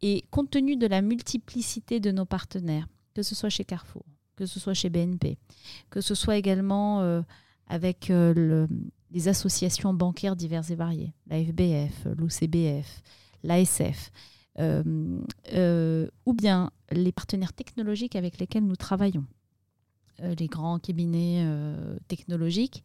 Et 0.01 0.23
compte 0.29 0.51
tenu 0.51 0.75
de 0.75 0.87
la 0.87 1.01
multiplicité 1.01 1.99
de 1.99 2.11
nos 2.11 2.25
partenaires, 2.25 2.87
que 3.13 3.23
ce 3.23 3.33
soit 3.33 3.49
chez 3.49 3.63
Carrefour, 3.63 4.05
que 4.35 4.45
ce 4.45 4.59
soit 4.59 4.73
chez 4.73 4.89
BNP, 4.89 5.37
que 5.89 6.01
ce 6.01 6.13
soit 6.15 6.37
également 6.37 7.01
euh, 7.01 7.21
avec 7.67 8.11
les 9.11 9.27
associations 9.27 9.93
bancaires 9.93 10.35
diverses 10.35 10.69
et 10.69 10.75
variées, 10.75 11.13
la 11.27 11.43
FBF, 11.43 12.07
l'OCBF, 12.17 13.01
l'ASF, 13.43 14.11
ou 14.59 16.33
bien 16.33 16.71
les 16.91 17.11
partenaires 17.11 17.53
technologiques 17.53 18.15
avec 18.15 18.37
lesquels 18.37 18.65
nous 18.65 18.75
travaillons, 18.75 19.25
les 20.19 20.47
grands 20.47 20.79
cabinets 20.79 21.45
technologiques, 22.07 22.83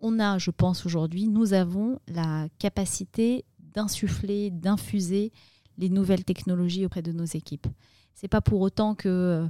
on 0.00 0.18
a, 0.18 0.38
je 0.38 0.50
pense 0.50 0.86
aujourd'hui, 0.86 1.28
nous 1.28 1.52
avons 1.52 1.98
la 2.08 2.48
capacité 2.58 3.44
d'insuffler, 3.58 4.50
d'infuser 4.50 5.32
les 5.78 5.88
nouvelles 5.88 6.24
technologies 6.24 6.86
auprès 6.86 7.02
de 7.02 7.12
nos 7.12 7.24
équipes. 7.24 7.66
C'est 8.14 8.28
pas 8.28 8.40
pour 8.40 8.60
autant 8.60 8.94
que 8.94 9.48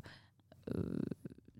euh, 0.76 0.82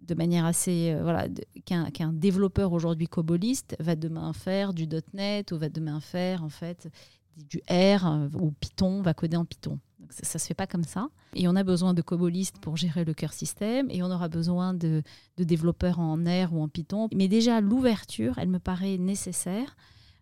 de 0.02 0.14
manière 0.14 0.44
assez 0.44 0.92
euh, 0.92 1.02
voilà 1.02 1.28
qu'un 1.64 2.12
développeur 2.12 2.72
aujourd'hui 2.72 3.06
coboliste 3.06 3.76
va 3.80 3.96
demain 3.96 4.32
faire 4.32 4.74
du 4.74 4.86
.NET 5.14 5.52
ou 5.52 5.58
va 5.58 5.68
demain 5.68 6.00
faire 6.00 6.44
en 6.44 6.48
fait 6.48 6.88
du 7.36 7.58
R 7.68 8.06
euh, 8.06 8.28
ou 8.34 8.52
Python 8.52 9.02
va 9.02 9.14
coder 9.14 9.36
en 9.36 9.44
Python. 9.44 9.78
Ça, 10.08 10.22
ne 10.34 10.38
se 10.38 10.46
fait 10.46 10.54
pas 10.54 10.66
comme 10.66 10.84
ça. 10.84 11.08
Et 11.34 11.46
on 11.48 11.56
a 11.56 11.62
besoin 11.62 11.94
de 11.94 12.02
cobolistes 12.02 12.58
pour 12.58 12.76
gérer 12.76 13.04
le 13.04 13.14
cœur 13.14 13.32
système 13.32 13.88
et 13.90 14.02
on 14.02 14.10
aura 14.10 14.28
besoin 14.28 14.74
de, 14.74 15.02
développeurs 15.38 15.98
en 15.98 16.16
R 16.16 16.52
ou 16.52 16.62
en 16.62 16.68
Python. 16.68 17.08
Mais 17.14 17.28
déjà 17.28 17.60
l'ouverture, 17.60 18.38
elle 18.38 18.48
me 18.48 18.58
paraît 18.58 18.98
nécessaire. 18.98 19.76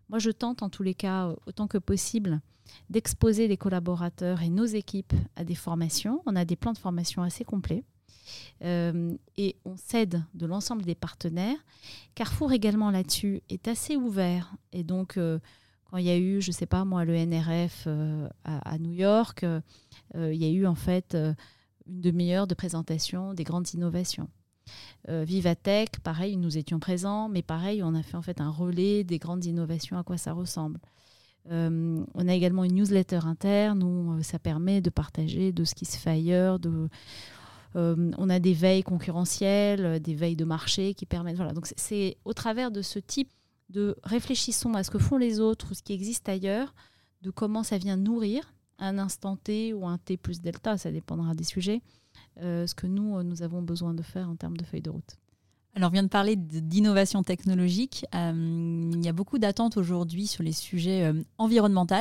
Moi, 0.09 0.19
je 0.19 0.31
tente 0.31 0.63
en 0.63 0.69
tous 0.69 0.83
les 0.83 0.93
cas 0.93 1.33
autant 1.45 1.67
que 1.67 1.77
possible 1.77 2.41
d'exposer 2.89 3.47
les 3.47 3.57
collaborateurs 3.57 4.41
et 4.41 4.49
nos 4.49 4.65
équipes 4.65 5.13
à 5.35 5.43
des 5.43 5.55
formations. 5.55 6.21
On 6.25 6.35
a 6.35 6.45
des 6.45 6.55
plans 6.55 6.73
de 6.73 6.77
formation 6.77 7.23
assez 7.23 7.43
complets. 7.43 7.83
Euh, 8.63 9.15
et 9.37 9.55
on 9.65 9.75
cède 9.75 10.23
de 10.35 10.45
l'ensemble 10.45 10.83
des 10.83 10.95
partenaires. 10.95 11.57
Carrefour 12.13 12.51
également 12.51 12.91
là-dessus 12.91 13.41
est 13.49 13.67
assez 13.67 13.95
ouvert. 13.95 14.53
Et 14.71 14.83
donc, 14.83 15.17
euh, 15.17 15.39
quand 15.89 15.97
il 15.97 16.05
y 16.05 16.09
a 16.09 16.17
eu, 16.17 16.41
je 16.41 16.49
ne 16.49 16.53
sais 16.53 16.65
pas 16.65 16.85
moi, 16.85 17.05
le 17.05 17.13
NRF 17.15 17.85
euh, 17.87 18.27
à, 18.43 18.77
New 18.77 18.93
York, 18.93 19.45
il 20.15 20.35
y 20.35 20.45
a 20.45 20.49
eu 20.49 20.65
en 20.65 20.75
fait 20.75 21.15
une 21.15 22.01
demi-heure 22.01 22.47
de 22.47 22.55
présentation 22.55 23.33
des 23.33 23.43
grandes 23.43 23.73
innovations. 23.73 24.29
Vivatech, 25.07 25.99
pareil, 26.03 26.37
nous 26.37 26.57
étions 26.57 26.79
présents, 26.79 27.29
mais 27.29 27.41
pareil, 27.41 27.81
on 27.81 27.95
a 27.95 28.03
fait 28.03 28.17
en 28.17 28.21
fait 28.21 28.39
un 28.39 28.51
relais 28.51 29.03
des 29.03 29.17
grandes 29.17 29.45
innovations, 29.45 29.97
à 29.97 30.03
quoi 30.03 30.17
ça 30.17 30.33
ressemble. 30.33 30.79
Euh, 31.51 32.05
on 32.13 32.27
a 32.27 32.33
également 32.33 32.63
une 32.63 32.75
newsletter 32.75 33.19
interne 33.25 33.81
où 33.83 34.13
euh, 34.13 34.21
ça 34.21 34.37
permet 34.39 34.81
de 34.81 34.89
partager 34.89 35.51
de 35.51 35.63
ce 35.63 35.73
qui 35.73 35.85
se 35.85 35.97
fait 35.97 36.11
ailleurs. 36.11 36.59
Euh, 37.75 38.11
on 38.17 38.29
a 38.29 38.39
des 38.39 38.53
veilles 38.53 38.83
concurrentielles, 38.83 39.99
des 39.99 40.13
veilles 40.13 40.35
de 40.35 40.45
marché 40.45 40.93
qui 40.93 41.05
permettent. 41.05 41.37
Voilà. 41.37 41.53
Donc 41.53 41.67
c'est 41.75 42.17
au 42.25 42.33
travers 42.33 42.71
de 42.71 42.81
ce 42.81 42.99
type 42.99 43.31
de 43.69 43.95
réfléchissons 44.03 44.73
à 44.73 44.83
ce 44.83 44.91
que 44.91 44.99
font 44.99 45.17
les 45.17 45.39
autres 45.39 45.71
ou 45.71 45.73
ce 45.73 45.83
qui 45.83 45.93
existe 45.93 46.27
ailleurs, 46.27 46.73
de 47.21 47.29
comment 47.29 47.63
ça 47.63 47.77
vient 47.77 47.97
nourrir 47.97 48.53
un 48.79 48.97
instant 48.97 49.35
T 49.35 49.73
ou 49.73 49.85
un 49.87 49.97
T 49.97 50.17
plus 50.17 50.41
delta, 50.41 50.77
ça 50.77 50.91
dépendra 50.91 51.33
des 51.35 51.43
sujets, 51.43 51.81
ce 52.37 52.73
que 52.73 52.87
nous, 52.87 53.21
nous 53.23 53.41
avons 53.43 53.61
besoin 53.61 53.93
de 53.93 54.01
faire 54.01 54.29
en 54.29 54.35
termes 54.35 54.55
de 54.55 54.63
feuille 54.63 54.81
de 54.81 54.89
route. 54.89 55.17
Alors, 55.75 55.89
on 55.89 55.93
vient 55.93 56.03
de 56.03 56.09
parler 56.09 56.35
d'innovation 56.35 57.23
technologique. 57.23 58.05
Euh, 58.15 58.91
il 58.93 59.05
y 59.05 59.07
a 59.07 59.13
beaucoup 59.13 59.37
d'attentes 59.37 59.77
aujourd'hui 59.77 60.27
sur 60.27 60.43
les 60.43 60.51
sujets 60.51 61.05
euh, 61.05 61.13
environnementaux. 61.37 61.95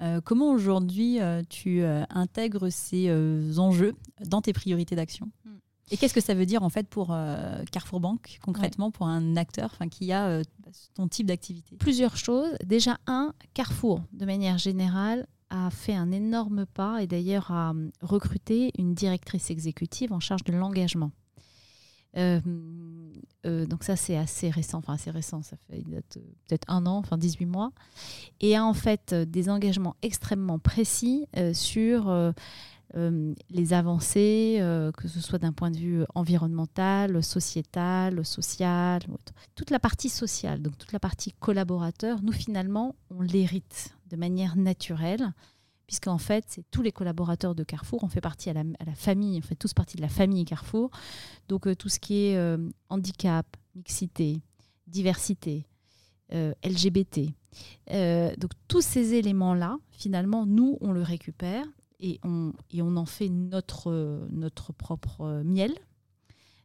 Euh, 0.00 0.20
comment 0.20 0.50
aujourd'hui 0.50 1.20
tu 1.48 1.84
intègres 1.84 2.70
ces 2.70 3.10
enjeux 3.58 3.94
dans 4.26 4.42
tes 4.42 4.52
priorités 4.52 4.96
d'action? 4.96 5.30
Hmm. 5.44 5.56
Et 5.90 5.96
qu'est-ce 5.96 6.14
que 6.14 6.20
ça 6.20 6.34
veut 6.34 6.46
dire 6.46 6.62
en 6.62 6.70
fait 6.70 6.88
pour 6.88 7.08
Carrefour 7.70 8.00
Bank, 8.00 8.38
concrètement, 8.42 8.90
pour 8.90 9.06
un 9.06 9.36
acteur 9.36 9.76
qui 9.90 10.12
a 10.12 10.42
ton 10.94 11.08
type 11.08 11.26
d'activité? 11.26 11.76
Plusieurs 11.76 12.16
choses. 12.16 12.50
Déjà, 12.64 12.98
un, 13.06 13.34
Carrefour, 13.52 14.00
de 14.12 14.24
manière 14.24 14.58
générale, 14.58 15.26
a 15.50 15.70
fait 15.70 15.94
un 15.94 16.10
énorme 16.10 16.66
pas 16.66 17.02
et 17.02 17.06
d'ailleurs 17.06 17.50
a 17.50 17.74
recruté 18.02 18.72
une 18.78 18.94
directrice 18.94 19.50
exécutive 19.50 20.12
en 20.12 20.20
charge 20.20 20.44
de 20.44 20.52
l'engagement. 20.52 21.12
Euh, 22.16 22.40
euh, 23.46 23.66
donc 23.66 23.82
ça, 23.82 23.96
c'est 23.96 24.16
assez 24.16 24.50
récent, 24.50 24.78
enfin 24.78 24.94
assez 24.94 25.10
récent, 25.10 25.42
ça 25.42 25.56
fait 25.68 25.82
peut-être 26.46 26.64
un 26.68 26.86
an, 26.86 26.98
enfin 26.98 27.18
18 27.18 27.46
mois, 27.46 27.72
et 28.40 28.56
a 28.56 28.64
en 28.64 28.74
fait 28.74 29.14
des 29.14 29.48
engagements 29.48 29.96
extrêmement 30.02 30.58
précis 30.58 31.26
euh, 31.36 31.52
sur 31.52 32.32
les 32.94 33.72
avancées, 33.72 34.58
que 34.96 35.08
ce 35.08 35.20
soit 35.20 35.38
d'un 35.40 35.52
point 35.52 35.70
de 35.70 35.76
vue 35.76 36.04
environnemental, 36.14 37.22
sociétal, 37.24 38.24
social, 38.24 39.02
toute 39.56 39.70
la 39.70 39.80
partie 39.80 40.08
sociale, 40.08 40.62
donc 40.62 40.78
toute 40.78 40.92
la 40.92 41.00
partie 41.00 41.32
collaborateur, 41.32 42.22
nous 42.22 42.32
finalement, 42.32 42.94
on 43.10 43.20
l'hérite 43.20 43.96
de 44.10 44.16
manière 44.16 44.56
naturelle 44.56 45.32
puisqu'en 45.86 46.18
fait, 46.18 46.44
c'est 46.48 46.64
tous 46.70 46.82
les 46.82 46.92
collaborateurs 46.92 47.54
de 47.54 47.62
Carrefour, 47.62 48.02
on 48.04 48.08
fait 48.08 48.20
partie 48.20 48.50
à 48.50 48.54
la, 48.54 48.64
famille, 48.94 49.38
on 49.38 49.46
fait 49.46 49.54
tous 49.54 49.74
partie 49.74 49.96
de 49.96 50.02
la 50.02 50.08
famille 50.08 50.44
Carrefour. 50.44 50.90
Donc 51.48 51.66
euh, 51.66 51.74
tout 51.74 51.88
ce 51.88 51.98
qui 51.98 52.26
est 52.26 52.36
euh, 52.36 52.58
handicap, 52.88 53.46
mixité, 53.74 54.40
diversité, 54.86 55.66
euh, 56.32 56.52
LGBT. 56.64 57.20
donc 58.38 58.50
tous 58.68 58.80
ces 58.80 59.14
éléments-là, 59.14 59.76
finalement, 59.90 60.46
nous, 60.46 60.78
on 60.80 60.92
le 60.92 61.02
récupère 61.02 61.66
et 62.04 62.20
on, 62.22 62.96
en 62.96 63.06
fait 63.06 63.30
notre, 63.30 64.72
propre 64.76 65.42
miel 65.44 65.72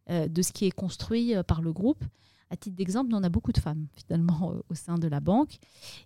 de 0.10 0.42
ce 0.42 0.52
qui 0.52 0.66
est 0.66 0.72
construit 0.72 1.34
par 1.48 1.62
le 1.62 1.72
groupe. 1.72 2.04
À 2.50 2.58
titre 2.58 2.76
d'exemple, 2.76 3.14
on 3.14 3.24
a 3.24 3.30
beaucoup 3.30 3.52
de 3.52 3.60
femmes 3.60 3.88
finalement 3.96 4.54
au 4.70 4.76
sein 4.76 4.98
de 4.98 5.08
la 5.08 5.20
banque. 5.22 5.58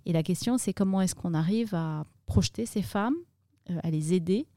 Et 0.06 0.14
la 0.14 0.22
question, 0.22 0.58
c'est 0.58 0.74
comment 0.74 1.02
est-ce 1.02 1.16
qu'on 1.16 1.34
arrive 1.34 1.74
à 1.74 2.06
projeter 2.26 2.66
ces 2.66 2.82
femmes, 2.82 3.16
euh, 3.70 3.80
à 3.82 3.90
les 3.90 4.14
aider 4.14 4.48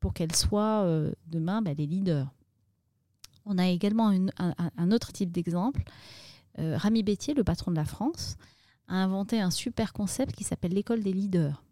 pour 0.00 0.12
qu'elles 0.12 0.36
soient 0.36 0.86
demain 1.26 1.60
bah, 1.60 1.74
les 1.74 1.86
leaders? 1.86 2.32
On 3.44 3.58
a 3.58 3.68
également 3.68 4.12
un, 4.38 4.90
autre 4.90 5.12
type 5.12 5.32
d'exemple. 5.32 5.82
Rami 6.58 7.02
Bétier, 7.02 7.34
le 7.34 7.44
patron 7.44 7.70
de 7.70 7.76
la 7.76 7.86
France, 7.86 8.36
a 8.88 8.96
inventé 8.96 9.40
un 9.40 9.50
super 9.50 9.92
concept 9.92 10.34
qui 10.34 10.44
s'appelle 10.44 10.72
l'école 10.72 11.02
des 11.02 11.12
leaders. 11.12 11.62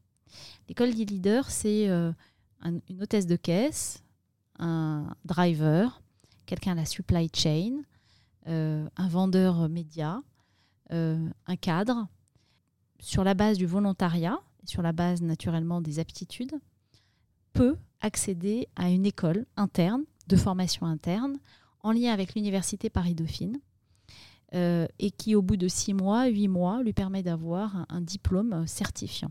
L'école 0.68 0.94
des 0.94 1.04
leaders, 1.04 1.50
c'est 1.50 1.86
une 1.86 3.02
hôtesse 3.02 3.26
de 3.26 3.36
caisse, 3.36 4.02
un 4.58 5.14
driver, 5.24 6.00
quelqu'un 6.46 6.72
à 6.72 6.76
la 6.76 6.84
supply 6.84 7.28
chain, 7.34 7.82
euh, 8.48 8.88
un 8.96 9.08
vendeur 9.08 9.68
média, 9.68 10.22
euh, 10.92 11.28
un 11.46 11.56
cadre, 11.56 12.06
sur 13.00 13.24
la 13.24 13.34
base 13.34 13.58
du 13.58 13.66
volontariat, 13.66 14.38
sur 14.64 14.82
la 14.82 14.92
base 14.92 15.20
naturellement 15.20 15.80
des 15.80 15.98
aptitudes, 15.98 16.54
peut 17.52 17.76
accéder 18.00 18.68
à 18.76 18.88
une 18.88 19.04
école 19.04 19.46
interne, 19.56 20.04
de 20.28 20.36
formation 20.36 20.86
interne, 20.86 21.38
en 21.82 21.92
lien 21.92 22.12
avec 22.12 22.34
l'université 22.34 22.88
Paris-Dauphine, 22.88 23.58
euh, 24.54 24.86
et 24.98 25.10
qui 25.10 25.34
au 25.34 25.42
bout 25.42 25.56
de 25.56 25.68
six 25.68 25.94
mois, 25.94 26.26
huit 26.26 26.48
mois, 26.48 26.82
lui 26.82 26.92
permet 26.92 27.22
d'avoir 27.22 27.86
un 27.88 28.00
diplôme 28.00 28.66
certifiant. 28.66 29.30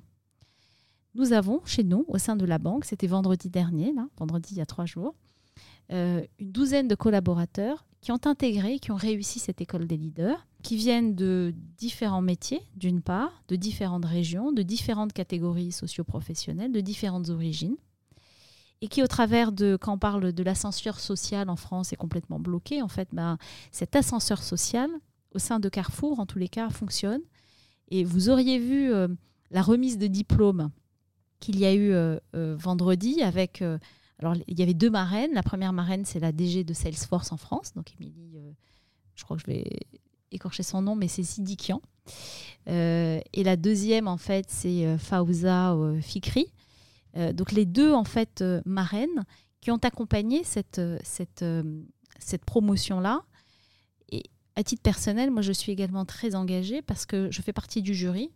Nous 1.16 1.32
avons 1.32 1.62
chez 1.64 1.86
nous, 1.86 2.04
au 2.10 2.18
sein 2.18 2.36
de 2.36 2.46
la 2.46 2.58
banque, 2.58 2.84
c'était 2.84 3.08
vendredi 3.08 3.50
dernier, 3.50 3.94
vendredi 4.18 4.50
il 4.52 4.58
y 4.58 4.62
a 4.62 4.66
trois 4.66 4.86
jours, 4.86 5.16
euh, 5.94 6.22
une 6.40 6.52
douzaine 6.52 6.90
de 6.90 6.96
collaborateurs 6.96 7.86
qui 8.02 8.12
ont 8.12 8.20
intégré, 8.26 8.80
qui 8.80 8.92
ont 8.92 8.98
réussi 8.98 9.40
cette 9.40 9.62
école 9.62 9.88
des 9.88 9.96
leaders, 9.96 10.46
qui 10.62 10.76
viennent 10.76 11.16
de 11.16 11.54
différents 11.78 12.22
métiers, 12.22 12.62
d'une 12.76 13.02
part, 13.02 13.44
de 13.48 13.56
différentes 13.56 14.04
régions, 14.04 14.52
de 14.52 14.62
différentes 14.62 15.14
catégories 15.14 15.72
socio-professionnelles, 15.72 16.74
de 16.74 16.82
différentes 16.82 17.30
origines, 17.30 17.78
et 18.82 18.90
qui, 18.90 19.02
au 19.02 19.08
travers 19.08 19.54
de, 19.54 19.78
quand 19.80 19.94
on 19.94 19.98
parle 19.98 20.34
de 20.34 20.44
l'ascenseur 20.44 21.00
social 21.00 21.50
en 21.50 21.56
France, 21.56 21.94
est 21.94 21.98
complètement 21.98 22.40
bloqué, 22.40 22.82
en 22.82 22.90
fait, 22.90 23.08
ben, 23.14 23.38
cet 23.72 23.96
ascenseur 23.96 24.44
social, 24.44 24.90
au 25.34 25.40
sein 25.40 25.62
de 25.62 25.70
Carrefour, 25.70 26.20
en 26.20 26.26
tous 26.26 26.40
les 26.40 26.50
cas, 26.50 26.70
fonctionne. 26.70 27.22
Et 27.90 28.04
vous 28.04 28.30
auriez 28.30 28.60
vu 28.60 28.92
euh, 28.92 29.08
la 29.50 29.62
remise 29.62 29.98
de 29.98 30.08
diplôme 30.08 30.72
qu'il 31.46 31.60
y 31.60 31.66
a 31.66 31.74
eu 31.74 31.94
euh, 31.94 32.20
vendredi 32.34 33.22
avec 33.22 33.62
alors, 34.20 34.36
il 34.48 34.60
y 34.60 34.64
avait 34.64 34.74
deux 34.74 34.90
marraines. 34.90 35.34
La 35.34 35.44
première 35.44 35.74
marraine, 35.74 36.06
c'est 36.06 36.20
la 36.20 36.32
DG 36.32 36.64
de 36.64 36.74
Salesforce 36.74 37.32
en 37.32 37.38
France, 37.38 37.74
donc 37.74 37.94
Émilie, 38.00 38.38
euh, 38.38 38.52
je 39.16 39.24
crois 39.24 39.38
que 39.38 39.44
je 39.44 39.48
vais 39.48 39.66
écorcher 40.32 40.64
son 40.64 40.82
nom, 40.82 40.96
mais 40.96 41.08
c'est 41.08 41.24
Sidikian. 41.24 41.82
Euh, 42.68 43.20
et 43.34 43.44
la 43.44 43.58
deuxième, 43.58 44.08
en 44.08 44.18
fait, 44.18 44.46
c'est 44.50 44.86
euh, 44.86 44.98
Fauza 44.98 45.76
Fikri. 46.02 46.48
donc, 47.34 47.52
les 47.52 47.66
deux, 47.66 47.94
en 47.94 48.04
fait, 48.04 48.44
marraines 48.66 49.26
qui 49.62 49.72
ont 49.72 49.78
accompagné 49.78 50.44
cette, 50.44 50.82
cette, 51.04 51.46
cette 52.20 52.46
promotion-là. 52.46 53.22
Et 54.12 54.24
à 54.56 54.64
titre 54.64 54.82
personnel, 54.82 55.32
moi, 55.32 55.42
je 55.42 55.54
suis 55.54 55.72
également 55.72 56.06
très 56.06 56.36
engagée 56.36 56.82
parce 56.82 57.06
que 57.06 57.32
je 57.32 57.42
fais 57.42 57.54
partie 57.54 57.82
du 57.82 57.94
jury 57.94 58.32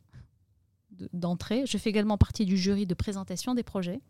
d'entrée. 1.14 1.66
Je 1.66 1.78
fais 1.78 1.90
également 1.90 2.18
partie 2.18 2.46
du 2.46 2.58
jury 2.58 2.86
de 2.86 2.94
présentation 2.94 3.54
des 3.56 3.64
projets. 3.64 4.02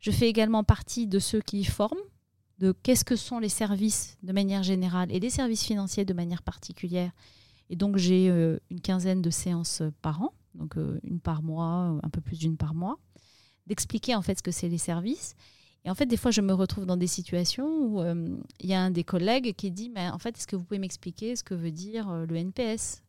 Je 0.00 0.10
fais 0.10 0.28
également 0.28 0.64
partie 0.64 1.06
de 1.06 1.18
ceux 1.18 1.40
qui 1.40 1.64
forment, 1.64 1.96
de 2.58 2.72
qu'est-ce 2.72 3.04
que 3.04 3.16
sont 3.16 3.38
les 3.38 3.48
services 3.48 4.16
de 4.22 4.32
manière 4.32 4.62
générale 4.62 5.10
et 5.12 5.20
les 5.20 5.30
services 5.30 5.64
financiers 5.64 6.04
de 6.04 6.12
manière 6.12 6.42
particulière. 6.42 7.12
Et 7.70 7.76
donc 7.76 7.96
j'ai 7.96 8.28
euh, 8.28 8.58
une 8.70 8.80
quinzaine 8.80 9.22
de 9.22 9.30
séances 9.30 9.80
euh, 9.80 9.90
par 10.02 10.22
an, 10.22 10.32
donc 10.54 10.76
euh, 10.76 11.00
une 11.04 11.20
par 11.20 11.42
mois, 11.42 11.98
un 12.02 12.10
peu 12.10 12.20
plus 12.20 12.38
d'une 12.38 12.56
par 12.56 12.74
mois, 12.74 12.98
d'expliquer 13.66 14.14
en 14.14 14.22
fait 14.22 14.38
ce 14.38 14.42
que 14.42 14.50
c'est 14.50 14.68
les 14.68 14.78
services. 14.78 15.34
Et 15.84 15.90
en 15.90 15.96
fait, 15.96 16.06
des 16.06 16.16
fois, 16.16 16.30
je 16.30 16.40
me 16.40 16.52
retrouve 16.52 16.86
dans 16.86 16.96
des 16.96 17.08
situations 17.08 17.66
où 17.66 18.00
il 18.60 18.70
y 18.70 18.72
a 18.72 18.80
un 18.80 18.92
des 18.92 19.02
collègues 19.02 19.52
qui 19.56 19.72
dit, 19.72 19.90
mais 19.90 20.10
en 20.10 20.18
fait, 20.20 20.38
est-ce 20.38 20.46
que 20.46 20.54
vous 20.54 20.62
pouvez 20.62 20.78
m'expliquer 20.78 21.34
ce 21.34 21.42
que 21.42 21.54
veut 21.54 21.72
dire 21.72 22.08
le 22.24 22.36
NPS 22.36 23.02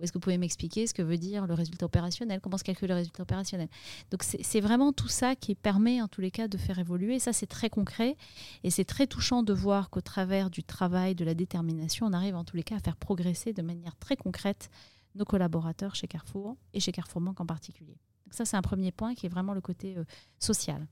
est-ce 0.00 0.12
que 0.12 0.18
vous 0.18 0.22
pouvez 0.22 0.38
m'expliquer 0.38 0.86
ce 0.86 0.94
que 0.94 1.02
veut 1.02 1.18
dire 1.18 1.46
le 1.46 1.54
résultat 1.54 1.86
opérationnel? 1.86 2.40
Comment 2.40 2.58
se 2.58 2.64
calcule 2.64 2.88
le 2.88 2.94
résultat 2.94 3.22
opérationnel? 3.22 3.68
Donc 4.10 4.22
c'est 4.22 4.60
vraiment 4.60 4.92
tout 4.92 5.08
ça 5.08 5.36
qui 5.36 5.54
permet 5.54 6.00
en 6.00 6.08
tous 6.08 6.20
les 6.20 6.30
cas 6.30 6.48
de 6.48 6.56
faire 6.56 6.78
évoluer. 6.78 7.18
ça 7.18 7.32
c'est 7.32 7.46
très 7.46 7.70
concret 7.70 8.16
et 8.64 8.70
c'est 8.70 8.84
très 8.84 9.06
touchant 9.06 9.42
de 9.42 9.52
voir 9.52 9.90
qu'au 9.90 10.00
travers 10.00 10.50
du 10.50 10.62
travail, 10.62 11.14
de 11.14 11.24
la 11.24 11.34
détermination, 11.34 12.06
on 12.06 12.12
arrive 12.12 12.36
en 12.36 12.44
tous 12.44 12.56
les 12.56 12.62
cas 12.62 12.76
à 12.76 12.80
faire 12.80 12.96
progresser 12.96 13.52
de 13.52 13.62
manière 13.62 13.96
très 13.96 14.16
concrète 14.16 14.70
nos 15.14 15.24
collaborateurs 15.24 15.94
chez 15.94 16.06
Carrefour 16.06 16.56
et 16.72 16.80
chez 16.80 16.92
Carrefour 16.92 17.20
Banque 17.20 17.40
en 17.40 17.46
particulier. 17.46 17.98
Donc 18.24 18.34
ça 18.34 18.44
c'est 18.44 18.56
un 18.56 18.62
premier 18.62 18.92
point 18.92 19.14
qui 19.14 19.26
est 19.26 19.28
vraiment 19.28 19.54
le 19.54 19.60
côté 19.60 19.96
euh, 19.96 20.04
social. 20.38 20.86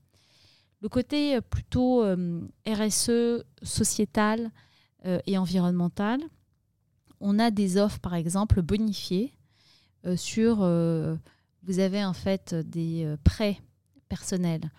Le 0.81 0.89
côté 0.89 1.35
euh, 1.35 1.41
plutôt 1.41 2.03
euh, 2.03 2.41
RSE, 2.67 3.43
sociétal 3.63 4.51
et 5.25 5.37
environnemental, 5.37 6.19
on 7.21 7.39
a 7.39 7.51
des 7.51 7.77
offres, 7.77 7.99
par 7.99 8.15
exemple, 8.15 8.61
bonifiées 8.61 9.33
euh, 10.05 10.15
sur. 10.15 10.59
Euh, 10.61 11.15
vous 11.63 11.79
avez 11.79 12.03
en 12.05 12.13
fait 12.13 12.55
des 12.55 13.03
euh, 13.03 13.17
prêts 13.23 13.59
personnels 14.07 14.71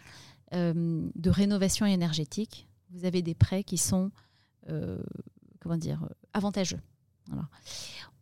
de 0.53 1.31
rénovation 1.31 1.87
énergétique. 1.87 2.67
Vous 2.91 3.05
avez 3.05 3.23
des 3.23 3.37
prêts 3.37 3.63
qui 3.63 3.79
sont 3.79 4.11
comment 5.61 5.77
dire 5.77 6.09
avantageux. 6.33 6.81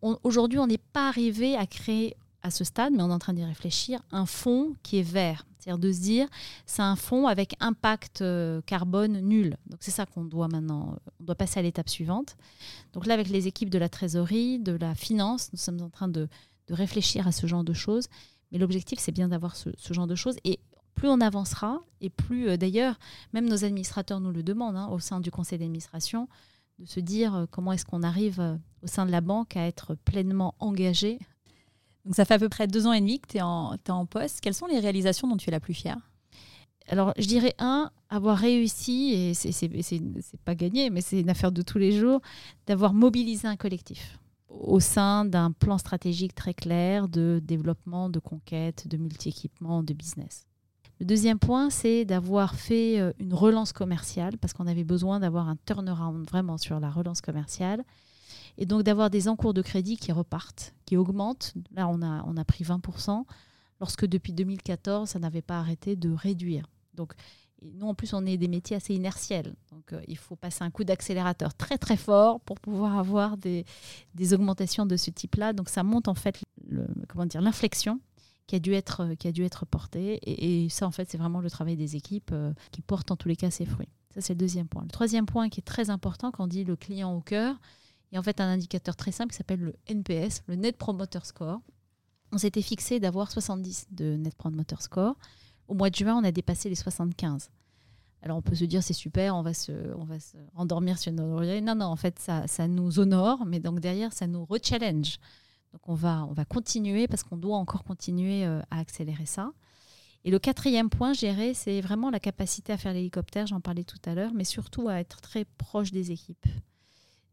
Aujourd'hui, 0.03 0.59
on 0.59 0.67
n'est 0.67 0.77
pas 0.77 1.09
arrivé 1.09 1.57
à 1.57 1.67
créer 1.67 2.19
à 2.43 2.51
ce 2.51 2.65
stade, 2.65 2.93
mais 2.93 3.03
on 3.03 3.09
est 3.09 3.15
en 3.15 3.19
train 3.19 3.33
d'y 3.33 3.47
réfléchir, 3.47 4.03
un 4.13 4.27
fonds 4.27 4.75
qui 4.83 4.99
est 4.99 5.11
vert. 5.11 5.47
C'est-à-dire 5.59 5.79
de 5.79 5.93
se 5.93 6.01
dire, 6.01 6.29
c'est 6.67 6.83
un 6.83 6.97
fonds 6.97 7.27
avec 7.27 7.57
impact 7.61 8.23
euh, 8.23 8.61
carbone 8.63 9.21
nul. 9.21 9.57
Donc 9.67 9.81
c'est 9.81 9.91
ça 9.91 10.07
qu'on 10.07 10.25
doit 10.25 10.49
maintenant, 10.49 10.97
on 11.21 11.25
doit 11.25 11.35
passer 11.35 11.59
à 11.59 11.63
l'étape 11.63 11.89
suivante. 11.89 12.37
Donc 12.93 13.07
là, 13.07 13.15
avec 13.15 13.29
les 13.29 13.47
équipes 13.47 13.71
de 13.71 13.79
la 13.79 13.89
trésorerie, 13.89 14.59
de 14.59 14.73
la 14.73 14.95
finance, 14.95 15.51
nous 15.53 15.59
sommes 15.59 15.81
en 15.83 15.91
train 15.91 16.09
de, 16.09 16.29
réfléchir 16.71 17.27
à 17.27 17.33
ce 17.33 17.47
genre 17.47 17.65
de 17.65 17.73
choses. 17.73 18.09
Mais 18.53 18.59
l'objectif, 18.59 18.99
c'est 18.99 19.13
bien 19.13 19.29
d'avoir 19.29 19.57
ce, 19.57 19.71
genre 19.91 20.07
de 20.07 20.15
choses. 20.15 20.37
Et 20.45 20.61
plus 20.95 21.09
on 21.09 21.19
avancera, 21.21 21.81
et 22.03 22.11
plus, 22.11 22.51
euh, 22.51 22.57
d'ailleurs, 22.59 22.99
même 23.33 23.49
nos 23.49 23.65
administrateurs 23.65 24.21
nous 24.21 24.33
le 24.33 24.43
demandent 24.43 24.77
hein, 24.77 24.89
au 24.89 24.99
sein 24.99 25.21
du 25.21 25.31
conseil 25.31 25.59
d'administration, 25.59 26.29
de 26.79 26.85
se 26.85 27.01
dire 27.01 27.35
euh, 27.35 27.47
comment 27.51 27.73
est-ce 27.73 27.87
qu'on 27.87 28.03
arrive 28.03 28.59
au 28.83 28.87
sein 28.87 29.07
de 29.07 29.11
la 29.11 29.23
banque 29.23 29.57
à 29.57 29.67
être 29.67 29.95
pleinement 29.95 30.55
engagé 30.59 31.19
donc 32.05 32.15
ça 32.15 32.25
fait 32.25 32.35
à 32.35 32.39
peu 32.39 32.49
près 32.49 32.67
deux 32.67 32.87
ans 32.87 32.93
et 32.93 33.01
demi 33.01 33.21
que 33.21 33.29
tu 33.29 33.37
es, 33.39 33.43
en 33.43 34.07
poste. 34.07 34.41
Quelles 34.41 34.55
sont 34.55 34.67
les 34.67 34.79
réalisations 34.79 35.29
dont 35.29 35.37
tu 35.37 35.49
es 35.49 35.53
la 35.53 35.61
plus 35.61 35.75
fière? 35.75 35.99
Alors, 36.89 37.13
je 37.19 37.27
dirais 37.27 37.55
un, 37.59 37.91
avoir 38.09 38.39
réussi, 38.39 39.13
et 39.13 39.35
c'est 39.35 40.41
pas 40.45 40.55
gagné, 40.55 40.89
mais 40.89 41.03
c'est 41.03 41.21
une 41.21 41.29
affaire 41.29 41.53
de 41.53 41.61
tous 41.61 41.77
les 41.79 41.93
jours, 41.93 42.21
d'avoir 42.67 42.95
mobilisé 42.95 43.47
un 43.47 43.57
collectif 43.57 44.19
au 44.49 44.81
sein 44.81 45.27
d'un 45.27 45.53
plan 45.53 45.77
stratégique 45.77 46.35
très 46.35 46.55
clair 46.55 47.09
de 47.09 47.41
développement, 47.45 48.09
de 48.09 48.19
conquête, 48.19 48.89
de 48.89 48.97
multi-équipement, 48.97 49.83
de 49.83 49.93
business. 49.93 50.47
Le 51.01 51.07
deuxième 51.07 51.39
point, 51.39 51.71
c'est 51.71 52.05
d'avoir 52.05 52.55
fait 52.55 52.99
euh, 52.99 53.13
une 53.21 53.35
relance 53.35 53.73
commerciale, 53.73 54.39
parce 54.39 54.53
qu'on 54.53 54.67
avait 54.67 54.85
besoin 54.85 55.21
d'avoir 55.21 55.49
un 55.49 55.57
turnaround 55.67 56.27
vraiment 56.27 56.57
sur 56.57 56.81
la 56.81 56.91
relance 56.91 57.21
commerciale 57.21 57.85
et 58.59 58.67
donc 58.67 58.83
d'avoir 58.83 59.09
des 59.09 59.29
encours 59.29 59.55
de 59.55 59.63
crédit 59.63 59.97
qui 59.97 60.13
repartent, 60.13 60.75
qui 60.85 60.97
augmentent. 60.97 61.55
Là, 61.71 61.89
on 61.89 62.03
a, 62.03 62.23
on 62.27 62.37
a 62.37 62.45
pris 62.45 62.65
20%, 62.65 63.25
lorsque 63.81 64.05
depuis 64.05 64.33
2014, 64.33 65.09
ça 65.09 65.19
n'avait 65.19 65.43
pas 65.43 65.59
arrêté 65.59 65.97
de 65.97 66.11
réduire. 66.11 66.67
Donc, 66.95 67.15
nous, 67.63 67.87
en 67.87 67.95
plus, 67.95 68.15
on 68.15 68.25
est 68.27 68.37
des 68.37 68.49
métiers 68.49 68.77
assez 68.77 68.95
inertiels. 68.95 69.55
Donc, 69.73 69.93
euh, 69.93 70.01
il 70.07 70.17
faut 70.17 70.37
passer 70.37 70.63
un 70.63 70.71
coup 70.71 70.85
d'accélérateur 70.85 71.55
très, 71.55 71.79
très 71.79 71.97
fort 71.97 72.41
pour 72.41 72.61
pouvoir 72.61 72.99
avoir 72.99 73.37
des, 73.37 73.65
des 74.15 74.35
augmentations 74.35 74.87
de 74.87 74.97
ce 74.97 75.11
type-là. 75.11 75.53
Donc, 75.53 75.69
ça 75.69 75.83
monte 75.83 76.09
en 76.09 76.15
fait 76.15 76.41
comment 77.09 77.27
dire, 77.27 77.41
l'inflexion 77.41 78.01
qui 78.47 78.57
a 78.57 78.59
dû 78.59 78.73
être, 78.73 79.15
qui 79.19 79.29
a 79.29 79.33
dû 79.33 79.45
être 79.45 79.67
portée. 79.67 80.19
Et, 80.23 80.69
ça, 80.69 80.87
en 80.87 80.91
fait, 80.91 81.11
c'est 81.11 81.19
vraiment 81.19 81.41
le 81.41 81.51
travail 81.51 81.77
des 81.77 81.97
équipes 81.97 82.31
euh, 82.33 82.53
qui 82.73 82.81
porte 82.81 83.11
en 83.11 83.17
tous 83.17 83.29
les 83.29 83.37
cas 83.37 83.51
ses 83.51 83.67
fruits. 83.67 83.89
Ça, 84.15 84.21
c'est 84.21 84.33
le 84.33 84.39
deuxième 84.39 84.69
point. 84.69 84.83
Le 84.83 84.91
troisième 84.91 85.27
point 85.27 85.49
qui 85.49 85.61
est 85.61 85.65
très 85.65 85.91
important 85.91 86.31
quand 86.31 86.45
on 86.45 86.49
dit 86.49 86.65
le 86.65 86.75
client 86.75 87.15
au 87.15 87.21
cœur, 87.21 87.61
il 88.11 88.15
y 88.15 88.17
a 88.17 88.21
en 88.21 88.23
fait 88.23 88.41
un 88.41 88.49
indicateur 88.49 88.97
très 88.97 89.13
simple 89.13 89.33
qui 89.33 89.37
s'appelle 89.37 89.61
le 89.61 89.77
NPS, 89.87 90.43
le 90.47 90.57
Net 90.57 90.77
Promoter 90.77 91.21
Score. 91.25 91.61
On 92.33 92.39
s'était 92.39 92.63
fixé 92.63 93.01
d'avoir 93.01 93.31
70 93.31 93.89
de 93.91 94.17
Net 94.17 94.35
Promoter 94.35 94.77
Score. 94.81 95.17
Au 95.67 95.75
mois 95.75 95.91
de 95.91 95.95
juin, 95.95 96.17
on 96.17 96.25
a 96.25 96.33
dépassé 96.33 96.69
les 96.69 96.75
75. 96.75 97.51
Alors 98.23 98.37
on 98.39 98.43
peut 98.43 98.55
se 98.55 98.65
dire 98.65 98.83
c'est 98.83 98.95
super, 98.95 99.37
on 99.37 99.43
va 99.43 99.55
se, 99.55 99.73
on 99.97 100.05
va 100.05 100.17
endormir 100.55 100.99
sur 100.99 101.13
nos 101.13 101.27
lauriers. 101.29 101.61
Non, 101.61 101.75
non, 101.75 101.87
en 101.87 101.97
fait 101.97 102.19
ça, 102.19 102.47
ça 102.47 102.67
nous 102.67 102.99
honore, 102.99 103.45
mais 103.47 103.61
donc 103.61 103.81
derrière 103.81 104.13
ça 104.13 104.27
nous 104.27 104.45
rechallenge. 104.45 105.19
Donc 105.73 105.83
on 105.89 105.95
va, 105.95 106.25
on 106.25 106.33
va 106.33 106.45
continuer 106.45 107.07
parce 107.07 107.23
qu'on 107.23 107.37
doit 107.37 107.57
encore 107.57 107.85
continuer 107.85 108.45
euh, 108.45 108.61
à 108.71 108.81
accélérer 108.81 109.27
ça. 109.27 109.53
Et 110.25 110.31
le 110.31 110.39
quatrième 110.39 110.91
point, 110.91 111.13
gérer, 111.13 111.55
c'est 111.55 111.81
vraiment 111.81 112.11
la 112.11 112.19
capacité 112.19 112.73
à 112.73 112.77
faire 112.77 112.93
l'hélicoptère, 112.93 113.47
j'en 113.47 113.61
parlais 113.61 113.85
tout 113.85 114.01
à 114.05 114.15
l'heure, 114.15 114.33
mais 114.35 114.45
surtout 114.45 114.89
à 114.89 114.99
être 114.99 115.21
très 115.21 115.45
proche 115.45 115.93
des 115.93 116.11
équipes. 116.11 116.47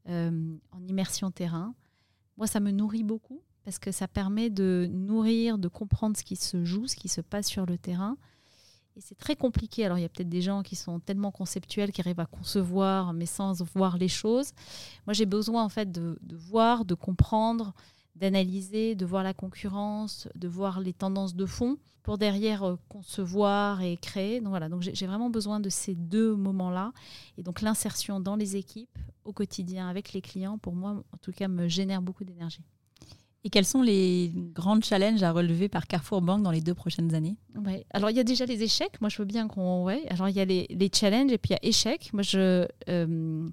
Euh, 0.08 0.56
en 0.72 0.86
immersion 0.88 1.32
terrain. 1.32 1.74
Moi, 2.38 2.46
ça 2.46 2.60
me 2.60 2.70
nourrit 2.70 3.04
beaucoup 3.04 3.42
parce 3.64 3.80
que 3.80 3.92
ça 3.92 4.08
permet 4.08 4.52
de 4.52 4.88
nourrir, 4.92 5.58
de 5.58 5.68
comprendre 5.68 6.16
ce 6.16 6.24
qui 6.24 6.36
se 6.36 6.64
joue, 6.64 6.86
ce 6.86 6.96
qui 6.96 7.08
se 7.08 7.22
passe 7.22 7.48
sur 7.48 7.66
le 7.66 7.80
terrain. 7.80 8.16
Et 8.96 9.02
c'est 9.02 9.16
très 9.16 9.36
compliqué. 9.36 9.84
Alors, 9.84 9.98
il 9.98 10.02
y 10.02 10.06
a 10.06 10.10
peut-être 10.10 10.30
des 10.30 10.44
gens 10.44 10.62
qui 10.62 10.76
sont 10.76 11.00
tellement 11.00 11.32
conceptuels, 11.32 11.92
qui 11.92 12.02
arrivent 12.02 12.20
à 12.20 12.28
concevoir, 12.28 13.14
mais 13.14 13.26
sans 13.26 13.64
voir 13.74 13.98
les 13.98 14.08
choses. 14.08 14.52
Moi, 15.08 15.14
j'ai 15.14 15.26
besoin, 15.26 15.64
en 15.64 15.70
fait, 15.70 15.92
de, 15.92 16.20
voir, 16.32 16.86
de 16.86 16.94
comprendre, 16.94 17.74
d'analyser, 18.16 18.96
de 18.96 19.06
voir 19.06 19.24
la 19.24 19.34
concurrence, 19.34 20.28
de 20.36 20.48
voir 20.48 20.80
les 20.80 20.94
tendances 20.94 21.36
de 21.36 21.46
fond 21.46 21.78
pour 22.04 22.18
derrière 22.18 22.64
euh, 22.64 22.76
concevoir 22.88 23.82
et 23.82 23.98
créer. 23.98 24.40
Donc, 24.40 24.50
voilà. 24.50 24.70
Donc, 24.70 24.82
j'ai 24.82 25.08
vraiment 25.08 25.30
besoin 25.30 25.60
de 25.60 25.70
ces 25.70 25.96
deux 25.96 26.36
moments-là. 26.36 26.94
Et 27.38 27.44
donc, 27.44 27.62
l'insertion 27.62 28.20
dans 28.20 28.36
les 28.36 28.56
équipes, 28.56 28.98
au 29.26 29.34
quotidien, 29.34 29.90
avec 29.90 30.14
les 30.14 30.22
clients, 30.22 30.58
pour 30.58 30.76
moi, 30.76 31.04
en 31.12 31.18
tout 31.22 31.32
cas, 31.32 31.48
me 31.48 31.68
génère 31.68 32.02
beaucoup 32.02 32.24
d'énergie. 32.24 32.62
Et 33.44 33.50
quels 33.50 33.66
sont 33.66 33.84
les 33.84 34.32
grands 34.36 34.82
challenges 34.82 35.22
à 35.22 35.32
relever 35.32 35.70
par 35.70 35.86
Carrefour 35.86 36.22
Bank 36.22 36.42
dans 36.42 36.50
les 36.50 36.62
deux 36.62 36.74
prochaines 36.74 37.14
années? 37.14 37.38
Ouais. 37.56 37.86
Alors, 37.92 38.10
il 38.10 38.18
y 38.18 38.20
a 38.20 38.24
déjà 38.24 38.46
les 38.46 38.64
échecs. 38.64 39.00
Moi, 39.02 39.10
je 39.10 39.18
veux 39.18 39.26
bien 39.26 39.48
qu'on. 39.48 39.84
Ouais. 39.84 40.04
Alors, 40.10 40.30
il 40.30 40.36
y 40.36 40.40
a 40.40 40.46
les, 40.46 40.66
les, 40.70 40.90
challenges 40.94 41.32
et 41.32 41.38
puis 41.38 41.50
il 41.52 41.54
y 41.54 41.56
a 41.56 41.70
échecs. 41.70 42.12
Moi, 42.14 42.24
je. 42.24 42.68
Euh, 42.90 43.48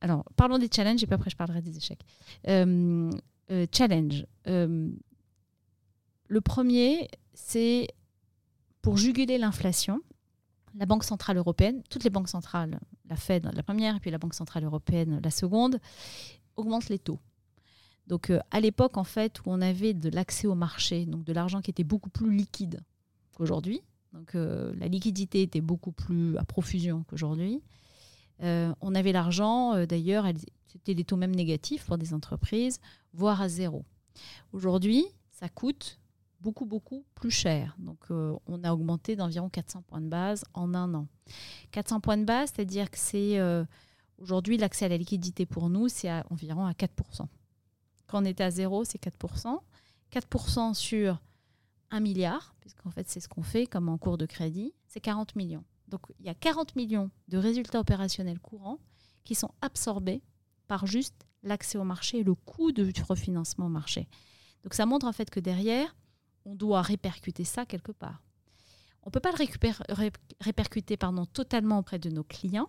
alors, 0.00 0.24
parlons 0.36 0.58
des 0.58 0.68
challenges 0.72 1.02
et 1.02 1.06
puis 1.06 1.14
après, 1.14 1.30
je 1.30 1.36
parlerai 1.36 1.60
des 1.60 1.76
échecs. 1.76 2.04
Euh, 2.46 3.10
euh, 3.50 3.66
challenge. 3.72 4.26
le 4.46 6.40
premier, 6.40 7.08
c'est 7.34 7.88
pour 8.82 8.96
juguler 8.96 9.38
l'inflation. 9.38 10.00
La 10.74 10.86
Banque 10.86 11.04
Centrale 11.04 11.38
Européenne, 11.38 11.82
toutes 11.90 12.04
les 12.04 12.10
banques 12.10 12.28
centrales, 12.28 12.78
la 13.08 13.16
Fed 13.16 13.50
la 13.52 13.62
première 13.62 13.96
et 13.96 14.00
puis 14.00 14.10
la 14.10 14.18
Banque 14.18 14.34
Centrale 14.34 14.64
Européenne 14.64 15.20
la 15.24 15.30
seconde, 15.30 15.80
augmentent 16.56 16.88
les 16.88 16.98
taux. 16.98 17.18
Donc 18.06 18.30
euh, 18.30 18.40
à 18.50 18.60
l'époque, 18.60 18.96
en 18.96 19.04
fait, 19.04 19.40
où 19.40 19.44
on 19.46 19.60
avait 19.60 19.94
de 19.94 20.08
l'accès 20.08 20.46
au 20.46 20.54
marché, 20.54 21.06
donc 21.06 21.24
de 21.24 21.32
l'argent 21.32 21.60
qui 21.60 21.70
était 21.70 21.84
beaucoup 21.84 22.10
plus 22.10 22.34
liquide 22.34 22.82
qu'aujourd'hui, 23.34 23.82
donc 24.12 24.34
euh, 24.34 24.72
la 24.76 24.88
liquidité 24.88 25.42
était 25.42 25.60
beaucoup 25.60 25.92
plus 25.92 26.36
à 26.38 26.44
profusion 26.44 27.04
qu'aujourd'hui. 27.04 27.62
Euh, 28.42 28.72
on 28.80 28.94
avait 28.94 29.12
l'argent, 29.12 29.84
d'ailleurs, 29.86 30.26
c'était 30.66 30.94
des 30.94 31.04
taux 31.04 31.16
même 31.16 31.34
négatifs 31.34 31.84
pour 31.84 31.98
des 31.98 32.14
entreprises, 32.14 32.80
voire 33.12 33.40
à 33.40 33.48
zéro. 33.48 33.84
Aujourd'hui, 34.52 35.04
ça 35.30 35.48
coûte 35.48 35.98
beaucoup, 36.40 36.66
beaucoup 36.66 37.04
plus 37.14 37.30
cher. 37.30 37.76
Donc, 37.78 37.98
on 38.10 38.64
a 38.64 38.72
augmenté 38.72 39.16
d'environ 39.16 39.48
400 39.48 39.82
points 39.82 40.00
de 40.00 40.08
base 40.08 40.44
en 40.54 40.74
un 40.74 40.94
an. 40.94 41.08
400 41.72 42.00
points 42.00 42.16
de 42.16 42.24
base, 42.24 42.52
c'est-à-dire 42.54 42.90
que 42.90 42.98
c'est 42.98 43.40
aujourd'hui 44.18 44.56
l'accès 44.56 44.84
à 44.84 44.88
la 44.88 44.96
liquidité 44.96 45.46
pour 45.46 45.68
nous, 45.68 45.88
c'est 45.88 46.10
environ 46.30 46.64
à 46.66 46.72
4%. 46.72 47.26
Quand 48.06 48.22
on 48.22 48.24
était 48.24 48.44
à 48.44 48.50
zéro, 48.50 48.84
c'est 48.84 49.02
4%. 49.02 49.58
4% 50.12 50.74
sur 50.74 51.20
1 51.90 52.00
milliard, 52.00 52.54
puisqu'en 52.60 52.90
fait 52.90 53.08
c'est 53.08 53.20
ce 53.20 53.28
qu'on 53.28 53.42
fait 53.42 53.66
comme 53.66 53.88
en 53.88 53.98
cours 53.98 54.18
de 54.18 54.26
crédit, 54.26 54.74
c'est 54.86 55.00
40 55.00 55.36
millions. 55.36 55.64
Donc 55.88 56.02
il 56.20 56.26
y 56.26 56.28
a 56.28 56.34
40 56.34 56.76
millions 56.76 57.10
de 57.28 57.38
résultats 57.38 57.80
opérationnels 57.80 58.40
courants 58.40 58.78
qui 59.24 59.34
sont 59.34 59.50
absorbés 59.60 60.22
par 60.66 60.86
juste 60.86 61.26
l'accès 61.42 61.78
au 61.78 61.84
marché 61.84 62.18
et 62.18 62.24
le 62.24 62.34
coût 62.34 62.72
de 62.72 62.92
refinancement 63.06 63.66
au 63.66 63.70
marché. 63.70 64.08
Donc 64.64 64.74
ça 64.74 64.86
montre 64.86 65.06
en 65.06 65.12
fait 65.12 65.30
que 65.30 65.40
derrière, 65.40 65.96
on 66.44 66.54
doit 66.54 66.82
répercuter 66.82 67.44
ça 67.44 67.66
quelque 67.66 67.92
part. 67.92 68.22
On 69.02 69.08
ne 69.08 69.12
peut 69.12 69.20
pas 69.20 69.30
le 69.32 70.10
répercuter 70.40 70.98
totalement 71.32 71.78
auprès 71.78 71.98
de 71.98 72.10
nos 72.10 72.24
clients, 72.24 72.68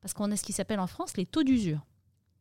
parce 0.00 0.12
qu'on 0.12 0.30
a 0.30 0.36
ce 0.36 0.42
qui 0.42 0.52
s'appelle 0.52 0.80
en 0.80 0.86
France 0.86 1.16
les 1.16 1.26
taux 1.26 1.44
d'usure 1.44 1.86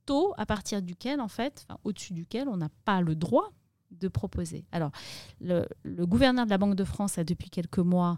taux 0.06 0.34
à 0.38 0.46
partir 0.46 0.82
duquel, 0.82 1.22
en 1.22 1.28
fait, 1.28 1.66
au-dessus 1.84 2.14
duquel 2.14 2.48
on 2.48 2.58
n'a 2.58 2.70
pas 2.86 3.02
le 3.02 3.16
droit 3.16 3.52
de 3.92 4.08
proposer. 4.08 4.66
Alors, 4.72 4.92
le, 5.40 5.66
gouverneur 6.06 6.46
de 6.46 6.50
la 6.50 6.58
Banque 6.58 6.76
de 6.76 6.84
France 6.84 7.18
a 7.18 7.24
depuis 7.24 7.50
quelques 7.50 7.80
mois 7.80 8.18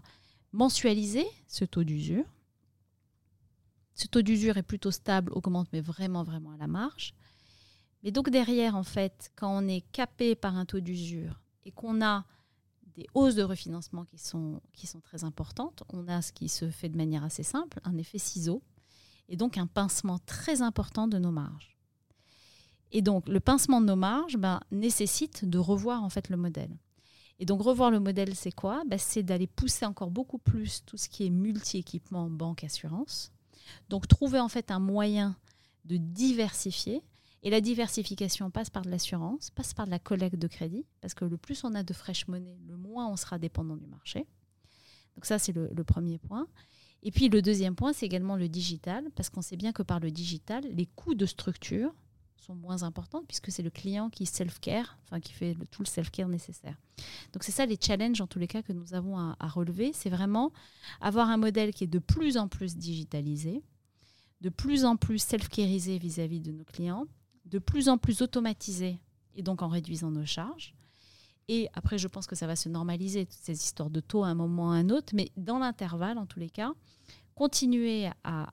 mensualisé 0.54 1.26
ce 1.48 1.64
taux 1.64 1.84
d'usure. 1.84 2.24
Ce 3.94 4.06
taux 4.06 4.22
d'usure 4.22 4.56
est 4.56 4.62
plutôt 4.62 4.90
stable, 4.90 5.32
augmente, 5.32 5.68
mais 5.72 5.80
vraiment, 5.80 6.22
vraiment 6.22 6.52
à 6.52 6.56
la 6.56 6.68
marge. 6.68 7.14
Mais 8.02 8.12
donc 8.12 8.30
derrière, 8.30 8.76
en 8.76 8.82
fait, 8.82 9.30
quand 9.36 9.50
on 9.50 9.66
est 9.66 9.82
capé 9.92 10.34
par 10.34 10.56
un 10.56 10.64
taux 10.64 10.80
d'usure 10.80 11.40
et 11.64 11.72
qu'on 11.72 12.02
a 12.02 12.24
des 12.96 13.06
hausses 13.14 13.34
de 13.34 13.42
refinancement 13.42 14.04
qui 14.04 14.18
sont, 14.18 14.60
qui 14.72 14.86
sont 14.86 15.00
très 15.00 15.24
importantes, 15.24 15.82
on 15.88 16.06
a 16.06 16.22
ce 16.22 16.32
qui 16.32 16.48
se 16.48 16.70
fait 16.70 16.88
de 16.88 16.96
manière 16.96 17.24
assez 17.24 17.42
simple, 17.42 17.80
un 17.82 17.96
effet 17.96 18.18
ciseau, 18.18 18.62
et 19.28 19.36
donc 19.36 19.58
un 19.58 19.66
pincement 19.66 20.18
très 20.20 20.62
important 20.62 21.08
de 21.08 21.18
nos 21.18 21.32
marges. 21.32 21.76
Et 22.92 23.02
donc, 23.02 23.28
le 23.28 23.40
pincement 23.40 23.80
de 23.80 23.86
nos 23.86 23.96
marges 23.96 24.36
ben, 24.36 24.60
nécessite 24.70 25.44
de 25.44 25.58
revoir 25.58 26.04
en 26.04 26.10
fait 26.10 26.28
le 26.28 26.36
modèle. 26.36 26.76
Et 27.38 27.46
donc, 27.46 27.62
revoir 27.62 27.90
le 27.90 28.00
modèle, 28.00 28.34
c'est 28.34 28.52
quoi? 28.52 28.82
Ben, 28.86 28.98
C'est 28.98 29.22
d'aller 29.22 29.46
pousser 29.46 29.86
encore 29.86 30.10
beaucoup 30.10 30.38
plus 30.38 30.84
tout 30.84 30.96
ce 30.96 31.08
qui 31.08 31.26
est 31.26 31.30
multi-équipement, 31.30 32.30
banque, 32.30 32.64
assurance. 32.64 33.32
Donc, 33.88 34.06
trouver 34.06 34.38
en 34.40 34.48
fait 34.48 34.70
un 34.70 34.78
moyen 34.78 35.36
de 35.84 35.96
diversifier. 35.96 37.02
Et 37.42 37.50
la 37.50 37.60
diversification 37.60 38.50
passe 38.50 38.70
par 38.70 38.82
de 38.82 38.90
l'assurance, 38.90 39.50
passe 39.50 39.74
par 39.74 39.84
de 39.84 39.90
la 39.90 39.98
collecte 39.98 40.38
de 40.38 40.48
crédit, 40.48 40.86
parce 41.02 41.12
que 41.12 41.26
le 41.26 41.36
plus 41.36 41.62
on 41.62 41.74
a 41.74 41.82
de 41.82 41.92
fraîche 41.92 42.26
monnaie, 42.26 42.56
le 42.66 42.74
moins 42.78 43.06
on 43.06 43.16
sera 43.16 43.38
dépendant 43.38 43.76
du 43.76 43.86
marché. 43.86 44.26
Donc 45.14 45.26
ça, 45.26 45.38
c'est 45.38 45.52
le 45.52 45.84
premier 45.84 46.16
point. 46.16 46.48
Et 47.04 47.10
puis 47.10 47.28
le 47.28 47.42
deuxième 47.42 47.76
point, 47.76 47.92
c'est 47.92 48.06
également 48.06 48.36
le 48.36 48.48
digital, 48.48 49.04
parce 49.14 49.28
qu'on 49.28 49.42
sait 49.42 49.58
bien 49.58 49.72
que 49.72 49.82
par 49.82 50.00
le 50.00 50.10
digital, 50.10 50.64
les 50.72 50.86
coûts 50.86 51.14
de 51.14 51.26
structure 51.26 51.94
sont 52.44 52.54
moins 52.54 52.82
importantes 52.82 53.26
puisque 53.26 53.50
c'est 53.50 53.62
le 53.62 53.70
client 53.70 54.10
qui 54.10 54.26
self-care, 54.26 54.98
enfin 55.04 55.20
qui 55.20 55.32
fait 55.32 55.56
tout 55.70 55.82
le 55.82 55.88
self-care 55.88 56.28
nécessaire. 56.28 56.76
Donc 57.32 57.42
c'est 57.42 57.52
ça 57.52 57.66
les 57.66 57.78
challenges 57.80 58.20
en 58.20 58.26
tous 58.26 58.38
les 58.38 58.46
cas 58.46 58.62
que 58.62 58.72
nous 58.72 58.94
avons 58.94 59.18
à, 59.18 59.48
relever, 59.48 59.92
c'est 59.92 60.10
vraiment 60.10 60.52
avoir 61.00 61.30
un 61.30 61.36
modèle 61.36 61.72
qui 61.72 61.84
est 61.84 61.88
de 61.88 61.98
plus 61.98 62.36
en 62.36 62.48
plus 62.48 62.76
digitalisé, 62.76 63.62
de 64.40 64.50
plus 64.50 64.84
en 64.84 64.96
plus 64.96 65.18
self-careisé 65.18 65.98
vis-à-vis 65.98 66.40
de 66.40 66.52
nos 66.52 66.64
clients, 66.64 67.06
de 67.46 67.58
plus 67.58 67.88
en 67.88 67.98
plus 67.98 68.22
automatisé 68.22 69.00
et 69.34 69.42
donc 69.42 69.62
en 69.62 69.68
réduisant 69.68 70.10
nos 70.10 70.26
charges. 70.26 70.74
Et 71.48 71.68
après, 71.74 71.98
je 71.98 72.08
pense 72.08 72.26
que 72.26 72.36
ça 72.36 72.46
va 72.46 72.56
se 72.56 72.70
normaliser, 72.70 73.26
toutes 73.26 73.42
ces 73.42 73.52
histoires 73.52 73.90
de 73.90 74.00
taux 74.00 74.24
à 74.24 74.28
un 74.28 74.34
moment 74.34 74.68
ou 74.68 74.72
à 74.72 74.76
un 74.76 74.88
autre, 74.88 75.12
mais 75.14 75.30
dans 75.36 75.58
l'intervalle, 75.58 76.16
en 76.16 76.24
tous 76.24 76.40
les 76.40 76.48
cas, 76.48 76.72
continuer 77.34 78.08
à, 78.22 78.50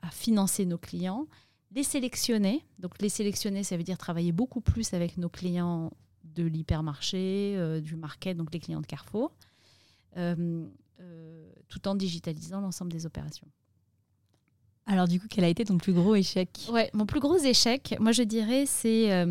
à 0.00 0.10
financer 0.10 0.66
nos 0.66 0.78
clients, 0.78 1.26
les 1.72 1.82
sélectionner. 1.82 2.64
Donc 2.78 3.00
les 3.00 3.08
sélectionner, 3.08 3.62
ça 3.62 3.76
veut 3.76 3.82
dire 3.82 3.98
travailler 3.98 4.32
beaucoup 4.32 4.60
plus 4.60 4.92
avec 4.94 5.16
nos 5.16 5.28
clients 5.28 5.92
de 6.24 6.44
l'hypermarché, 6.44 7.54
euh, 7.56 7.80
du 7.80 7.96
market, 7.96 8.36
donc 8.36 8.52
les 8.52 8.60
clients 8.60 8.80
de 8.80 8.86
Carrefour, 8.86 9.32
euh, 10.16 10.66
euh, 11.00 11.52
tout 11.68 11.88
en 11.88 11.94
digitalisant 11.94 12.60
l'ensemble 12.60 12.92
des 12.92 13.06
opérations. 13.06 13.46
Alors 14.86 15.06
du 15.06 15.20
coup, 15.20 15.26
quel 15.28 15.44
a 15.44 15.48
été 15.48 15.64
ton 15.64 15.78
plus 15.78 15.92
gros 15.92 16.14
échec? 16.14 16.66
Ouais, 16.70 16.90
mon 16.92 17.06
plus 17.06 17.20
gros 17.20 17.38
échec, 17.38 17.94
moi 18.00 18.12
je 18.12 18.22
dirais, 18.22 18.66
c'est 18.66 19.26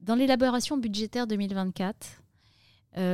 dans 0.00 0.14
l'élaboration 0.14 0.78
budgétaire 0.78 1.26
2024. 1.26 2.22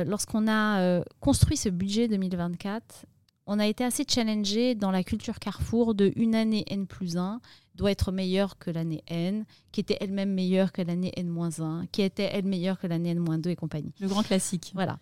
Lorsqu'on 0.05 0.47
a 0.47 1.03
construit 1.19 1.57
ce 1.57 1.67
budget 1.67 2.07
2024, 2.07 3.05
on 3.45 3.59
a 3.59 3.67
été 3.67 3.83
assez 3.83 4.05
challengé 4.07 4.75
dans 4.75 4.91
la 4.91 5.03
culture 5.03 5.39
Carrefour 5.39 5.95
de 5.95 6.11
une 6.15 6.35
année 6.35 6.63
N 6.67 6.87
plus 6.87 7.17
1 7.17 7.41
doit 7.75 7.91
être 7.91 8.11
meilleure 8.11 8.57
que 8.57 8.71
l'année 8.71 9.03
N, 9.07 9.45
qui 9.71 9.79
était 9.81 9.97
elle-même 9.99 10.33
meilleure 10.33 10.71
que 10.71 10.81
l'année 10.81 11.11
N-1, 11.17 11.87
qui 11.87 12.03
était 12.03 12.29
elle 12.31 12.45
meilleure 12.45 12.79
que 12.79 12.87
l'année 12.87 13.09
N-2 13.09 13.49
et 13.49 13.55
compagnie. 13.55 13.93
Le 13.99 14.07
grand 14.07 14.23
classique. 14.23 14.71
Voilà. 14.75 14.99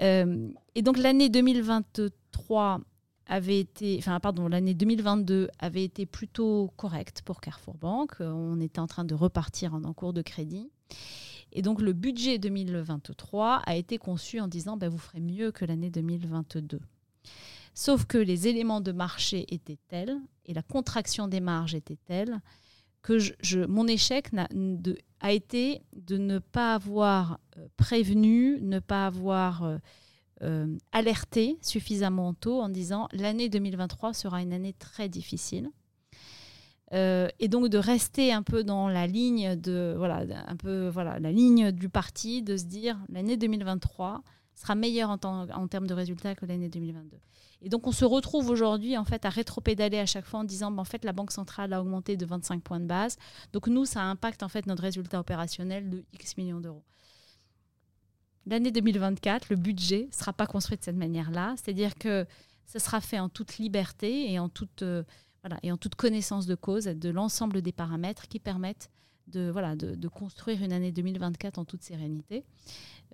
Euh, 0.00 0.48
et 0.74 0.82
donc 0.82 0.98
l'année 0.98 1.30
2023 1.30 2.80
avait 3.26 3.60
été, 3.60 3.96
enfin 3.98 4.20
pardon, 4.20 4.48
l'année 4.48 4.74
2022 4.74 5.48
avait 5.58 5.84
été 5.84 6.06
plutôt 6.06 6.70
correcte 6.76 7.22
pour 7.22 7.40
Carrefour 7.40 7.74
Banque. 7.74 8.16
On 8.20 8.60
était 8.60 8.80
en 8.80 8.86
train 8.86 9.04
de 9.04 9.14
repartir 9.14 9.74
en 9.74 9.84
encours 9.84 10.12
de 10.12 10.22
crédit. 10.22 10.70
Et 11.52 11.62
donc 11.62 11.80
le 11.80 11.92
budget 11.92 12.38
2023 12.38 13.62
a 13.64 13.76
été 13.76 13.98
conçu 13.98 14.40
en 14.40 14.48
disant 14.48 14.76
ben, 14.76 14.88
vous 14.88 14.98
ferez 14.98 15.20
mieux 15.20 15.50
que 15.50 15.64
l'année 15.64 15.90
2022. 15.90 16.80
Sauf 17.74 18.04
que 18.04 18.18
les 18.18 18.48
éléments 18.48 18.80
de 18.80 18.92
marché 18.92 19.46
étaient 19.52 19.78
tels 19.88 20.18
et 20.46 20.52
la 20.52 20.62
contraction 20.62 21.26
des 21.28 21.40
marges 21.40 21.74
était 21.74 21.98
telle 22.04 22.40
que 23.02 23.66
mon 23.66 23.86
échec 23.86 24.30
a, 25.20 25.32
été 25.32 25.82
de 25.94 26.16
ne 26.16 26.38
pas 26.38 26.74
avoir 26.74 27.38
euh, 27.56 27.66
prévenu, 27.76 28.60
ne 28.60 28.78
pas 28.78 29.06
avoir 29.06 29.64
euh, 29.64 29.78
euh, 30.42 30.76
alerté 30.92 31.58
suffisamment 31.62 32.34
tôt 32.34 32.60
en 32.60 32.68
disant 32.68 33.08
l'année 33.12 33.48
2023 33.48 34.14
sera 34.14 34.42
une 34.42 34.52
année 34.52 34.72
très 34.72 35.08
difficile. 35.08 35.70
et 36.92 37.48
donc 37.48 37.68
de 37.68 37.78
rester 37.78 38.32
un 38.32 38.42
peu 38.42 38.62
dans 38.64 38.86
la 38.88 39.06
ligne 39.06 39.56
de 39.56 39.94
voilà 39.96 40.26
un 40.46 40.56
peu 40.56 40.88
voilà 40.88 41.18
la 41.18 41.32
ligne 41.32 41.72
du 41.72 41.88
parti 41.88 42.42
de 42.42 42.58
se 42.58 42.64
dire 42.64 42.98
l'année 43.08 43.38
2023 43.38 44.22
sera 44.54 44.74
meilleure 44.74 45.08
en 45.08 45.68
termes 45.68 45.86
de 45.86 45.94
résultats 45.94 46.34
que 46.34 46.44
l'année 46.44 46.68
2022. 46.68 47.16
Et 47.62 47.68
donc 47.68 47.86
on 47.86 47.92
se 47.92 48.04
retrouve 48.04 48.50
aujourd'hui 48.50 48.98
en 48.98 49.04
fait 49.04 49.24
à 49.24 49.28
rétropédaler 49.28 49.98
à 49.98 50.06
chaque 50.06 50.26
fois 50.26 50.40
en 50.40 50.44
disant 50.44 50.76
en 50.76 50.84
fait 50.84 51.04
la 51.04 51.12
banque 51.12 51.30
centrale 51.30 51.72
a 51.72 51.80
augmenté 51.80 52.16
de 52.16 52.26
25 52.26 52.62
points 52.62 52.80
de 52.80 52.86
base. 52.86 53.16
Donc 53.52 53.68
nous 53.68 53.84
ça 53.84 54.02
impacte 54.02 54.42
en 54.42 54.48
fait 54.48 54.66
notre 54.66 54.82
résultat 54.82 55.20
opérationnel 55.20 55.88
de 55.88 56.04
X 56.12 56.36
millions 56.36 56.60
d'euros. 56.60 56.82
L'année 58.46 58.72
2024, 58.72 59.50
le 59.50 59.56
budget 59.56 60.08
ne 60.10 60.14
sera 60.14 60.32
pas 60.32 60.46
construit 60.46 60.76
de 60.76 60.82
cette 60.82 60.96
manière-là, 60.96 61.54
c'est-à-dire 61.56 61.94
que 61.94 62.26
ce 62.66 62.80
sera 62.80 63.00
fait 63.00 63.20
en 63.20 63.28
toute 63.28 63.58
liberté 63.58 64.32
et 64.32 64.40
en 64.40 64.48
toute, 64.48 64.82
euh, 64.82 65.04
voilà, 65.42 65.58
et 65.62 65.70
en 65.70 65.76
toute 65.76 65.94
connaissance 65.94 66.46
de 66.46 66.56
cause 66.56 66.86
de 66.86 67.08
l'ensemble 67.08 67.62
des 67.62 67.70
paramètres 67.70 68.26
qui 68.26 68.40
permettent 68.40 68.90
de, 69.28 69.50
voilà, 69.50 69.76
de, 69.76 70.08
construire 70.08 70.62
une 70.62 70.72
année 70.72 70.90
2024 70.90 71.58
en 71.58 71.64
toute 71.64 71.82
sérénité. 71.82 72.44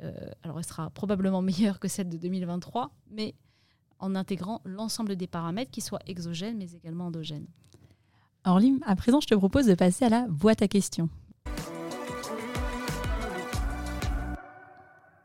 Euh, 0.03 0.13
alors, 0.43 0.59
elle 0.59 0.65
sera 0.65 0.89
probablement 0.91 1.43
meilleure 1.51 1.79
que 1.79 1.89
celle 1.89 2.09
de 2.09 2.17
2023, 2.17 2.91
mais 3.11 3.35
en 3.99 4.15
intégrant 4.15 4.61
l'ensemble 4.65 5.17
des 5.17 5.27
paramètres 5.27 5.71
qui 5.71 5.81
soient 5.81 6.01
exogènes 6.07 6.59
mais 6.59 6.73
également 6.73 7.07
endogènes. 7.07 7.47
Alors, 8.45 8.61
Lim, 8.61 8.79
à 8.87 8.97
présent, 8.97 9.21
je 9.21 9.27
te 9.27 9.35
propose 9.35 9.67
de 9.67 9.75
passer 9.75 10.05
à 10.07 10.09
la 10.09 10.27
boîte 10.29 10.63
à 10.63 10.69
questions. 10.69 11.09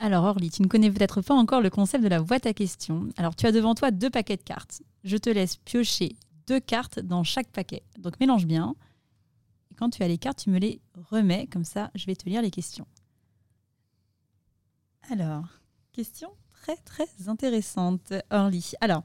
Alors 0.04 0.24
Orly, 0.24 0.50
tu 0.50 0.60
ne 0.60 0.66
connais 0.68 0.90
peut-être 0.90 1.22
pas 1.22 1.32
encore 1.32 1.62
le 1.62 1.70
concept 1.70 2.04
de 2.04 2.08
la 2.08 2.20
boîte 2.20 2.44
à 2.44 2.52
questions. 2.52 3.08
Alors 3.16 3.34
tu 3.34 3.46
as 3.46 3.52
devant 3.52 3.74
toi 3.74 3.90
deux 3.90 4.10
paquets 4.10 4.36
de 4.36 4.42
cartes. 4.42 4.82
Je 5.02 5.16
te 5.16 5.30
laisse 5.30 5.56
piocher 5.56 6.16
deux 6.46 6.60
cartes 6.60 7.00
dans 7.00 7.24
chaque 7.24 7.48
paquet. 7.48 7.82
Donc 7.98 8.20
mélange 8.20 8.44
bien. 8.44 8.74
Et 9.70 9.74
quand 9.74 9.88
tu 9.88 10.02
as 10.02 10.08
les 10.08 10.18
cartes, 10.18 10.40
tu 10.40 10.50
me 10.50 10.58
les 10.58 10.82
remets. 11.10 11.46
Comme 11.46 11.64
ça, 11.64 11.90
je 11.94 12.04
vais 12.04 12.16
te 12.16 12.28
lire 12.28 12.42
les 12.42 12.50
questions. 12.50 12.86
Alors, 15.10 15.46
question 15.92 16.28
très 16.64 16.76
très 16.76 17.28
intéressante, 17.28 18.14
Orly. 18.30 18.72
Alors, 18.80 19.02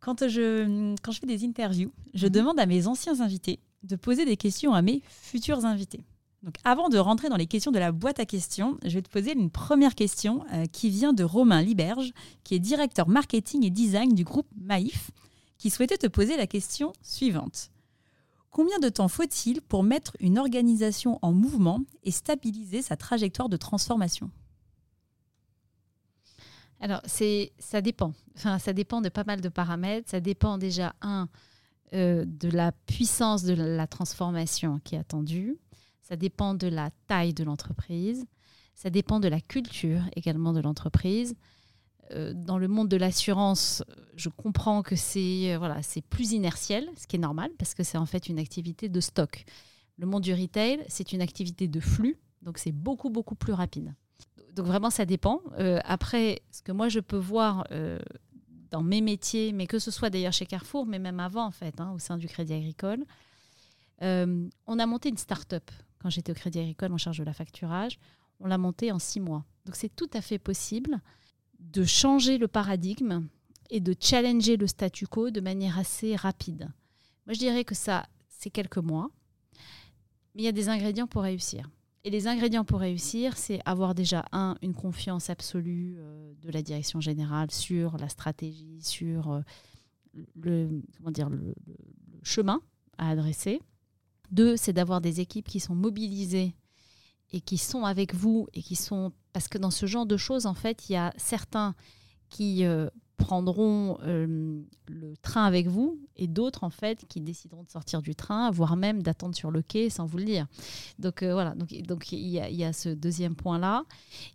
quand 0.00 0.28
je, 0.28 0.94
quand 1.02 1.12
je 1.12 1.20
fais 1.20 1.26
des 1.26 1.44
interviews, 1.44 1.92
je 2.14 2.26
mhm. 2.26 2.32
demande 2.32 2.60
à 2.60 2.66
mes 2.66 2.86
anciens 2.86 3.20
invités 3.20 3.58
de 3.82 3.96
poser 3.96 4.26
des 4.26 4.36
questions 4.36 4.74
à 4.74 4.82
mes 4.82 5.02
futurs 5.08 5.64
invités. 5.64 6.04
Donc 6.42 6.54
avant 6.64 6.88
de 6.88 6.98
rentrer 6.98 7.28
dans 7.28 7.36
les 7.36 7.46
questions 7.46 7.70
de 7.70 7.78
la 7.78 7.92
boîte 7.92 8.20
à 8.20 8.26
questions, 8.26 8.78
je 8.84 8.94
vais 8.94 9.02
te 9.02 9.10
poser 9.10 9.32
une 9.32 9.50
première 9.50 9.94
question 9.94 10.44
euh, 10.52 10.66
qui 10.66 10.90
vient 10.90 11.12
de 11.12 11.24
Romain 11.24 11.62
Liberge, 11.62 12.12
qui 12.44 12.54
est 12.54 12.58
directeur 12.58 13.08
marketing 13.08 13.64
et 13.64 13.70
design 13.70 14.14
du 14.14 14.24
groupe 14.24 14.48
Maïf, 14.58 15.10
qui 15.58 15.70
souhaitait 15.70 15.98
te 15.98 16.06
poser 16.06 16.36
la 16.36 16.46
question 16.46 16.92
suivante. 17.02 17.70
Combien 18.50 18.78
de 18.78 18.88
temps 18.88 19.08
faut-il 19.08 19.60
pour 19.62 19.82
mettre 19.82 20.16
une 20.20 20.38
organisation 20.38 21.18
en 21.22 21.32
mouvement 21.32 21.80
et 22.04 22.10
stabiliser 22.10 22.82
sa 22.82 22.96
trajectoire 22.96 23.48
de 23.48 23.56
transformation? 23.56 24.30
Alors, 26.80 27.00
c'est 27.04 27.52
ça 27.58 27.80
dépend. 27.80 28.12
Enfin, 28.36 28.58
ça 28.58 28.72
dépend 28.72 29.00
de 29.00 29.08
pas 29.08 29.24
mal 29.24 29.40
de 29.40 29.48
paramètres. 29.48 30.10
Ça 30.10 30.20
dépend 30.20 30.58
déjà, 30.58 30.94
un, 31.02 31.28
euh, 31.92 32.24
de 32.24 32.48
la 32.48 32.70
puissance 32.70 33.42
de 33.42 33.54
la 33.54 33.86
transformation 33.88 34.80
qui 34.84 34.94
est 34.94 34.98
attendue. 34.98 35.58
Ça 36.02 36.14
dépend 36.14 36.54
de 36.54 36.68
la 36.68 36.90
taille 37.08 37.34
de 37.34 37.42
l'entreprise. 37.42 38.26
Ça 38.74 38.90
dépend 38.90 39.18
de 39.18 39.26
la 39.26 39.40
culture 39.40 40.02
également 40.14 40.52
de 40.52 40.60
l'entreprise. 40.60 41.34
Euh, 42.12 42.32
dans 42.32 42.58
le 42.58 42.68
monde 42.68 42.88
de 42.88 42.96
l'assurance, 42.96 43.82
je 44.14 44.28
comprends 44.28 44.82
que 44.82 44.94
c'est 44.94 45.52
euh, 45.52 45.58
voilà, 45.58 45.82
c'est 45.82 46.00
plus 46.00 46.30
inertiel, 46.32 46.88
ce 46.96 47.08
qui 47.08 47.16
est 47.16 47.20
normal 47.20 47.50
parce 47.58 47.74
que 47.74 47.82
c'est 47.82 47.98
en 47.98 48.06
fait 48.06 48.28
une 48.28 48.38
activité 48.38 48.88
de 48.88 49.00
stock. 49.00 49.44
Le 49.98 50.06
monde 50.06 50.22
du 50.22 50.32
retail, 50.32 50.84
c'est 50.88 51.12
une 51.12 51.22
activité 51.22 51.66
de 51.66 51.80
flux, 51.80 52.18
donc 52.42 52.58
c'est 52.58 52.72
beaucoup 52.72 53.10
beaucoup 53.10 53.34
plus 53.34 53.52
rapide. 53.52 53.94
Donc 54.54 54.66
vraiment, 54.66 54.90
ça 54.90 55.04
dépend. 55.04 55.40
Euh, 55.58 55.78
après, 55.84 56.42
ce 56.50 56.62
que 56.62 56.72
moi 56.72 56.88
je 56.88 57.00
peux 57.00 57.16
voir 57.16 57.66
dans 58.70 58.82
mes 58.82 59.00
métiers, 59.00 59.52
mais 59.52 59.66
que 59.66 59.78
ce 59.78 59.90
soit 59.90 60.10
d'ailleurs 60.10 60.32
chez 60.32 60.46
Carrefour, 60.46 60.86
mais 60.86 60.98
même 60.98 61.20
avant 61.20 61.46
en 61.46 61.50
fait, 61.50 61.80
hein, 61.80 61.92
au 61.94 61.98
sein 61.98 62.16
du 62.16 62.28
Crédit 62.28 62.54
Agricole, 62.54 63.04
on 64.00 64.78
a 64.78 64.86
monté 64.86 65.08
une 65.08 65.18
start-up 65.18 65.70
quand 66.00 66.10
j'étais 66.10 66.32
au 66.32 66.34
Crédit 66.34 66.60
Agricole 66.60 66.92
en 66.92 66.98
charge 66.98 67.18
de 67.18 67.24
la 67.24 67.32
facturage. 67.32 67.98
On 68.40 68.46
l'a 68.46 68.58
monté 68.58 68.90
en 68.90 68.98
six 68.98 69.20
mois. 69.20 69.44
Donc 69.66 69.76
c'est 69.76 69.94
tout 69.94 70.10
à 70.14 70.22
fait 70.22 70.38
possible 70.38 71.00
de 71.58 71.84
changer 71.84 72.38
le 72.38 72.48
paradigme 72.48 73.28
et 73.68 73.80
de 73.80 73.94
challenger 73.98 74.56
le 74.56 74.66
statu 74.66 75.06
quo 75.06 75.30
de 75.30 75.40
manière 75.40 75.78
assez 75.78 76.16
rapide. 76.16 76.70
Moi, 77.26 77.34
je 77.34 77.38
dirais 77.38 77.64
que 77.64 77.74
ça, 77.74 78.06
c'est 78.28 78.50
quelques 78.50 78.78
mois, 78.78 79.10
mais 80.34 80.42
il 80.42 80.44
y 80.44 80.48
a 80.48 80.52
des 80.52 80.68
ingrédients 80.68 81.06
pour 81.06 81.22
réussir. 81.22 81.68
Et 82.04 82.10
les 82.10 82.26
ingrédients 82.26 82.64
pour 82.64 82.80
réussir, 82.80 83.36
c'est 83.36 83.60
avoir 83.66 83.94
déjà, 83.94 84.24
un, 84.32 84.56
une 84.62 84.74
confiance 84.74 85.28
absolue 85.28 85.96
euh, 85.98 86.32
de 86.40 86.50
la 86.50 86.62
direction 86.62 87.00
générale 87.00 87.50
sur 87.50 87.98
la 87.98 88.08
stratégie, 88.08 88.80
sur 88.80 89.30
euh, 89.30 89.40
le, 90.34 90.82
comment 90.96 91.10
dire, 91.10 91.28
le 91.28 91.54
chemin 92.22 92.62
à 92.96 93.10
adresser. 93.10 93.60
Deux, 94.30 94.56
c'est 94.56 94.72
d'avoir 94.72 95.00
des 95.00 95.20
équipes 95.20 95.48
qui 95.48 95.60
sont 95.60 95.74
mobilisées 95.74 96.54
et 97.32 97.40
qui 97.40 97.58
sont 97.58 97.84
avec 97.84 98.14
vous 98.14 98.48
et 98.54 98.62
qui 98.62 98.76
sont 98.76 99.12
parce 99.32 99.48
que 99.48 99.58
dans 99.58 99.70
ce 99.70 99.86
genre 99.86 100.06
de 100.06 100.16
choses 100.16 100.46
en 100.46 100.54
fait 100.54 100.88
il 100.88 100.94
y 100.94 100.96
a 100.96 101.12
certains 101.16 101.74
qui 102.28 102.64
euh, 102.64 102.88
prendront 103.20 103.98
euh, 104.02 104.60
le 104.88 105.16
train 105.22 105.44
avec 105.44 105.68
vous 105.68 106.00
et 106.16 106.26
d'autres 106.26 106.64
en 106.64 106.70
fait 106.70 107.04
qui 107.06 107.20
décideront 107.20 107.62
de 107.62 107.70
sortir 107.70 108.00
du 108.00 108.14
train 108.14 108.50
voire 108.50 108.76
même 108.76 109.02
d'attendre 109.02 109.36
sur 109.36 109.50
le 109.50 109.60
quai 109.62 109.90
sans 109.90 110.06
vous 110.06 110.16
le 110.16 110.24
dire. 110.24 110.46
Donc 110.98 111.22
euh, 111.22 111.34
voilà. 111.34 111.54
Donc 111.54 111.70
donc 111.82 112.10
il 112.12 112.26
y, 112.26 112.40
a, 112.40 112.48
y, 112.48 112.64
a, 112.64 112.72
ce 112.72 112.88
deuxième 112.88 113.36
point 113.36 113.58
là 113.58 113.84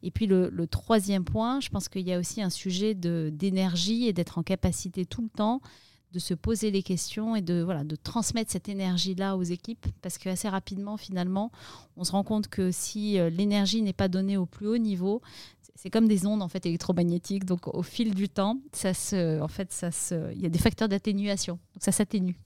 et 0.04 0.12
puis 0.12 0.28
le, 0.28 0.50
le 0.50 0.68
troisième 0.68 1.26
point 1.26 1.60
je 1.60 1.70
pense 1.70 1.90
qu'il 1.90 2.08
y 2.08 2.14
a 2.14 2.20
aussi 2.20 2.42
un 2.42 2.52
sujet 2.52 2.94
d'énergie 2.94 4.08
et 4.08 4.14
d'être 4.14 4.38
en 4.38 4.44
capacité 4.44 5.06
tout 5.06 5.24
le 5.24 5.30
temps 5.30 5.62
de 6.16 6.20
se 6.20 6.34
poser 6.34 6.72
les 6.72 6.82
questions 6.82 7.36
et 7.36 7.42
de, 7.42 7.68
transmettre 8.02 8.50
cette 8.50 8.70
énergie-là 8.70 9.36
aux 9.36 9.44
équipes. 9.44 9.86
Parce 10.02 10.18
que 10.18 10.30
assez 10.30 10.48
rapidement, 10.48 10.96
finalement, 10.96 11.52
on 11.98 12.06
se 12.06 12.14
rend 12.14 12.24
compte 12.24 12.48
que 12.48 12.72
si 12.72 13.20
euh, 13.20 13.30
l'énergie 13.30 13.82
n'est 13.82 13.94
pas 13.94 14.08
donnée 14.08 14.38
au 14.38 14.46
plus 14.46 14.68
haut 14.68 14.78
niveau, 14.78 15.22
c'est 15.76 15.90
comme 15.90 16.08
des 16.08 16.26
ondes 16.26 16.42
en 16.42 16.48
fait 16.48 16.66
électromagnétiques. 16.66 17.44
Donc 17.44 17.68
au 17.68 17.84
fil 17.84 18.16
du 18.16 18.30
temps, 18.30 18.58
ça 18.72 18.92
en 19.42 19.48
fait, 19.50 19.74
ça 19.74 19.90
il 20.34 20.42
y 20.42 20.46
a 20.46 20.50
des 20.50 20.60
facteurs 20.60 20.88
d'atténuation. 20.88 21.60
Donc 21.74 21.84
ça 21.84 21.92
s'atténue. 21.92 22.38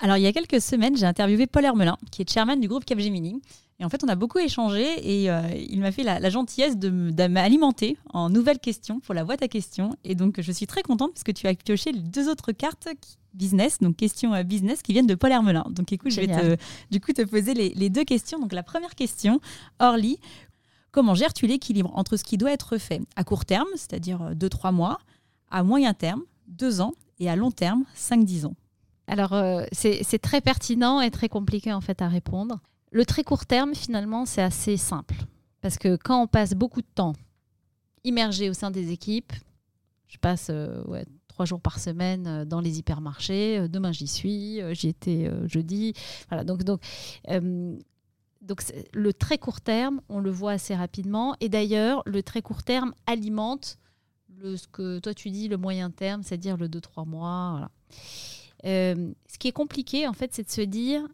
Alors 0.00 0.16
il 0.16 0.22
y 0.22 0.26
a 0.26 0.32
quelques 0.32 0.60
semaines, 0.60 0.96
j'ai 0.96 1.06
interviewé 1.06 1.46
Paul 1.46 1.64
Hermelin, 1.64 1.98
qui 2.10 2.22
est 2.22 2.30
chairman 2.30 2.58
du 2.58 2.66
groupe 2.66 2.84
Capgemini. 2.84 3.40
Et 3.80 3.84
en 3.84 3.88
fait, 3.88 4.04
on 4.04 4.08
a 4.08 4.14
beaucoup 4.14 4.38
échangé 4.38 4.84
et 5.22 5.30
euh, 5.30 5.40
il 5.56 5.80
m'a 5.80 5.90
fait 5.90 6.02
la, 6.02 6.28
gentillesse 6.28 6.76
de 6.76 7.26
m'alimenter 7.26 7.96
en 8.12 8.28
nouvelles 8.28 8.58
questions 8.58 9.00
pour 9.00 9.14
la 9.14 9.24
boîte 9.24 9.42
à 9.42 9.48
questions. 9.48 9.96
Et 10.04 10.14
donc, 10.14 10.38
je 10.40 10.52
suis 10.52 10.66
très 10.66 10.82
contente 10.82 11.14
parce 11.14 11.24
que 11.24 11.32
tu 11.32 11.46
as 11.46 11.54
pioché 11.54 11.90
les 11.90 12.02
deux 12.02 12.28
autres 12.28 12.52
cartes 12.52 12.88
business, 13.32 13.78
donc 13.80 13.96
questions 13.96 14.34
euh, 14.34 14.42
business 14.42 14.82
qui 14.82 14.92
viennent 14.92 15.06
de 15.06 15.14
Paul 15.14 15.32
Hermelin. 15.32 15.64
Donc, 15.70 15.92
écoute, 15.92 16.10
je 16.10 16.20
vais 16.20 16.26
te, 16.26 16.56
du 16.90 17.00
coup 17.00 17.12
te 17.12 17.22
poser 17.22 17.54
les, 17.54 17.88
deux 17.88 18.04
questions. 18.04 18.38
Donc, 18.38 18.52
la 18.52 18.62
première 18.62 18.94
question, 18.94 19.40
Orly, 19.78 20.18
comment 20.92 21.14
gères-tu 21.14 21.46
l'équilibre 21.46 21.90
entre 21.94 22.18
ce 22.18 22.24
qui 22.24 22.36
doit 22.36 22.52
être 22.52 22.76
fait 22.76 23.00
à 23.16 23.24
court 23.24 23.46
terme, 23.46 23.68
c'est-à-dire 23.76 24.32
2-3 24.34 24.68
euh, 24.68 24.72
mois, 24.72 24.98
à 25.50 25.62
moyen 25.62 25.94
terme, 25.94 26.22
2 26.48 26.82
ans, 26.82 26.92
et 27.18 27.30
à 27.30 27.36
long 27.36 27.50
terme, 27.50 27.84
5-10 27.96 28.44
ans? 28.44 28.54
Alors, 29.06 29.34
c'est 29.72 30.20
très 30.22 30.40
pertinent 30.40 31.00
et 31.00 31.10
très 31.10 31.28
compliqué 31.28 31.72
en 31.72 31.80
fait 31.80 32.00
à 32.00 32.06
répondre. 32.06 32.60
Le 32.90 33.04
très 33.04 33.22
court 33.22 33.46
terme, 33.46 33.74
finalement, 33.74 34.26
c'est 34.26 34.42
assez 34.42 34.76
simple. 34.76 35.14
Parce 35.60 35.78
que 35.78 35.96
quand 35.96 36.22
on 36.22 36.26
passe 36.26 36.54
beaucoup 36.54 36.80
de 36.80 36.88
temps 36.94 37.12
immergé 38.04 38.50
au 38.50 38.54
sein 38.54 38.70
des 38.70 38.90
équipes, 38.92 39.32
je 40.08 40.18
passe 40.18 40.48
euh, 40.50 40.82
trois 41.28 41.44
jours 41.44 41.60
par 41.60 41.78
semaine 41.78 42.26
euh, 42.26 42.44
dans 42.44 42.60
les 42.60 42.78
hypermarchés, 42.78 43.58
euh, 43.58 43.68
demain 43.68 43.92
j'y 43.92 44.08
suis, 44.08 44.60
j'y 44.74 44.88
étais 44.88 45.30
jeudi. 45.46 45.94
Voilà, 46.28 46.44
donc, 46.44 46.64
donc, 46.64 46.80
donc 48.42 48.62
le 48.92 49.12
très 49.12 49.38
court 49.38 49.60
terme, 49.60 50.00
on 50.08 50.18
le 50.18 50.30
voit 50.30 50.52
assez 50.52 50.74
rapidement. 50.74 51.36
Et 51.40 51.48
d'ailleurs, 51.48 52.02
le 52.06 52.22
très 52.22 52.42
court 52.42 52.62
terme 52.62 52.94
alimente 53.06 53.78
ce 54.42 54.66
que 54.68 55.00
toi 55.00 55.12
tu 55.12 55.30
dis, 55.30 55.48
le 55.48 55.58
moyen 55.58 55.90
terme, 55.90 56.22
c'est-à-dire 56.22 56.56
le 56.56 56.66
2-3 56.66 57.06
mois. 57.06 57.70
ce 58.64 59.38
qui 59.38 59.48
est 59.48 59.52
compliqué, 59.52 60.08
en 60.08 60.14
fait, 60.14 60.32
c'est 60.32 60.44
de 60.44 60.50
se 60.50 60.62
dire 60.62 61.06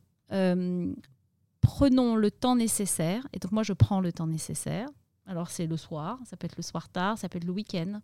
prenons 1.66 2.14
le 2.14 2.30
temps 2.30 2.54
nécessaire. 2.54 3.26
Et 3.32 3.40
donc 3.40 3.50
moi, 3.50 3.64
je 3.64 3.72
prends 3.72 4.00
le 4.00 4.12
temps 4.12 4.28
nécessaire. 4.28 4.88
Alors 5.26 5.50
c'est 5.50 5.66
le 5.66 5.76
soir, 5.76 6.20
ça 6.24 6.36
peut 6.36 6.44
être 6.44 6.56
le 6.56 6.62
soir 6.62 6.88
tard, 6.88 7.18
ça 7.18 7.28
peut 7.28 7.38
être 7.38 7.44
le 7.44 7.52
week-end. 7.52 8.00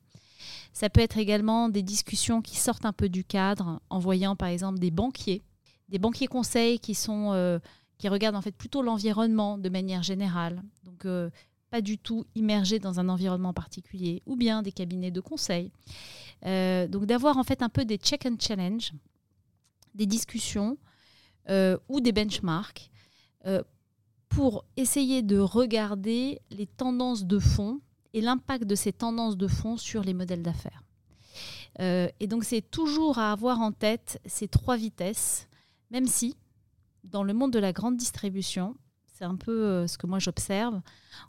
Ça 0.73 0.91
peut 0.91 1.01
être 1.01 1.17
également 1.17 1.69
des 1.69 1.85
discussions 1.85 2.43
qui 2.43 2.57
sortent 2.57 2.85
un 2.85 2.93
peu 2.93 3.09
du 3.09 3.23
cadre, 3.23 3.81
en 3.89 4.01
voyant 4.01 4.35
par 4.35 4.49
exemple 4.49 4.81
des 4.81 4.91
banquiers, 4.91 5.41
des 5.89 6.01
banquiers 6.01 6.27
conseils 6.27 6.81
qui 6.81 6.97
sont 6.97 7.31
euh, 7.33 7.61
qui 7.99 8.09
regardent 8.09 8.35
en 8.35 8.43
fait 8.43 8.57
plutôt 8.57 8.83
l'environnement 8.83 9.57
de 9.57 9.69
manière 9.69 10.03
générale. 10.03 10.61
Donc 10.83 11.05
euh, 11.05 11.31
pas 11.71 11.81
du 11.81 11.97
tout 11.97 12.27
immergés 12.35 12.81
dans 12.81 12.99
un 12.99 13.09
environnement 13.09 13.53
particulier, 13.53 14.25
ou 14.27 14.35
bien 14.35 14.63
des 14.63 14.73
cabinets 14.73 15.13
de 15.13 15.21
conseil. 15.21 15.71
Euh, 16.45 16.89
donc 16.89 17.07
d'avoir 17.07 17.37
en 17.37 17.45
fait 17.45 17.63
un 17.63 17.69
peu 17.69 17.85
des 17.85 17.99
check 17.99 18.27
and 18.27 18.39
challenge, 18.41 18.93
des 19.95 20.07
discussions 20.07 20.77
ou 21.89 22.01
des 22.01 22.13
benchmarks 22.13 22.92
euh, 23.47 23.63
pour 24.29 24.65
essayer 24.77 25.23
de 25.23 25.39
regarder 25.39 26.41
les 26.51 26.67
tendances 26.67 27.25
de 27.25 27.39
fond 27.39 27.81
et 28.15 28.21
l'impact 28.21 28.65
de 28.65 28.75
ces 28.75 28.93
tendances 28.93 29.37
de 29.37 29.47
fond 29.47 29.77
sur 29.77 30.03
les 30.03 30.15
modèles 30.15 30.43
d'affaires. 30.43 30.83
Euh, 31.81 32.09
et 32.21 32.27
donc 32.27 32.45
c'est 32.45 32.63
toujours 32.63 33.19
à 33.19 33.33
avoir 33.33 33.61
en 33.61 33.73
tête 33.73 34.21
ces 34.27 34.49
trois 34.49 34.77
vitesses, 34.77 35.49
même 35.91 36.07
si 36.07 36.37
dans 37.05 37.25
le 37.25 37.35
monde 37.35 37.53
de 37.53 37.59
la 37.59 37.73
grande 37.73 37.97
distribution, 37.97 38.77
c'est 39.15 39.25
un 39.25 39.37
peu 39.37 39.65
euh, 39.65 39.87
ce 39.87 39.99
que 39.99 40.07
moi 40.07 40.19
j'observe. 40.19 40.81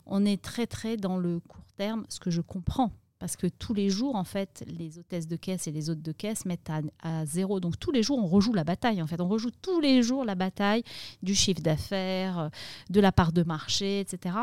On 0.06 0.24
est 0.24 0.42
très 0.42 0.66
très 0.66 0.96
dans 0.96 1.18
le 1.18 1.40
court 1.40 1.72
terme, 1.76 2.04
ce 2.08 2.20
que 2.20 2.30
je 2.30 2.40
comprends. 2.40 2.92
Parce 3.24 3.36
que 3.36 3.46
tous 3.46 3.72
les 3.72 3.88
jours, 3.88 4.16
en 4.16 4.24
fait, 4.24 4.62
les 4.66 4.98
hôtesses 4.98 5.26
de 5.26 5.36
caisse 5.36 5.66
et 5.66 5.70
les 5.72 5.88
hôtes 5.88 6.02
de 6.02 6.12
caisse 6.12 6.44
mettent 6.44 6.70
à, 7.02 7.24
zéro. 7.24 7.58
Donc 7.58 7.78
tous 7.78 7.90
les 7.90 8.02
jours, 8.02 8.18
on 8.18 8.26
rejoue 8.26 8.52
la 8.52 8.64
bataille. 8.64 9.00
En 9.00 9.06
fait, 9.06 9.18
on 9.18 9.28
rejoue 9.28 9.50
tous 9.62 9.80
les 9.80 10.02
jours 10.02 10.26
la 10.26 10.34
bataille 10.34 10.82
du 11.22 11.34
chiffre 11.34 11.62
d'affaires, 11.62 12.38
euh, 12.38 12.48
de 12.90 13.00
la 13.00 13.12
part 13.12 13.32
de 13.32 13.42
marché, 13.42 14.00
etc. 14.00 14.36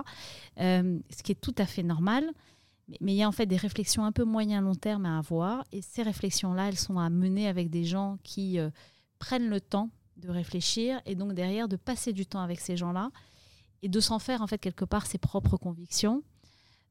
Euh, 0.59 0.97
ce 1.15 1.21
qui 1.21 1.32
est 1.32 1.39
tout 1.39 1.53
à 1.59 1.67
fait 1.67 1.84
normal. 1.84 2.32
Mais 3.01 3.13
il 3.13 3.17
y 3.17 3.21
a 3.21 3.27
en 3.27 3.32
fait 3.32 3.45
des 3.45 3.55
réflexions 3.55 4.03
un 4.03 4.11
peu 4.11 4.23
moyen-long 4.23 4.73
terme 4.73 5.05
à 5.05 5.19
avoir. 5.19 5.63
Et 5.71 5.84
ces 5.84 6.01
réflexions-là, 6.01 6.69
elles 6.69 6.79
sont 6.79 6.97
à 6.97 7.07
mener 7.11 7.47
avec 7.47 7.69
des 7.69 7.84
gens 7.84 8.17
qui 8.23 8.57
prennent 9.19 9.49
le 9.51 9.61
temps 9.61 9.91
de 10.17 10.29
réfléchir 10.29 10.99
et 11.05 11.13
donc 11.13 11.34
derrière 11.34 11.67
de 11.67 11.75
passer 11.75 12.13
du 12.13 12.25
temps 12.25 12.41
avec 12.41 12.59
ces 12.59 12.77
gens-là 12.77 13.11
et 13.84 13.89
de 13.89 13.99
s'en 13.99 14.17
faire 14.17 14.41
en 14.41 14.47
fait 14.47 14.57
quelque 14.57 14.86
part 14.86 15.05
ses 15.05 15.19
propres 15.19 15.57
convictions 15.57 16.23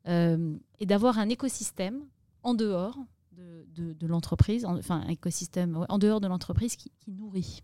euh, 0.08 0.56
et 0.78 0.86
d'avoir 0.86 1.18
un 1.18 1.28
écosystème 1.28 2.00
en 2.42 2.54
dehors 2.54 2.96
de, 3.32 3.94
de, 3.94 4.06
l'entreprise, 4.06 4.66
enfin 4.66 5.02
un 5.06 5.08
écosystème 5.08 5.86
en 5.88 5.98
dehors 5.98 6.20
de 6.20 6.28
l'entreprise 6.28 6.76
qui, 6.76 6.90
qui, 7.00 7.10
nourrit. 7.10 7.62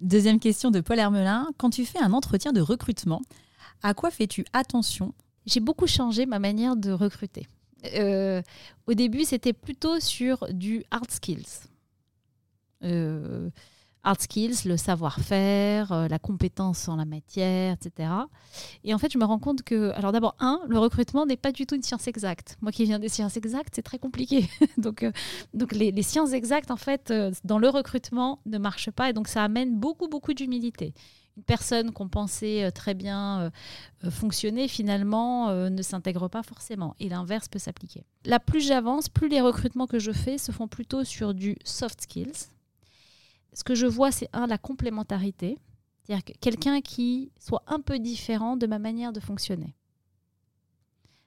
Deuxième 0.00 0.40
question 0.40 0.70
de 0.70 0.80
Paul 0.80 0.98
Hermelin. 0.98 1.48
Quand 1.58 1.70
tu 1.70 1.84
fais 1.84 1.98
un 2.00 2.12
entretien 2.12 2.52
de 2.52 2.60
recrutement, 2.60 3.20
à 3.82 3.92
quoi 3.92 4.10
fais-tu 4.10 4.44
attention? 4.52 5.14
J'ai 5.46 5.60
beaucoup 5.60 5.86
changé 5.86 6.24
ma 6.26 6.38
manière 6.38 6.76
de 6.76 6.90
recruter. 6.90 7.46
Euh, 7.94 8.42
au 8.86 8.94
début, 8.94 9.24
c'était 9.24 9.52
plutôt 9.52 10.00
sur 10.00 10.46
du 10.52 10.84
hard 10.90 11.10
skills. 11.10 11.68
Euh, 12.82 13.50
hard 14.04 14.20
skills, 14.20 14.66
le 14.66 14.76
savoir-faire, 14.76 15.90
euh, 15.92 16.08
la 16.08 16.18
compétence 16.18 16.88
en 16.88 16.96
la 16.96 17.04
matière, 17.04 17.74
etc. 17.74 18.10
Et 18.84 18.94
en 18.94 18.98
fait, 18.98 19.12
je 19.12 19.18
me 19.18 19.24
rends 19.24 19.38
compte 19.38 19.62
que, 19.62 19.90
alors 19.92 20.12
d'abord, 20.12 20.36
un, 20.38 20.60
le 20.68 20.78
recrutement 20.78 21.26
n'est 21.26 21.36
pas 21.36 21.52
du 21.52 21.66
tout 21.66 21.74
une 21.74 21.82
science 21.82 22.06
exacte. 22.06 22.56
Moi 22.60 22.70
qui 22.70 22.84
viens 22.84 22.98
des 22.98 23.08
sciences 23.08 23.36
exactes, 23.36 23.74
c'est 23.74 23.82
très 23.82 23.98
compliqué. 23.98 24.48
donc, 24.78 25.02
euh, 25.02 25.10
donc 25.54 25.72
les, 25.72 26.02
sciences 26.02 26.32
exactes, 26.32 26.70
en 26.70 26.76
fait, 26.76 27.10
euh, 27.10 27.32
dans 27.44 27.58
le 27.58 27.68
recrutement, 27.68 28.40
ne 28.46 28.58
marchent 28.58 28.90
pas. 28.90 29.10
Et 29.10 29.12
donc, 29.12 29.26
ça 29.26 29.42
amène 29.42 29.78
beaucoup, 29.78 30.08
beaucoup 30.08 30.34
d'humilité. 30.34 30.92
Une 31.36 31.42
personne 31.42 31.90
qu'on 31.90 32.08
pensait 32.08 32.70
très 32.70 32.94
bien 32.94 33.50
fonctionner, 34.08 34.68
finalement, 34.68 35.52
ne 35.52 35.82
s'intègre 35.82 36.28
pas 36.28 36.44
forcément. 36.44 36.94
Et 37.00 37.08
l'inverse 37.08 37.48
peut 37.48 37.58
s'appliquer. 37.58 38.04
Là, 38.24 38.38
plus 38.38 38.60
j'avance, 38.60 39.08
plus 39.08 39.28
les 39.28 39.40
recrutements 39.40 39.88
que 39.88 39.98
je 39.98 40.12
fais 40.12 40.38
se 40.38 40.52
font 40.52 40.68
plutôt 40.68 41.02
sur 41.02 41.34
du 41.34 41.56
soft 41.64 42.02
skills 42.02 42.53
ce 43.54 43.64
que 43.64 43.74
je 43.74 43.86
vois, 43.86 44.10
c'est 44.10 44.28
un, 44.32 44.46
la 44.46 44.58
complémentarité. 44.58 45.58
C'est-à-dire 46.02 46.24
quelqu'un 46.40 46.80
qui 46.80 47.32
soit 47.38 47.62
un 47.66 47.80
peu 47.80 47.98
différent 47.98 48.56
de 48.56 48.66
ma 48.66 48.78
manière 48.78 49.12
de 49.12 49.20
fonctionner. 49.20 49.74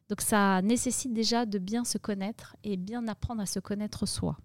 Donc 0.10 0.22
ça 0.22 0.62
nécessite 0.62 1.14
déjà 1.14 1.46
de 1.46 1.58
bien 1.58 1.84
se 1.84 1.98
connaître 1.98 2.56
et 2.64 2.78
bien 2.78 3.08
apprendre 3.08 3.42
à 3.42 3.46
se 3.46 3.60
connaître 3.60 4.06
soi. 4.06 4.38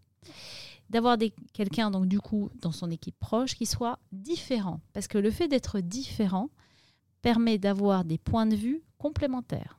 D'avoir 0.91 1.16
quelqu'un, 1.53 1.91
donc 1.91 2.07
du 2.07 2.20
coup, 2.20 2.51
dans 2.61 2.72
son 2.72 2.91
équipe 2.91 3.18
proche, 3.18 3.55
qui 3.55 3.66
soit 3.66 3.99
différent. 4.11 4.80
Parce 4.93 5.07
que 5.07 5.18
le 5.18 5.30
fait 5.30 5.49
d'être 5.49 5.80
différent 5.80 6.51
permet 7.20 7.59
d'avoir 7.59 8.05
des 8.05 8.18
points 8.18 8.47
de 8.47 8.57
vue 8.57 8.83
complémentaires. 8.99 9.78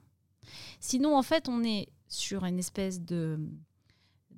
Sinon, 0.79 1.17
en 1.17 1.21
fait, 1.23 1.49
on 1.49 1.63
est 1.63 1.89
sur 2.07 2.45
une 2.45 2.59
espèce 2.59 3.01
de, 3.01 3.39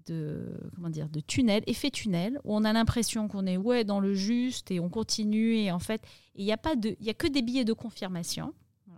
de 0.07 0.53
comment 0.75 0.89
dire 0.89 1.09
de 1.09 1.19
tunnel, 1.19 1.63
effet 1.67 1.89
tunnel, 1.89 2.39
où 2.43 2.55
on 2.55 2.63
a 2.63 2.73
l'impression 2.73 3.27
qu'on 3.27 3.45
est 3.45 3.57
ouais 3.57 3.83
dans 3.83 3.99
le 3.99 4.13
juste 4.13 4.71
et 4.71 4.79
on 4.79 4.89
continue 4.89 5.55
et 5.55 5.71
en 5.71 5.79
fait 5.79 6.01
il 6.35 6.45
n'y 6.45 6.51
a 6.51 6.57
pas 6.57 6.75
de 6.75 6.95
il 6.99 7.05
y 7.05 7.09
a 7.09 7.13
que 7.13 7.27
des 7.27 7.41
billets 7.41 7.65
de 7.65 7.73
confirmation, 7.73 8.53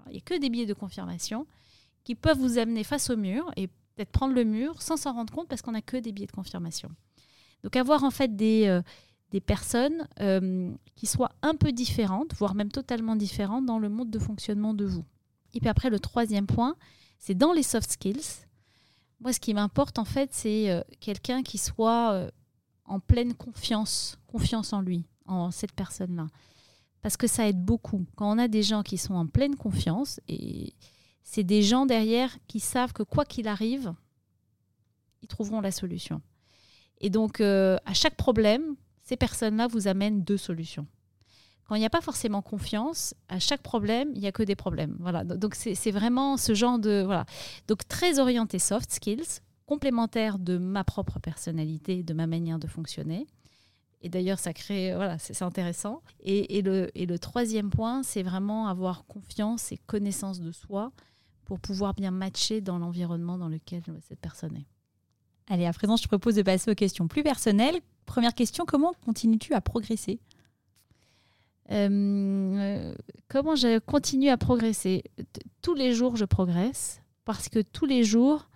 il 0.10 0.16
y 0.16 0.18
a 0.18 0.22
que 0.22 0.38
des 0.38 0.49
billets 0.49 0.66
de 0.66 0.74
confirmation 0.74 1.45
qui 2.03 2.16
peuvent 2.16 2.39
vous 2.39 2.58
amener 2.58 2.84
face 2.84 3.10
au 3.10 3.18
mur 3.18 3.51
et 3.58 3.68
peut-être 3.68 4.12
prendre 4.12 4.34
le 4.34 4.43
mur 4.43 4.82
sans 4.82 4.97
s'en 4.97 5.14
rendre 5.14 5.34
compte 5.34 5.47
parce 5.47 5.62
qu'on 5.62 5.72
n'a 5.72 5.82
que 5.82 5.97
des 5.97 6.12
billets 6.12 6.28
de 6.28 6.32
confirmation. 6.32 6.89
Donc 7.64 7.76
avoir 7.76 8.03
en 8.03 8.12
fait 8.12 8.36
des 8.36 8.68
euh, 8.68 8.82
des 9.32 9.41
personnes 9.41 10.08
euh, 10.22 10.72
qui 10.95 11.05
soient 11.05 11.32
un 11.41 11.55
peu 11.55 11.72
différentes, 11.72 12.34
voire 12.36 12.55
même 12.55 12.72
totalement 12.72 13.16
différentes 13.16 13.66
dans 13.66 13.80
le 13.80 13.89
mode 13.89 14.10
de 14.10 14.20
fonctionnement 14.20 14.74
de 14.74 14.86
vous. 14.86 15.03
Et 15.53 15.60
puis 15.60 15.70
après, 15.70 15.89
le 15.89 15.99
troisième 15.99 16.47
point, 16.47 16.76
c'est 17.20 17.36
dans 17.36 17.51
les 17.51 17.64
soft 17.64 17.91
skills, 17.91 18.46
moi, 19.20 19.34
ce 19.34 19.39
qui 19.39 19.53
m'importe, 19.53 19.99
en 19.99 20.05
fait, 20.05 20.34
c'est 20.34 20.70
euh, 20.70 20.82
quelqu'un 20.99 21.43
qui 21.43 21.57
soit 21.57 22.13
euh, 22.13 22.32
en 22.86 22.99
pleine 22.99 23.34
confiance, 23.34 24.18
confiance 24.28 24.74
en 24.74 24.82
lui, 24.82 25.05
en 25.26 25.51
cette 25.51 25.74
personne-là. 25.74 26.28
Parce 27.01 27.18
que 27.18 27.28
ça 27.28 27.47
aide 27.47 27.63
beaucoup. 27.63 28.05
Quand 28.15 28.32
on 28.34 28.38
a 28.38 28.47
des 28.47 28.63
gens 28.63 28.84
qui 28.84 28.97
sont 28.97 29.15
en 29.15 29.28
pleine 29.28 29.55
confiance, 29.55 30.20
et 30.28 30.74
c'est 31.24 31.43
des 31.43 31.63
gens 31.63 31.86
derrière 31.86 32.38
qui 32.47 32.59
savent 32.59 32.93
que 32.93 33.03
quoi 33.03 33.26
qu'il 33.26 33.47
arrive, 33.47 33.93
ils 35.22 35.28
trouveront 35.28 35.61
la 35.61 35.72
solution. 35.72 36.22
Et 36.99 37.09
donc, 37.09 37.41
euh, 37.41 37.78
à 37.86 37.93
chaque 37.93 38.15
problème, 38.15 38.76
ces 39.03 39.18
personnes-là 39.18 39.68
vous 39.68 39.88
amènent 39.88 40.24
deux 40.24 40.38
solutions 40.38 40.88
quand 41.68 41.76
il 41.76 41.80
n'y 41.80 41.86
a 41.86 41.89
pas 41.89 42.01
forcément 42.01 42.41
confiance, 42.41 43.13
à 43.28 43.39
chaque 43.39 43.61
problème, 43.61 44.09
il 44.13 44.22
n'y 44.22 44.28
a 44.28 44.32
que 44.32 44.43
des 44.43 44.55
problèmes. 44.55 44.95
Voilà. 44.99 45.24
Donc 45.24 45.53
c'est 45.55 45.91
vraiment 45.91 46.38
ce 46.38 46.53
genre 46.53 46.80
de 46.80 47.03
voilà. 47.05 47.26
Donc 47.68 47.88
très 47.88 48.20
orienté 48.20 48.57
soft 48.57 48.91
skills, 48.91 49.41
complémentaire 49.65 50.39
de 50.39 50.57
ma 50.57 50.84
propre 50.84 51.20
personnalité, 51.20 52.03
de 52.03 52.13
ma 52.13 52.26
manière 52.26 52.57
de 52.57 52.68
fonctionner. 52.68 53.28
Et 54.01 54.09
d'ailleurs, 54.09 54.39
ça 54.39 54.53
crée, 54.53 54.93
voilà, 54.95 55.18
c'est 55.18 55.41
intéressant. 55.41 56.01
Et, 56.22 56.61
le, 56.61 56.89
et 56.95 57.05
le 57.05 57.20
troisième 57.20 57.70
point, 57.72 58.03
c'est 58.03 58.22
vraiment 58.24 58.68
avoir 58.68 59.05
confiance 59.05 59.72
et 59.72 59.78
connaissance 59.78 60.39
de 60.39 60.51
soi 60.51 60.91
pour 61.45 61.59
pouvoir 61.59 61.93
bien 61.95 62.11
matcher 62.11 62.61
dans 62.61 62.78
l'environnement 62.78 63.38
dans 63.38 63.49
lequel 63.49 63.82
cette 64.07 64.20
personne 64.20 64.55
est. 64.55 64.68
Allez, 65.49 65.65
à 65.65 65.74
présent, 65.74 65.97
je 65.97 66.03
te 66.03 66.07
propose 66.07 66.36
de 66.36 66.43
passer 66.43 66.70
aux 66.70 66.76
questions 66.76 67.07
plus 67.07 67.24
personnelles. 67.24 67.80
Première 68.05 68.36
question, 68.36 68.65
comment 68.65 68.93
continues-tu 69.03 69.53
à 69.53 69.61
progresser? 69.61 70.20
Euh, 71.72 72.93
comment 73.28 73.55
je 73.55 73.80
continue 73.80 74.30
à 74.30 74.38
progresser? 74.38 75.03
Tous 75.61 75.74
les 75.74 75.93
jours, 75.93 76.15
je 76.15 76.26
progresse 76.26 77.01
parce 77.26 77.49
que 77.49 77.61
tous 77.61 77.86
les 77.86 78.03
jours, 78.03 78.49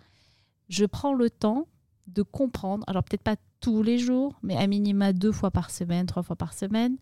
je 0.69 0.85
prends 0.85 1.13
le 1.13 1.29
temps 1.29 1.67
de 2.07 2.21
comprendre. 2.21 2.83
Alors 2.87 3.03
peut-être 3.03 3.23
pas 3.23 3.35
tous 3.59 3.83
les 3.83 3.97
jours, 3.97 4.39
mais 4.43 4.57
à 4.57 4.67
minima 4.67 5.13
deux 5.13 5.31
fois 5.31 5.51
par 5.51 5.69
semaine, 5.71 6.05
trois 6.05 6.23
fois 6.23 6.35
par 6.35 6.53
semaine. 6.53 6.97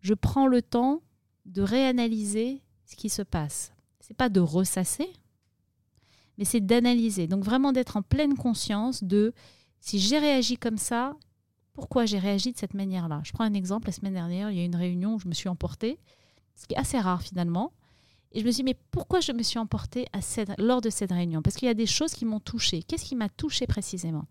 Je 0.00 0.14
prends 0.14 0.46
le 0.46 0.60
temps 0.62 1.02
de 1.46 1.62
réanalyser 1.62 2.62
ce 2.86 2.96
qui 2.96 3.08
se 3.08 3.22
passe. 3.22 3.72
C'est 4.00 4.16
pas 4.16 4.28
de 4.28 4.40
ressasser, 4.40 5.08
mais 6.36 6.44
c'est 6.44 6.60
d'analyser. 6.60 7.26
Donc 7.26 7.44
vraiment 7.44 7.72
d'être 7.72 7.96
en 7.96 8.02
pleine 8.02 8.34
conscience 8.34 9.02
de 9.02 9.32
si 9.80 9.98
j'ai 9.98 10.18
réagi 10.18 10.56
comme 10.56 10.78
ça, 10.78 11.16
pourquoi 11.74 12.06
j'ai 12.06 12.18
réagi 12.18 12.52
de 12.52 12.56
cette 12.56 12.74
manière-là. 12.74 13.20
Je 13.24 13.32
prends 13.32 13.44
un 13.44 13.52
exemple, 13.52 13.88
la 13.88 13.92
semaine 13.92 14.14
dernière, 14.14 14.50
il 14.50 14.56
y 14.56 14.60
a 14.60 14.64
une 14.64 14.76
réunion 14.76 15.14
où 15.14 15.18
je 15.18 15.28
me 15.28 15.34
suis 15.34 15.48
emportée, 15.48 15.98
ce 16.54 16.66
qui 16.66 16.74
est 16.74 16.78
assez 16.78 16.98
rare 16.98 17.20
finalement. 17.20 17.72
Et 18.32 18.40
je 18.40 18.46
me 18.46 18.50
suis 18.50 18.64
dit, 18.64 18.70
mais 18.70 18.78
pourquoi 18.90 19.20
je 19.20 19.32
me 19.32 19.42
suis 19.42 19.58
emportée 19.58 20.06
à 20.12 20.20
lors 20.58 20.80
de 20.80 20.90
cette 20.90 21.12
réunion? 21.12 21.42
Parce 21.42 21.56
qu'il 21.56 21.66
y 21.66 21.70
a 21.70 21.74
des 21.74 21.86
choses 21.86 22.14
qui 22.14 22.24
m'ont 22.24 22.40
touchée. 22.40 22.82
Qu'est-ce 22.82 23.04
qui 23.04 23.14
m'a 23.14 23.28
touchée 23.28 23.66
précisément? 23.66 24.24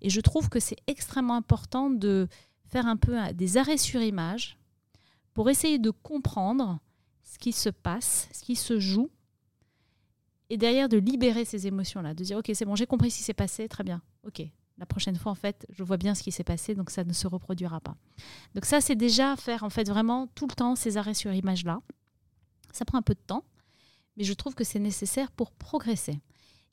Et 0.00 0.10
je 0.10 0.20
trouve 0.20 0.48
que 0.48 0.60
c'est 0.60 0.76
extrêmement 0.86 1.36
important 1.36 1.90
de 1.90 2.28
faire 2.66 2.86
un 2.86 2.96
peu 2.96 3.16
des 3.32 3.56
arrêts 3.56 3.78
sur 3.78 4.00
image 4.00 4.58
pour 5.34 5.50
essayer 5.50 5.78
de 5.78 5.90
comprendre 5.90 6.78
ce 7.22 7.38
qui 7.38 7.52
se 7.52 7.68
passe, 7.68 8.28
ce 8.32 8.42
qui 8.42 8.56
se 8.56 8.78
joue, 8.78 9.10
et 10.50 10.56
derrière 10.56 10.88
de 10.88 10.98
libérer 10.98 11.44
ces 11.44 11.66
émotions-là, 11.66 12.14
de 12.14 12.22
dire, 12.24 12.38
ok, 12.38 12.50
c'est 12.52 12.64
bon, 12.64 12.76
j'ai 12.76 12.86
compris 12.86 13.10
ce 13.10 13.18
qui 13.18 13.22
s'est 13.22 13.32
passé, 13.32 13.68
très 13.68 13.84
bien, 13.84 14.02
ok, 14.26 14.42
la 14.78 14.86
prochaine 14.86 15.16
fois, 15.16 15.32
en 15.32 15.36
fait, 15.36 15.66
je 15.70 15.82
vois 15.82 15.96
bien 15.96 16.14
ce 16.14 16.22
qui 16.22 16.32
s'est 16.32 16.44
passé, 16.44 16.74
donc 16.74 16.90
ça 16.90 17.04
ne 17.04 17.12
se 17.12 17.26
reproduira 17.26 17.80
pas. 17.80 17.96
Donc 18.54 18.64
ça, 18.64 18.80
c'est 18.80 18.96
déjà 18.96 19.36
faire, 19.36 19.62
en 19.64 19.70
fait, 19.70 19.88
vraiment 19.88 20.26
tout 20.34 20.46
le 20.46 20.54
temps 20.54 20.76
ces 20.76 20.96
arrêts 20.96 21.14
sur 21.14 21.32
image-là. 21.32 21.80
Ça 22.72 22.84
prend 22.84 22.98
un 22.98 23.02
peu 23.02 23.14
de 23.14 23.20
temps, 23.26 23.44
mais 24.16 24.24
je 24.24 24.32
trouve 24.32 24.54
que 24.54 24.64
c'est 24.64 24.78
nécessaire 24.78 25.30
pour 25.30 25.52
progresser. 25.52 26.20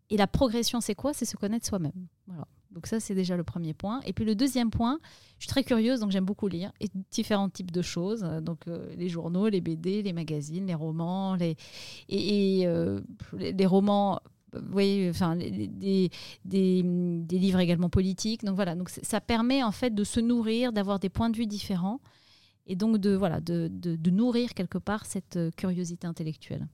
Et 0.09 0.17
la 0.17 0.27
progression, 0.27 0.81
c'est 0.81 0.95
quoi? 0.95 1.13
C'est 1.13 1.25
se 1.25 1.35
connaître 1.35 1.67
soi-même. 1.67 2.07
Voilà. 2.27 2.47
Donc 2.71 2.85
ça, 2.85 2.99
c'est 2.99 3.15
déjà 3.15 3.35
le 3.35 3.43
premier 3.43 3.73
point. 3.73 3.99
Et 4.05 4.13
puis 4.13 4.25
le 4.25 4.35
deuxième 4.35 4.69
point, 4.69 4.99
je 5.37 5.45
suis 5.45 5.49
très 5.49 5.63
curieuse, 5.63 5.99
donc 5.99 6.11
j'aime 6.11 6.25
beaucoup 6.25 6.47
lire 6.47 6.71
et 6.79 6.87
différents 7.11 7.49
types 7.49 7.71
de 7.71 7.81
choses. 7.81 8.21
Donc 8.41 8.67
euh, 8.67 8.93
les 8.95 9.09
journaux, 9.09 9.49
les 9.49 9.61
BD, 9.61 10.03
les 10.03 10.13
magazines, 10.13 10.67
les 10.67 10.75
romans, 10.75 11.35
les, 11.35 11.57
et, 12.09 12.67
euh, 12.67 13.01
les 13.33 13.65
romans 13.65 14.19
voyez, 14.53 15.09
enfin, 15.09 15.35
des, 15.35 15.67
des, 15.67 16.83
des, 16.83 17.39
livres 17.39 17.59
également 17.59 17.89
politiques. 17.89 18.43
Donc 18.43 18.55
voilà, 18.55 18.75
donc 18.75 18.89
ça 18.89 19.21
permet 19.21 19.63
en 19.63 19.71
fait 19.71 19.93
de 19.93 20.03
se 20.03 20.19
nourrir, 20.19 20.73
d'avoir 20.73 20.99
des 20.99 21.09
points 21.09 21.29
de 21.29 21.37
vue 21.37 21.47
différents 21.47 21.99
et 22.65 22.75
donc 22.75 22.97
de, 22.97 23.15
voilà, 23.15 23.41
de, 23.41 23.67
de, 23.71 24.09
nourrir 24.09 24.53
quelque 24.53 24.77
part 24.77 25.05
cette 25.05 25.37
euh, 25.37 25.51
curiosité 25.57 26.05
intellectuelle. 26.05 26.67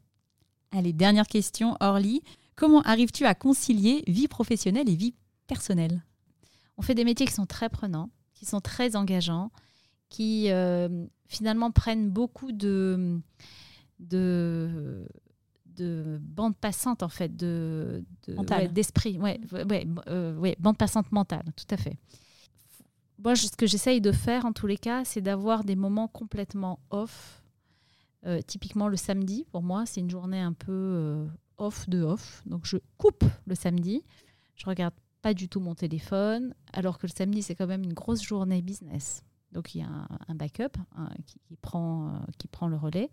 Allez, 0.72 0.94
dernière 0.94 1.28
question, 1.28 1.78
Orly. 1.80 2.22
Comment 2.56 2.82
arrives-tu 2.82 3.26
à 3.26 3.34
concilier 3.34 4.04
vie 4.08 4.28
professionnelle 4.28 4.90
et 4.90 4.96
vie 4.96 5.16
personnelle? 5.48 6.04
On 6.78 6.82
fait 6.82 6.96
des 6.96 7.06
métiers 7.06 7.26
qui 7.26 7.34
sont 7.34 7.46
très 7.46 7.70
prenants, 7.70 8.10
qui 8.34 8.46
sont 8.46 8.60
très 8.60 8.98
engageants, 8.98 9.52
qui 10.10 10.52
euh, 10.52 11.06
finalement 11.28 11.72
prennent 11.72 12.10
beaucoup 12.10 12.52
de 12.52 13.20
de 14.00 15.08
de 15.76 16.20
bande 16.22 16.56
passante 16.56 17.04
en 17.04 17.10
fait 17.10 17.36
de, 17.36 18.04
d'esprit. 18.72 19.18
Ouais 19.20 19.40
ouais, 19.52 19.88
euh, 20.08 20.36
ouais, 20.38 20.56
bande 20.60 20.78
passante 20.78 21.12
mentale 21.12 21.46
tout 21.56 21.68
à 21.70 21.78
fait. 21.78 21.98
Moi 23.24 23.36
ce 23.36 23.56
que 23.56 23.68
j'essaye 23.68 24.02
de 24.02 24.12
faire 24.12 24.46
en 24.46 24.54
tous 24.54 24.68
les 24.68 24.78
cas 24.78 25.06
c'est 25.06 25.22
d'avoir 25.22 25.64
des 25.64 25.76
moments 25.76 26.08
complètement 26.08 26.80
off. 26.90 27.42
Euh, 28.26 28.42
typiquement 28.42 28.88
le 28.88 28.98
samedi 28.98 29.46
pour 29.52 29.62
moi 29.62 29.86
c'est 29.86 30.02
une 30.02 30.10
journée 30.10 30.42
un 30.42 30.54
peu 30.54 30.72
euh, 30.72 31.28
off 31.58 31.88
de 31.90 32.02
off. 32.02 32.44
Donc 32.46 32.66
je 32.66 32.78
coupe 32.98 33.24
le 33.46 33.56
samedi. 33.56 34.04
Je 34.56 34.66
regarde 34.66 34.94
pas 35.22 35.34
du 35.34 35.50
tout 35.50 35.60
mon 35.60 35.76
téléphone 35.76 36.54
alors 36.74 36.98
que 36.98 37.08
le 37.08 37.12
samedi 37.16 37.42
c'est 37.42 37.56
quand 37.56 37.68
même 37.68 37.84
une 37.84 37.94
grosse 37.94 38.24
journée 38.24 38.62
business. 38.62 39.22
Donc 39.52 39.76
il 39.76 39.80
y 39.80 39.84
a 39.84 39.88
un, 39.88 40.08
un 40.28 40.36
backup 40.36 40.78
hein, 40.96 41.10
qui, 41.26 41.40
qui 41.40 41.56
prend, 41.56 42.20
qui 42.38 42.48
prend 42.48 42.68
le 42.68 42.76
relais. 42.76 43.10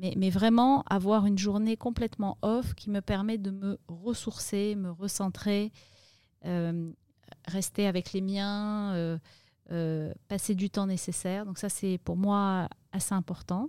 Mais, 0.00 0.30
vraiment 0.30 0.82
avoir 0.88 1.26
une 1.26 1.38
journée 1.38 1.76
complètement 1.76 2.38
off 2.40 2.74
qui 2.74 2.88
me 2.88 3.00
permet 3.00 3.36
de 3.36 3.50
me 3.50 3.78
ressourcer, 3.86 4.74
me 4.74 4.90
recentrer, 4.90 5.72
euh, 6.46 6.90
rester 7.46 7.86
avec 7.86 8.12
les 8.14 8.22
miens, 8.22 8.94
euh, 8.94 9.18
euh, 9.72 10.12
passer 10.28 10.54
du 10.54 10.70
temps 10.70 10.86
nécessaire. 10.86 11.44
Donc 11.44 11.58
ça, 11.58 11.68
c'est 11.68 11.98
pour 11.98 12.16
moi 12.16 12.68
assez 12.92 13.14
important. 13.14 13.68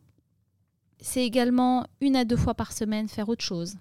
C'est 1.01 1.25
également 1.25 1.85
une 1.99 2.15
à 2.15 2.23
deux 2.23 2.37
fois 2.37 2.53
par 2.53 2.71
semaine 2.71 3.09
faire 3.09 3.27
autre 3.27 3.43
chose, 3.43 3.75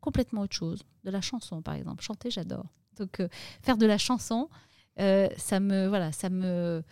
complètement 0.00 0.42
autre 0.42 0.54
chose, 0.54 0.84
de 1.02 1.10
la 1.10 1.20
chanson 1.20 1.60
par 1.60 1.74
exemple. 1.74 2.04
Chanter, 2.04 2.30
j'adore. 2.30 2.66
Donc 2.98 3.20
faire 3.62 3.78
de 3.78 3.86
la 3.86 3.98
chanson, 3.98 4.48
ça 4.96 5.60
me 5.60 5.88
voilà, 5.88 6.12
ça 6.12 6.30
me 6.30 6.84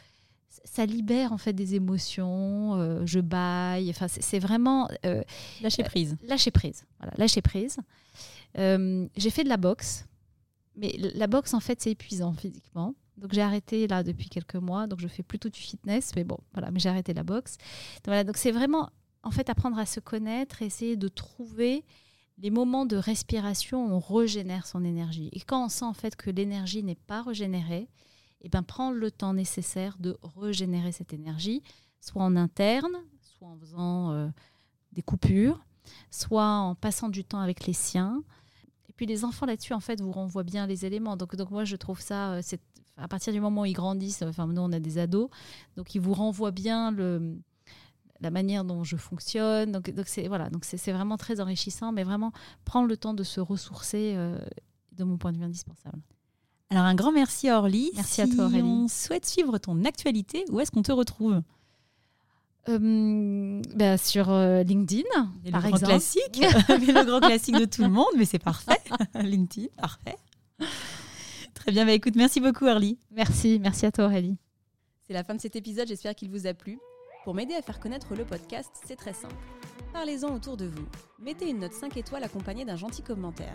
ça 0.65 0.87
libère 0.87 1.33
en 1.33 1.39
fait 1.39 1.53
des 1.53 1.75
émotions. 1.75 2.75
euh, 2.77 3.03
je 3.07 3.21
baille. 3.21 3.91
Enfin, 3.91 4.07
c'est 4.09 4.39
vraiment 4.39 4.89
euh, 5.05 5.23
Lâcher 5.61 5.83
prise. 5.85 6.17
lâcher 6.27 6.51
prise. 6.51 6.85
Voilà, 6.99 7.15
lâcher 7.17 7.43
prise. 7.43 7.79
Euh, 8.59 9.07
j'ai 9.17 9.31
fait 9.31 9.45
de 9.45 9.49
la 9.49 9.57
boxe, 9.57 10.07
mais 10.77 10.95
la 11.15 11.27
boxe 11.27 11.55
en 11.55 11.61
fait 11.61 11.81
c'est 11.81 11.91
épuisant 11.91 12.33
physiquement. 12.35 12.95
Donc 13.17 13.33
j'ai 13.33 13.43
arrêté 13.43 13.87
là 13.87 14.03
depuis 14.03 14.29
quelques 14.29 14.57
mois. 14.57 14.87
Donc 14.87 15.01
je 15.01 15.09
fais 15.09 15.23
plutôt 15.23 15.49
du 15.49 15.61
fitness, 15.61 16.13
mais 16.17 16.25
bon, 16.25 16.39
voilà. 16.53 16.71
Mais 16.71 16.81
j'ai 16.81 16.89
arrêté 16.89 17.15
la 17.15 17.23
boxe. 17.23 17.57
Donc, 17.59 18.07
voilà, 18.07 18.25
donc 18.25 18.37
c'est 18.37 18.53
vraiment 18.53 18.91
en 19.23 19.31
fait 19.31 19.49
apprendre 19.49 19.79
à 19.79 19.87
se 19.87 20.01
connaître, 20.01 20.63
essayer 20.63 20.97
de 20.97 21.09
trouver 21.09 21.85
les 22.39 22.51
moments 22.51 22.85
de 22.87 22.97
respiration 22.97 23.87
où 23.87 23.93
on 23.93 24.01
régénère 24.01 24.67
son 24.67 24.85
énergie. 24.85 25.31
Et 25.33 25.41
quand 25.41 25.65
on 25.65 25.69
sent 25.69 25.85
en 25.85 25.95
fait 25.95 26.17
que 26.17 26.31
l'énergie 26.31 26.83
n'est 26.83 26.97
pas 26.97 27.23
régénérée, 27.23 27.89
et 28.45 28.51
ben 28.51 28.63
prendre 28.63 28.97
le 28.97 29.11
temps 29.11 29.33
nécessaire 29.33 29.97
de 29.99 30.17
régénérer 30.37 30.93
cette 30.93 31.13
énergie, 31.15 31.63
soit 32.01 32.23
en 32.23 32.37
interne, 32.37 32.93
soit 33.23 33.49
en 33.49 33.57
faisant 33.57 34.13
euh, 34.13 34.29
des 34.93 35.03
coupures, 35.03 35.65
soit 36.11 36.47
en 36.47 36.75
passant 36.75 37.09
du 37.09 37.25
temps 37.25 37.41
avec 37.41 37.67
les 37.67 37.73
siens. 37.73 38.23
Et 38.89 38.93
puis 38.93 39.07
les 39.07 39.25
enfants 39.25 39.47
là-dessus, 39.47 39.73
en 39.73 39.81
fait, 39.81 40.01
vous 40.01 40.13
renvoient 40.13 40.45
bien 40.45 40.67
les 40.67 40.85
éléments. 40.85 41.17
Donc, 41.17 41.35
donc 41.37 41.51
moi, 41.51 41.65
je 41.65 41.75
trouve 41.77 42.01
ça, 42.01 42.35
euh, 42.35 42.43
à 42.99 43.09
partir 43.09 43.33
du 43.33 43.41
moment 43.41 43.63
où 43.63 43.65
ils 43.65 43.73
grandissent, 43.73 44.23
enfin 44.23 44.47
nous 44.47 44.61
on 44.61 44.73
a 44.73 44.79
des 44.79 44.99
ados, 44.99 45.31
donc 45.77 45.95
ils 45.95 46.01
vous 46.01 46.13
renvoient 46.15 46.53
bien 46.53 46.95
la 48.21 48.31
manière 48.31 48.65
dont 48.65 48.85
je 48.85 48.97
fonctionne. 48.97 49.73
Donc, 49.73 49.91
c'est 50.07 50.29
voilà, 50.29 50.51
donc 50.51 50.67
c'est 50.67 50.93
vraiment 50.93 51.17
très 51.17 51.41
enrichissant, 51.41 51.93
mais 51.93 52.05
vraiment 52.05 52.33
prendre 52.67 52.89
le 52.89 52.99
temps 52.99 53.15
de 53.15 53.25
se 53.25 53.41
ressourcer, 53.41 54.13
euh, 54.17 54.39
de 54.93 55.03
mon 55.03 55.17
point 55.17 55.33
de 55.33 55.39
vue 55.39 55.45
indispensable. 55.45 56.03
Alors 56.75 56.87
un 56.87 56.97
grand 56.97 57.13
merci 57.13 57.49
à 57.49 57.59
Orly. 57.59 57.93
Merci 57.95 58.21
à 58.21 58.27
toi, 58.27 58.47
Aurélie. 58.47 58.63
on 58.63 58.89
souhaite 58.89 59.25
suivre 59.25 59.59
ton 59.59 59.85
actualité, 59.85 60.45
où 60.51 60.59
est-ce 60.59 60.73
qu'on 60.73 60.83
te 60.83 60.91
retrouve? 60.91 61.41
Euh, 62.69 63.63
ben, 63.77 63.97
sur 63.97 64.29
euh, 64.33 64.65
LinkedIn, 64.65 65.05
Et 65.45 65.53
par 65.53 65.61
le 65.61 65.69
grand 65.69 65.77
exemple. 65.77 65.93
classique, 65.93 66.41
le 66.69 67.05
grand 67.05 67.21
classique 67.21 67.61
de 67.61 67.65
tout 67.65 67.83
le 67.83 67.91
monde, 67.91 68.09
mais 68.17 68.25
c'est 68.25 68.41
parfait. 68.41 68.81
LinkedIn, 69.15 69.69
parfait. 69.77 70.17
Très 71.55 71.71
bien, 71.71 71.87
bah 71.87 71.93
écoute, 71.93 72.17
merci 72.17 72.41
beaucoup 72.41 72.67
Orly. 72.67 72.99
Merci, 73.13 73.61
merci 73.61 73.87
à 73.87 73.93
toi 73.93 74.07
Aurélie. 74.07 74.37
C'est 75.07 75.13
la 75.13 75.23
fin 75.23 75.37
de 75.37 75.41
cet 75.41 75.55
épisode, 75.55 75.87
j'espère 75.87 76.17
qu'il 76.17 76.29
vous 76.29 76.49
a 76.49 76.55
plu. 76.55 76.81
Pour 77.23 77.35
m'aider 77.35 77.55
à 77.55 77.63
faire 77.63 77.79
connaître 77.79 78.17
le 78.17 78.25
podcast, 78.25 78.73
c'est 78.85 78.97
très 78.97 79.15
simple. 79.15 79.37
Parlez-en 79.93 80.35
autour 80.35 80.57
de 80.57 80.67
vous. 80.67 80.87
Mettez 81.21 81.49
une 81.51 81.61
note 81.61 81.73
5 81.73 81.97
étoiles 81.97 82.25
accompagnée 82.25 82.65
d'un 82.65 82.75
gentil 82.77 83.03
commentaire. 83.03 83.55